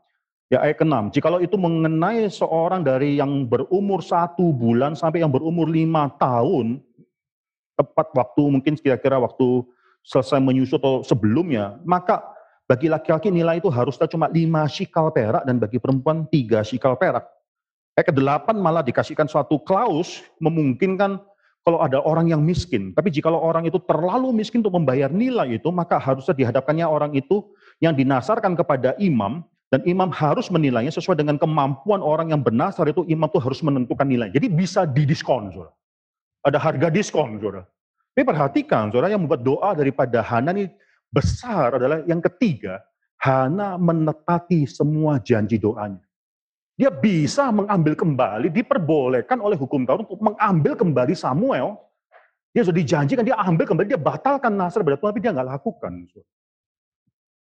Ya 0.46 0.62
ayat 0.62 0.78
ke-6, 0.78 1.10
jikalau 1.10 1.42
itu 1.42 1.58
mengenai 1.58 2.30
seorang 2.30 2.86
dari 2.86 3.18
yang 3.18 3.50
berumur 3.50 3.98
satu 3.98 4.54
bulan 4.54 4.94
sampai 4.94 5.26
yang 5.26 5.32
berumur 5.34 5.66
lima 5.66 6.06
tahun, 6.22 6.78
tepat 7.74 8.14
waktu 8.14 8.42
mungkin 8.46 8.78
kira-kira 8.78 9.18
waktu 9.18 9.66
selesai 10.06 10.38
menyusut 10.38 10.78
atau 10.78 11.02
sebelumnya, 11.02 11.82
maka 11.82 12.22
bagi 12.70 12.86
laki-laki 12.86 13.26
nilai 13.34 13.58
itu 13.58 13.66
harusnya 13.74 14.06
cuma 14.06 14.30
lima 14.30 14.70
shikal 14.70 15.10
perak 15.10 15.42
dan 15.42 15.58
bagi 15.58 15.82
perempuan 15.82 16.30
tiga 16.30 16.62
shikal 16.62 16.94
perak. 16.94 17.26
Ayat 17.98 18.06
ke-8 18.14 18.54
malah 18.54 18.86
dikasihkan 18.86 19.26
suatu 19.26 19.58
klaus 19.58 20.22
memungkinkan 20.38 21.18
kalau 21.66 21.82
ada 21.82 21.98
orang 21.98 22.30
yang 22.30 22.38
miskin. 22.38 22.94
Tapi 22.94 23.10
jika 23.10 23.34
orang 23.34 23.66
itu 23.66 23.82
terlalu 23.82 24.30
miskin 24.30 24.62
untuk 24.62 24.78
membayar 24.78 25.10
nilai 25.10 25.58
itu, 25.58 25.74
maka 25.74 25.98
harusnya 25.98 26.38
dihadapkannya 26.38 26.86
orang 26.86 27.18
itu 27.18 27.42
yang 27.82 27.98
dinasarkan 27.98 28.54
kepada 28.54 28.94
imam, 29.02 29.42
dan 29.66 29.82
imam 29.82 30.14
harus 30.14 30.46
menilainya 30.46 30.94
sesuai 30.94 31.18
dengan 31.18 31.34
kemampuan 31.42 31.98
orang 31.98 32.30
yang 32.30 32.38
bernasar 32.38 32.86
itu, 32.86 33.02
imam 33.10 33.26
itu 33.26 33.42
harus 33.42 33.60
menentukan 33.66 34.06
nilai. 34.06 34.30
Jadi 34.30 34.46
bisa 34.46 34.86
didiskon, 34.86 35.50
saudara. 35.50 35.74
Ada 36.46 36.58
harga 36.62 36.86
diskon, 36.86 37.42
saudara. 37.42 37.66
Tapi 38.14 38.22
perhatikan, 38.22 38.94
saudara, 38.94 39.10
yang 39.10 39.26
membuat 39.26 39.42
doa 39.42 39.74
daripada 39.74 40.22
Hana 40.22 40.54
ini 40.54 40.70
besar 41.10 41.82
adalah 41.82 42.06
yang 42.06 42.22
ketiga, 42.22 42.78
Hana 43.18 43.74
menepati 43.74 44.70
semua 44.70 45.18
janji 45.18 45.58
doanya. 45.58 46.06
Dia 46.78 46.92
bisa 46.92 47.50
mengambil 47.50 47.98
kembali, 47.98 48.52
diperbolehkan 48.52 49.42
oleh 49.42 49.58
hukum 49.58 49.82
Taurat 49.82 50.06
untuk 50.06 50.22
mengambil 50.22 50.78
kembali 50.78 51.16
Samuel. 51.18 51.74
Dia 52.54 52.62
sudah 52.62 52.78
dijanjikan, 52.78 53.26
dia 53.26 53.34
ambil 53.34 53.66
kembali, 53.66 53.96
dia 53.96 54.00
batalkan 54.00 54.54
Nasr 54.54 54.86
pada 54.86 54.94
Tuhan, 54.94 55.10
tapi 55.10 55.24
dia 55.24 55.34
nggak 55.34 55.50
lakukan. 55.58 55.92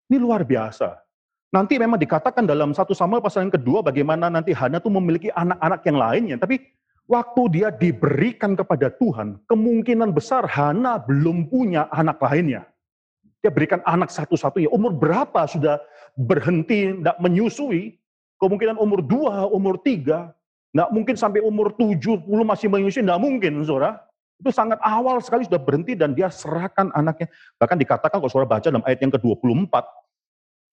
Ini 0.10 0.18
luar 0.18 0.42
biasa. 0.42 1.05
Nanti 1.56 1.80
memang 1.80 1.96
dikatakan 1.96 2.44
dalam 2.44 2.76
satu 2.76 2.92
Samuel 2.92 3.24
pasal 3.24 3.48
yang 3.48 3.56
kedua 3.56 3.80
bagaimana 3.80 4.28
nanti 4.28 4.52
Hana 4.52 4.84
itu 4.84 4.92
memiliki 4.92 5.32
anak-anak 5.32 5.88
yang 5.88 5.96
lainnya. 5.96 6.36
Tapi 6.36 6.60
waktu 7.08 7.42
dia 7.56 7.72
diberikan 7.72 8.60
kepada 8.60 8.92
Tuhan, 8.92 9.40
kemungkinan 9.48 10.12
besar 10.12 10.44
Hana 10.52 11.00
belum 11.00 11.48
punya 11.48 11.88
anak 11.96 12.20
lainnya. 12.20 12.68
Dia 13.40 13.56
berikan 13.56 13.80
anak 13.88 14.12
satu-satu 14.12 14.60
ya 14.60 14.68
umur 14.68 14.92
berapa 14.92 15.48
sudah 15.48 15.80
berhenti 16.20 16.92
tidak 16.92 17.16
menyusui, 17.24 17.96
kemungkinan 18.36 18.76
umur 18.76 19.00
dua, 19.00 19.48
umur 19.48 19.80
tiga, 19.80 20.36
nggak 20.76 20.92
mungkin 20.92 21.16
sampai 21.16 21.40
umur 21.40 21.72
tujuh 21.80 22.20
puluh 22.20 22.44
masih 22.44 22.68
menyusui, 22.68 23.00
nggak 23.00 23.22
mungkin, 23.24 23.64
saudara. 23.64 24.04
Itu 24.44 24.52
sangat 24.52 24.84
awal 24.84 25.24
sekali 25.24 25.48
sudah 25.48 25.64
berhenti 25.64 25.96
dan 25.96 26.12
dia 26.12 26.28
serahkan 26.28 26.92
anaknya. 26.92 27.32
Bahkan 27.56 27.80
dikatakan 27.80 28.20
kalau 28.20 28.28
saudara 28.28 28.60
baca 28.60 28.68
dalam 28.68 28.84
ayat 28.84 29.00
yang 29.00 29.16
ke-24, 29.16 29.72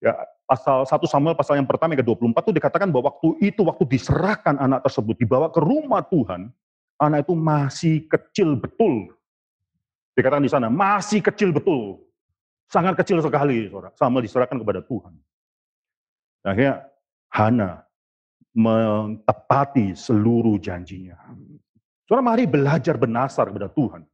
Ya, 0.02 0.18
pasal 0.52 0.84
1 0.84 0.92
Samuel 1.08 1.32
pasal 1.32 1.56
yang 1.56 1.64
pertama 1.64 1.96
yang 1.96 2.04
ke-24 2.04 2.36
itu 2.44 2.52
dikatakan 2.60 2.92
bahwa 2.92 3.08
waktu 3.08 3.28
itu 3.40 3.64
waktu 3.64 3.88
diserahkan 3.88 4.60
anak 4.60 4.84
tersebut 4.84 5.16
dibawa 5.16 5.48
ke 5.48 5.64
rumah 5.64 6.04
Tuhan, 6.04 6.52
anak 7.00 7.24
itu 7.24 7.32
masih 7.32 8.04
kecil 8.04 8.60
betul. 8.60 9.16
Dikatakan 10.12 10.44
di 10.44 10.52
sana 10.52 10.68
masih 10.68 11.24
kecil 11.24 11.56
betul. 11.56 12.04
Sangat 12.68 13.00
kecil 13.00 13.24
sekali, 13.24 13.72
Saudara. 13.72 13.96
Samuel 13.96 14.28
diserahkan 14.28 14.60
kepada 14.60 14.84
Tuhan. 14.84 15.16
Akhirnya 16.44 16.84
Hana 17.32 17.88
mentepati 18.52 19.96
seluruh 19.96 20.60
janjinya. 20.60 21.16
Saudara 22.04 22.28
mari 22.28 22.44
belajar 22.44 23.00
bernasar 23.00 23.48
kepada 23.48 23.72
Tuhan. 23.72 24.04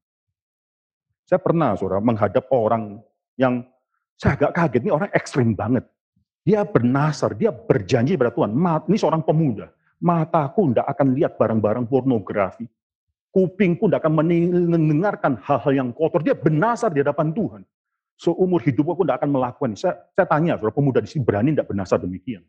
Saya 1.27 1.43
pernah, 1.43 1.75
saudara, 1.75 1.99
menghadap 1.99 2.47
orang 2.55 3.03
yang 3.35 3.67
saya 4.15 4.39
agak 4.39 4.55
kaget, 4.55 4.87
ini 4.87 4.93
orang 4.95 5.11
ekstrim 5.11 5.51
banget. 5.59 5.83
Dia 6.49 6.65
bernasar, 6.65 7.37
dia 7.37 7.53
berjanji 7.53 8.17
pada 8.17 8.33
Tuhan. 8.33 8.57
Ini 8.89 8.97
seorang 8.97 9.21
pemuda. 9.21 9.69
Mataku 10.01 10.73
tidak 10.73 10.89
akan 10.97 11.13
lihat 11.13 11.37
barang-barang 11.37 11.85
pornografi. 11.85 12.65
Kupingku 13.29 13.85
tidak 13.93 14.09
akan 14.09 14.25
mendengarkan 14.73 15.37
hal-hal 15.45 15.73
yang 15.77 15.89
kotor. 15.93 16.25
Dia 16.25 16.33
bernasar 16.33 16.89
di 16.89 17.05
hadapan 17.05 17.37
Tuhan. 17.37 17.69
Seumur 18.17 18.65
hidup 18.65 18.97
aku 18.97 19.05
tidak 19.05 19.21
akan 19.21 19.31
melakukan. 19.37 19.71
Saya, 19.77 20.01
saya 20.17 20.25
tanya, 20.25 20.57
saudara 20.57 20.73
pemuda 20.73 21.05
di 21.05 21.13
sini 21.13 21.29
berani 21.29 21.53
tidak 21.53 21.69
bernasar 21.69 22.01
demikian. 22.01 22.41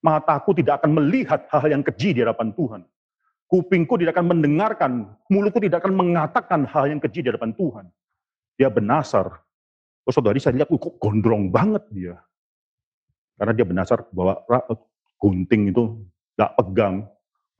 Mataku 0.00 0.56
tidak 0.56 0.80
akan 0.80 0.96
melihat 0.96 1.44
hal-hal 1.52 1.76
yang 1.76 1.84
keji 1.84 2.16
di 2.16 2.24
hadapan 2.24 2.56
Tuhan. 2.56 2.80
Kupingku 3.52 4.00
tidak 4.00 4.16
akan 4.16 4.26
mendengarkan, 4.32 4.92
mulutku 5.28 5.60
tidak 5.60 5.84
akan 5.84 5.92
mengatakan 5.92 6.64
hal 6.64 6.88
yang 6.88 6.98
keji 7.04 7.20
di 7.20 7.28
hadapan 7.28 7.52
Tuhan. 7.52 7.84
Dia 8.56 8.72
bernasar 8.72 9.44
Oh 10.06 10.14
saudari 10.14 10.38
saya 10.38 10.62
lihat, 10.62 10.70
kok 10.70 11.02
gondrong 11.02 11.50
banget 11.50 11.82
dia. 11.90 12.14
Karena 13.36 13.52
dia 13.52 13.66
bernasar 13.68 14.08
bahwa 14.12 14.40
gunting 15.20 15.72
itu 15.72 16.04
gak 16.36 16.56
pegang 16.56 17.04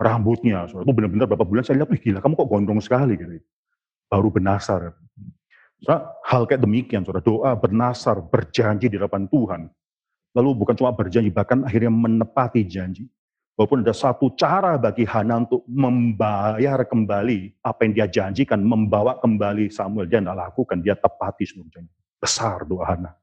rambutnya. 0.00 0.64
Saudara. 0.68 0.84
Itu 0.88 0.92
benar-benar 0.92 1.26
beberapa 1.28 1.46
bulan 1.48 1.62
saya 1.64 1.84
lihat, 1.84 1.90
wih 1.92 2.00
gila 2.00 2.18
kamu 2.20 2.34
kok 2.36 2.48
gondrong 2.48 2.80
sekali. 2.80 3.14
Gitu. 3.16 3.40
Baru 4.08 4.28
bernasar. 4.32 4.96
Saudara, 5.80 6.16
hal 6.24 6.42
kayak 6.48 6.60
demikian, 6.64 7.04
saudara. 7.04 7.24
Doa 7.24 7.52
bernasar, 7.56 8.16
berjanji 8.24 8.88
di 8.88 8.96
hadapan 8.96 9.28
Tuhan. 9.28 9.68
Lalu 10.36 10.48
bukan 10.52 10.74
cuma 10.76 10.92
berjanji, 10.92 11.32
bahkan 11.32 11.64
akhirnya 11.64 11.92
menepati 11.92 12.64
janji. 12.64 13.08
Walaupun 13.56 13.80
ada 13.80 13.96
satu 13.96 14.36
cara 14.36 14.76
bagi 14.76 15.08
Hana 15.08 15.40
untuk 15.48 15.64
membayar 15.64 16.84
kembali 16.84 17.64
apa 17.64 17.88
yang 17.88 17.92
dia 17.96 18.04
janjikan, 18.04 18.60
membawa 18.60 19.16
kembali 19.16 19.72
Samuel, 19.72 20.04
dia 20.12 20.20
tidak 20.20 20.36
lakukan, 20.36 20.84
dia 20.84 20.92
tepati 20.92 21.48
seluruh 21.48 21.72
janji 21.72 21.88
besar 22.20 22.68
doa 22.68 22.84
Hana. 22.84 23.16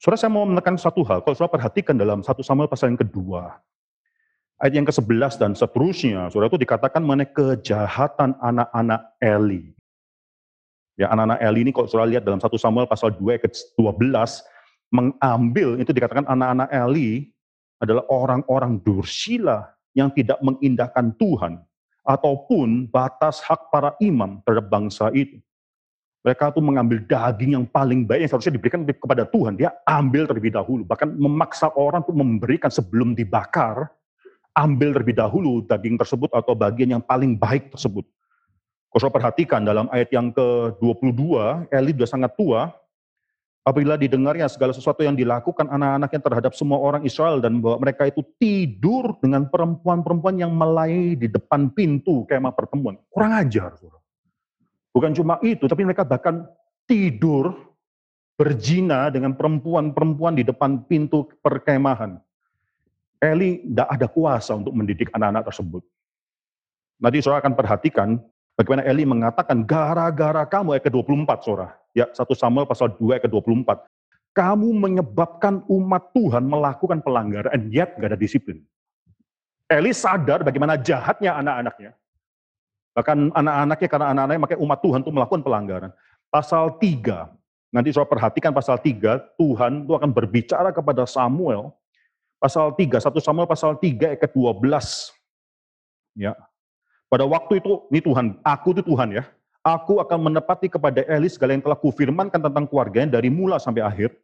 Saudara 0.00 0.16
saya 0.16 0.32
mau 0.32 0.48
menekan 0.48 0.80
satu 0.80 1.04
hal, 1.04 1.20
kalau 1.20 1.36
saudara 1.36 1.60
perhatikan 1.60 1.92
dalam 1.92 2.24
satu 2.24 2.40
Samuel 2.40 2.72
pasal 2.72 2.88
yang 2.88 3.00
kedua, 3.04 3.60
ayat 4.56 4.72
yang 4.80 4.88
ke-11 4.88 5.36
dan 5.36 5.52
seterusnya, 5.52 6.32
saudara 6.32 6.48
itu 6.48 6.56
dikatakan 6.56 7.04
mengenai 7.04 7.28
kejahatan 7.28 8.32
anak-anak 8.40 9.12
Eli. 9.20 9.76
Ya, 10.96 11.12
anak-anak 11.12 11.44
Eli 11.44 11.68
ini 11.68 11.72
kalau 11.76 11.84
saudara 11.84 12.16
lihat 12.16 12.24
dalam 12.24 12.40
satu 12.40 12.56
Samuel 12.56 12.88
pasal 12.88 13.12
2 13.12 13.28
ayat 13.28 13.44
ke-12, 13.44 14.00
mengambil, 14.88 15.68
itu 15.76 15.92
dikatakan 15.92 16.24
anak-anak 16.24 16.72
Eli 16.72 17.28
adalah 17.84 18.08
orang-orang 18.08 18.80
dursila 18.80 19.68
yang 19.92 20.08
tidak 20.16 20.40
mengindahkan 20.40 21.12
Tuhan, 21.20 21.60
ataupun 22.08 22.88
batas 22.88 23.44
hak 23.44 23.68
para 23.68 23.92
imam 24.00 24.40
terhadap 24.48 24.64
bangsa 24.72 25.12
itu. 25.12 25.36
Mereka 26.20 26.52
tuh 26.52 26.60
mengambil 26.60 27.00
daging 27.08 27.56
yang 27.56 27.64
paling 27.64 28.04
baik 28.04 28.28
yang 28.28 28.30
seharusnya 28.30 28.60
diberikan 28.60 28.84
kepada 28.84 29.24
Tuhan. 29.24 29.56
Dia 29.56 29.72
ambil 29.88 30.28
terlebih 30.28 30.52
dahulu. 30.52 30.84
Bahkan 30.84 31.16
memaksa 31.16 31.72
orang 31.72 32.04
untuk 32.04 32.20
memberikan 32.20 32.68
sebelum 32.68 33.16
dibakar, 33.16 33.88
ambil 34.52 34.92
terlebih 34.92 35.16
dahulu 35.16 35.64
daging 35.64 35.96
tersebut 35.96 36.28
atau 36.36 36.52
bagian 36.52 37.00
yang 37.00 37.02
paling 37.02 37.40
baik 37.40 37.72
tersebut. 37.72 38.04
Kalau 38.90 39.08
perhatikan 39.08 39.64
dalam 39.64 39.86
ayat 39.88 40.12
yang 40.12 40.28
ke-22, 40.34 41.22
Eli 41.72 41.94
sudah 41.94 42.10
sangat 42.10 42.34
tua, 42.36 42.68
apabila 43.62 43.94
didengarnya 43.94 44.50
segala 44.50 44.74
sesuatu 44.74 45.06
yang 45.06 45.14
dilakukan 45.14 45.70
anak-anaknya 45.70 46.20
terhadap 46.20 46.52
semua 46.58 46.82
orang 46.82 47.06
Israel 47.06 47.38
dan 47.38 47.62
bahwa 47.62 47.86
mereka 47.86 48.10
itu 48.10 48.26
tidur 48.36 49.14
dengan 49.22 49.46
perempuan-perempuan 49.46 50.42
yang 50.42 50.52
melayani 50.52 51.14
di 51.16 51.28
depan 51.30 51.70
pintu 51.70 52.26
kemah 52.26 52.50
pertemuan. 52.50 52.98
Kurang 53.08 53.40
ajar, 53.40 53.78
saudara. 53.78 53.99
Bukan 54.90 55.14
cuma 55.14 55.38
itu, 55.46 55.70
tapi 55.70 55.86
mereka 55.86 56.02
bahkan 56.02 56.46
tidur 56.86 57.54
berzina 58.34 59.12
dengan 59.12 59.36
perempuan-perempuan 59.36 60.34
di 60.34 60.42
depan 60.42 60.82
pintu 60.88 61.28
perkemahan. 61.44 62.18
Eli 63.20 63.60
tidak 63.68 63.88
ada 63.92 64.06
kuasa 64.08 64.56
untuk 64.56 64.72
mendidik 64.72 65.12
anak-anak 65.12 65.44
tersebut. 65.52 65.84
Nanti 67.04 67.20
saudara 67.20 67.44
akan 67.44 67.52
perhatikan 67.52 68.08
bagaimana 68.56 68.88
Eli 68.88 69.04
mengatakan, 69.04 69.62
gara-gara 69.68 70.48
kamu, 70.48 70.76
ayat 70.76 70.88
ke-24 70.88 71.30
saudara. 71.44 71.76
Ya, 71.92 72.08
1 72.08 72.16
Samuel 72.32 72.64
pasal 72.64 72.96
2 72.96 73.20
ayat 73.20 73.28
ke-24. 73.28 73.68
Kamu 74.32 74.72
menyebabkan 74.72 75.60
umat 75.68 76.16
Tuhan 76.16 76.48
melakukan 76.48 77.04
pelanggaran, 77.04 77.68
yet 77.68 77.92
gak 78.00 78.16
ada 78.16 78.18
disiplin. 78.18 78.64
Eli 79.68 79.92
sadar 79.92 80.40
bagaimana 80.42 80.80
jahatnya 80.80 81.36
anak-anaknya. 81.38 81.92
Bahkan 82.94 83.32
anak-anaknya 83.34 83.88
karena 83.88 84.06
anak-anaknya 84.10 84.40
makanya 84.42 84.60
umat 84.66 84.78
Tuhan 84.82 85.00
itu 85.06 85.10
melakukan 85.14 85.42
pelanggaran. 85.46 85.90
Pasal 86.30 86.78
3, 86.78 87.30
nanti 87.70 87.90
saya 87.94 88.06
perhatikan 88.06 88.50
pasal 88.50 88.78
3, 88.78 89.38
Tuhan 89.38 89.86
itu 89.86 89.92
akan 89.94 90.10
berbicara 90.10 90.70
kepada 90.74 91.06
Samuel. 91.06 91.70
Pasal 92.42 92.74
3, 92.74 92.98
1 92.98 93.20
Samuel 93.22 93.46
pasal 93.46 93.78
3 93.78 94.16
ayat 94.16 94.30
12. 94.32 95.12
Ya. 96.18 96.34
Pada 97.10 97.26
waktu 97.26 97.58
itu, 97.58 97.86
ini 97.90 98.00
Tuhan, 98.02 98.38
aku 98.46 98.74
itu 98.74 98.82
Tuhan 98.86 99.10
ya. 99.14 99.26
Aku 99.60 100.00
akan 100.00 100.30
menepati 100.30 100.72
kepada 100.72 101.04
Eli 101.04 101.28
segala 101.28 101.52
yang 101.52 101.60
telah 101.60 101.76
kufirmankan 101.76 102.40
tentang 102.40 102.64
keluarganya 102.64 103.20
dari 103.20 103.28
mula 103.28 103.60
sampai 103.60 103.84
akhir 103.84 104.16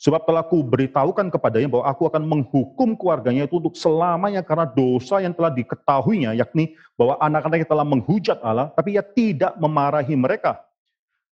Sebab 0.00 0.24
telah 0.24 0.40
ku 0.40 0.64
beritahukan 0.64 1.28
kepadanya 1.28 1.68
bahwa 1.68 1.84
aku 1.84 2.08
akan 2.08 2.24
menghukum 2.24 2.96
keluarganya 2.96 3.44
itu 3.44 3.60
untuk 3.60 3.76
selamanya 3.76 4.40
karena 4.40 4.64
dosa 4.64 5.20
yang 5.20 5.36
telah 5.36 5.52
diketahuinya, 5.52 6.32
yakni 6.40 6.72
bahwa 6.96 7.20
anak-anaknya 7.20 7.68
telah 7.68 7.84
menghujat 7.84 8.40
Allah, 8.40 8.72
tapi 8.72 8.96
ia 8.96 9.04
tidak 9.04 9.52
memarahi 9.60 10.16
mereka. 10.16 10.56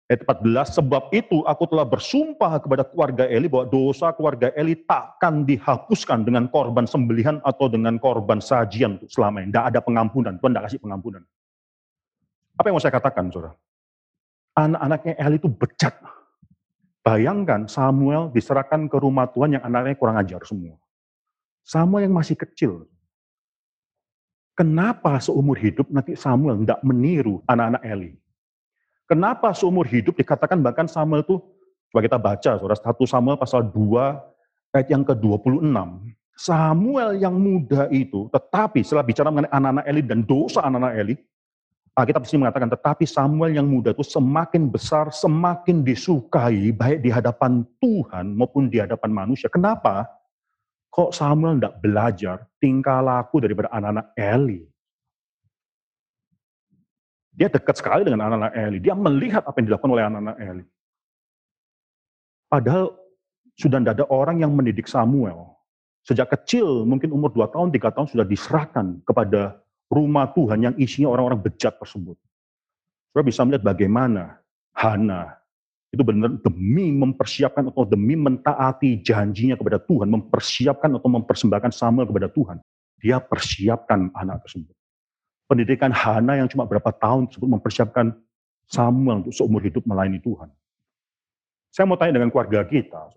Ayat 0.10 0.26
14, 0.26 0.82
sebab 0.82 1.14
itu 1.14 1.46
aku 1.46 1.64
telah 1.70 1.86
bersumpah 1.86 2.58
kepada 2.58 2.86
keluarga 2.86 3.26
Eli 3.30 3.46
bahwa 3.46 3.70
dosa 3.70 4.10
keluarga 4.18 4.50
Eli 4.58 4.78
takkan 4.86 5.46
dihapuskan 5.46 6.26
dengan 6.26 6.50
korban 6.50 6.90
sembelihan 6.90 7.42
atau 7.46 7.70
dengan 7.70 8.02
korban 8.02 8.42
sajian 8.42 8.98
untuk 8.98 9.14
selamanya. 9.14 9.46
Tidak 9.50 9.66
ada 9.74 9.80
pengampunan, 9.82 10.42
Tuhan 10.42 10.54
tidak 10.58 10.66
kasih 10.70 10.82
pengampunan. 10.82 11.22
Apa 12.58 12.66
yang 12.70 12.78
mau 12.78 12.82
saya 12.82 12.98
katakan, 12.98 13.30
saudara? 13.30 13.54
Anak-anaknya 14.58 15.14
Eli 15.22 15.38
itu 15.38 15.50
bejat. 15.54 15.94
Bayangkan 17.06 17.70
Samuel 17.70 18.34
diserahkan 18.34 18.90
ke 18.90 18.98
rumah 18.98 19.30
Tuhan 19.30 19.54
yang 19.54 19.64
anaknya 19.64 19.94
kurang 19.94 20.18
ajar 20.18 20.42
semua. 20.42 20.74
Samuel 21.62 22.10
yang 22.10 22.18
masih 22.18 22.34
kecil. 22.34 22.90
Kenapa 24.58 25.22
seumur 25.22 25.54
hidup 25.62 25.86
nanti 25.94 26.18
Samuel 26.18 26.66
tidak 26.66 26.82
meniru 26.82 27.46
anak-anak 27.46 27.84
Eli? 27.86 28.18
Kenapa 29.06 29.54
seumur 29.54 29.86
hidup 29.86 30.18
dikatakan 30.18 30.58
bahkan 30.66 30.90
Samuel 30.90 31.22
itu, 31.22 31.38
coba 31.94 32.02
kita 32.02 32.18
baca, 32.18 32.52
saudara, 32.58 32.74
1 32.74 33.06
Samuel 33.06 33.38
pasal 33.38 33.62
2 33.70 34.74
ayat 34.74 34.88
yang 34.90 35.06
ke-26. 35.06 35.62
Samuel 36.34 37.22
yang 37.22 37.38
muda 37.38 37.86
itu, 37.94 38.34
tetapi 38.34 38.82
setelah 38.82 39.06
bicara 39.06 39.30
mengenai 39.30 39.54
anak-anak 39.54 39.86
Eli 39.86 40.02
dan 40.02 40.26
dosa 40.26 40.66
anak-anak 40.66 40.94
Eli, 41.06 41.16
Alkitab 41.96 42.28
sini 42.28 42.44
mengatakan, 42.44 42.68
tetapi 42.68 43.08
Samuel 43.08 43.56
yang 43.56 43.72
muda 43.72 43.96
itu 43.96 44.04
semakin 44.04 44.68
besar, 44.68 45.16
semakin 45.16 45.80
disukai, 45.80 46.76
baik 46.76 47.00
di 47.00 47.08
hadapan 47.08 47.64
Tuhan 47.80 48.36
maupun 48.36 48.68
di 48.68 48.84
hadapan 48.84 49.16
manusia. 49.16 49.48
Kenapa? 49.48 50.04
Kok 50.92 51.16
Samuel 51.16 51.56
tidak 51.56 51.80
belajar 51.80 52.38
tingkah 52.60 53.00
laku 53.00 53.40
daripada 53.40 53.72
anak-anak 53.72 54.12
Eli? 54.12 54.68
Dia 57.32 57.48
dekat 57.48 57.80
sekali 57.80 58.04
dengan 58.04 58.28
anak-anak 58.28 58.54
Eli. 58.60 58.78
Dia 58.84 58.96
melihat 58.96 59.44
apa 59.48 59.56
yang 59.60 59.68
dilakukan 59.72 59.92
oleh 59.96 60.04
anak-anak 60.04 60.38
Eli. 60.40 60.66
Padahal 62.52 62.86
sudah 63.56 63.80
tidak 63.80 64.04
ada 64.04 64.06
orang 64.12 64.44
yang 64.44 64.52
mendidik 64.52 64.92
Samuel. 64.92 65.48
Sejak 66.04 66.28
kecil, 66.28 66.84
mungkin 66.84 67.16
umur 67.16 67.32
2 67.32 67.56
tahun, 67.56 67.72
3 67.72 67.96
tahun 67.96 68.08
sudah 68.12 68.28
diserahkan 68.28 69.00
kepada 69.08 69.64
rumah 69.90 70.30
Tuhan 70.34 70.60
yang 70.66 70.76
isinya 70.78 71.12
orang-orang 71.14 71.42
bejat 71.42 71.78
tersebut. 71.78 72.18
Saudara 73.12 73.26
bisa 73.26 73.42
melihat 73.48 73.64
bagaimana 73.64 74.40
Hana 74.76 75.40
itu 75.94 76.04
benar 76.04 76.36
demi 76.44 76.92
mempersiapkan 76.92 77.72
atau 77.72 77.88
demi 77.88 78.20
mentaati 78.20 79.00
janjinya 79.00 79.56
kepada 79.56 79.80
Tuhan, 79.80 80.12
mempersiapkan 80.12 80.92
atau 80.92 81.08
mempersembahkan 81.08 81.72
Samuel 81.72 82.10
kepada 82.12 82.28
Tuhan. 82.28 82.60
Dia 83.00 83.24
persiapkan 83.24 84.12
anak 84.12 84.44
tersebut 84.44 84.76
pendidikan 85.46 85.94
Hana 85.94 86.42
yang 86.42 86.50
cuma 86.50 86.66
berapa 86.66 86.90
tahun 86.90 87.30
tersebut 87.30 87.50
mempersiapkan 87.50 88.14
Samuel 88.66 89.22
untuk 89.26 89.34
seumur 89.34 89.62
hidup 89.62 89.86
melayani 89.86 90.18
Tuhan. 90.22 90.50
Saya 91.70 91.86
mau 91.86 92.00
tanya 92.00 92.18
dengan 92.18 92.34
keluarga 92.34 92.66
kita. 92.66 93.14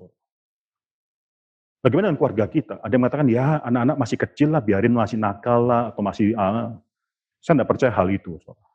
Bagaimana 1.78 2.10
dengan 2.10 2.18
keluarga 2.18 2.44
kita? 2.50 2.74
Ada 2.82 2.90
yang 2.90 3.02
mengatakan, 3.06 3.28
ya 3.30 3.62
anak-anak 3.62 3.96
masih 4.02 4.16
kecil 4.18 4.48
lah, 4.50 4.62
biarin 4.62 4.94
masih 4.94 5.18
nakal 5.18 5.62
lah, 5.66 5.94
atau 5.94 6.02
masih... 6.02 6.34
Ah. 6.34 6.74
Saya 7.38 7.62
tidak 7.62 7.70
percaya 7.70 7.92
hal 7.94 8.08
itu. 8.10 8.34
Saudara. 8.42 8.68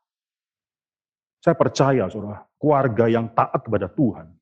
Saya 1.44 1.54
percaya, 1.60 2.04
saudara, 2.08 2.48
keluarga 2.56 3.04
yang 3.04 3.28
taat 3.36 3.60
kepada 3.60 3.92
Tuhan, 3.92 4.32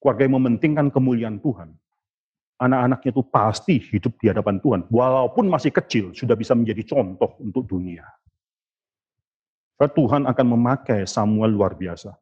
keluarga 0.00 0.22
yang 0.24 0.40
mementingkan 0.40 0.88
kemuliaan 0.88 1.36
Tuhan, 1.36 1.76
anak-anaknya 2.56 3.10
itu 3.12 3.22
pasti 3.28 3.74
hidup 3.76 4.16
di 4.16 4.32
hadapan 4.32 4.56
Tuhan. 4.64 4.88
Walaupun 4.88 5.44
masih 5.52 5.68
kecil, 5.76 6.16
sudah 6.16 6.32
bisa 6.32 6.56
menjadi 6.56 6.80
contoh 6.96 7.36
untuk 7.44 7.68
dunia. 7.68 8.08
Tuhan 9.76 10.24
akan 10.24 10.46
memakai 10.56 11.04
Samuel 11.04 11.52
luar 11.52 11.76
biasa. 11.76 12.16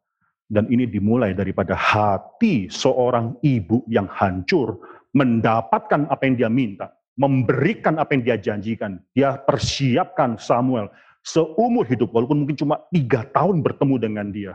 Dan 0.51 0.67
ini 0.67 0.91
dimulai 0.91 1.31
daripada 1.31 1.79
hati 1.79 2.67
seorang 2.67 3.39
ibu 3.41 3.87
yang 3.87 4.11
hancur, 4.11 4.83
mendapatkan 5.13 6.09
apa 6.09 6.23
yang 6.25 6.35
dia 6.37 6.51
minta, 6.53 6.93
memberikan 7.17 8.01
apa 8.01 8.17
yang 8.17 8.23
dia 8.25 8.37
janjikan. 8.41 9.01
Dia 9.13 9.37
persiapkan 9.37 10.41
Samuel 10.41 10.89
seumur 11.23 11.87
hidup, 11.87 12.11
walaupun 12.11 12.43
mungkin 12.43 12.59
cuma 12.59 12.83
tiga 12.91 13.23
tahun 13.31 13.63
bertemu 13.63 13.97
dengan 13.97 14.27
dia. 14.35 14.55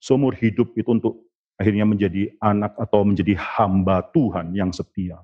Seumur 0.00 0.36
hidup 0.36 0.76
itu 0.76 0.88
untuk 0.92 1.24
akhirnya 1.56 1.84
menjadi 1.84 2.32
anak 2.40 2.76
atau 2.76 3.04
menjadi 3.04 3.36
hamba 3.36 4.04
Tuhan 4.12 4.52
yang 4.56 4.72
setia. 4.72 5.20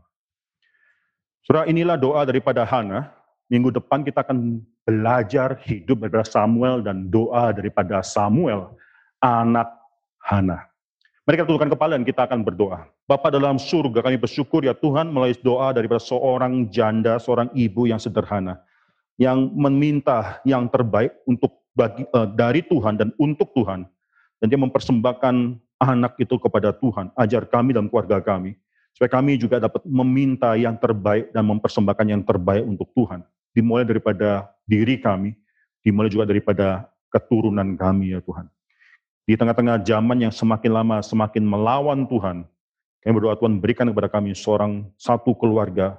Surah 1.44 1.64
inilah 1.68 1.96
doa 1.96 2.26
daripada 2.26 2.66
Hana. 2.66 3.12
Minggu 3.46 3.70
depan 3.70 4.02
kita 4.02 4.26
akan 4.26 4.58
belajar 4.82 5.54
hidup 5.62 6.02
daripada 6.02 6.26
Samuel 6.26 6.82
dan 6.82 7.06
doa 7.06 7.54
daripada 7.54 8.02
Samuel, 8.02 8.74
anak 9.22 9.70
Hana. 10.18 10.66
Mari 11.26 11.42
kita 11.42 11.50
tundukkan 11.50 11.74
kepala 11.74 11.98
dan 11.98 12.06
kita 12.06 12.22
akan 12.22 12.46
berdoa. 12.46 12.86
Bapak 13.10 13.34
dalam 13.34 13.58
surga 13.58 13.98
kami 13.98 14.14
bersyukur 14.14 14.62
ya 14.62 14.78
Tuhan 14.78 15.10
melalui 15.10 15.34
doa 15.42 15.74
daripada 15.74 15.98
seorang 15.98 16.70
janda, 16.70 17.18
seorang 17.18 17.50
ibu 17.50 17.90
yang 17.90 17.98
sederhana. 17.98 18.62
Yang 19.18 19.50
meminta 19.58 20.38
yang 20.46 20.70
terbaik 20.70 21.18
untuk 21.26 21.66
bagi, 21.74 22.06
uh, 22.14 22.30
dari 22.30 22.62
Tuhan 22.62 22.94
dan 22.94 23.10
untuk 23.18 23.50
Tuhan. 23.58 23.90
Dan 24.38 24.46
dia 24.54 24.60
mempersembahkan 24.62 25.34
anak 25.82 26.14
itu 26.22 26.38
kepada 26.38 26.70
Tuhan. 26.70 27.10
Ajar 27.18 27.42
kami 27.50 27.74
dan 27.74 27.90
keluarga 27.90 28.22
kami. 28.22 28.54
Supaya 28.94 29.18
kami 29.18 29.34
juga 29.34 29.58
dapat 29.58 29.82
meminta 29.82 30.54
yang 30.54 30.78
terbaik 30.78 31.34
dan 31.34 31.42
mempersembahkan 31.42 32.06
yang 32.06 32.22
terbaik 32.22 32.62
untuk 32.62 32.86
Tuhan. 32.94 33.26
Dimulai 33.50 33.82
daripada 33.82 34.46
diri 34.62 35.02
kami, 35.02 35.34
dimulai 35.82 36.06
juga 36.06 36.22
daripada 36.22 36.86
keturunan 37.10 37.74
kami 37.74 38.14
ya 38.14 38.22
Tuhan. 38.22 38.46
Di 39.26 39.34
tengah-tengah 39.34 39.82
zaman 39.82 40.22
yang 40.22 40.30
semakin 40.30 40.70
lama 40.70 41.02
semakin 41.02 41.42
melawan 41.42 42.06
Tuhan, 42.06 42.46
kami 43.02 43.10
berdoa 43.10 43.34
Tuhan 43.34 43.58
berikan 43.58 43.90
kepada 43.90 44.06
kami 44.06 44.38
seorang 44.38 44.86
satu 44.94 45.34
keluarga, 45.34 45.98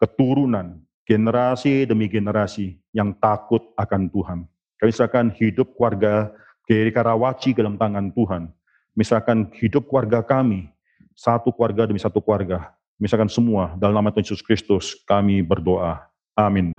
keturunan, 0.00 0.80
generasi 1.04 1.84
demi 1.84 2.08
generasi 2.08 2.80
yang 2.96 3.12
takut 3.20 3.60
akan 3.76 4.08
Tuhan. 4.08 4.38
Kami 4.80 4.90
serahkan 4.96 5.28
hidup 5.36 5.76
keluarga 5.76 6.32
Geri 6.64 6.88
Karawaci 6.88 7.52
dalam 7.52 7.76
tangan 7.76 8.08
Tuhan. 8.16 8.48
Misalkan 8.96 9.52
hidup 9.60 9.84
keluarga 9.84 10.24
kami, 10.24 10.72
satu 11.12 11.52
keluarga 11.52 11.84
demi 11.84 12.00
satu 12.00 12.24
keluarga. 12.24 12.72
Misalkan 12.96 13.28
semua, 13.28 13.76
dalam 13.76 13.92
nama 13.92 14.08
Tuhan 14.08 14.24
Yesus 14.24 14.40
Kristus 14.40 14.96
kami 15.04 15.44
berdoa. 15.44 16.00
Amin. 16.32 16.72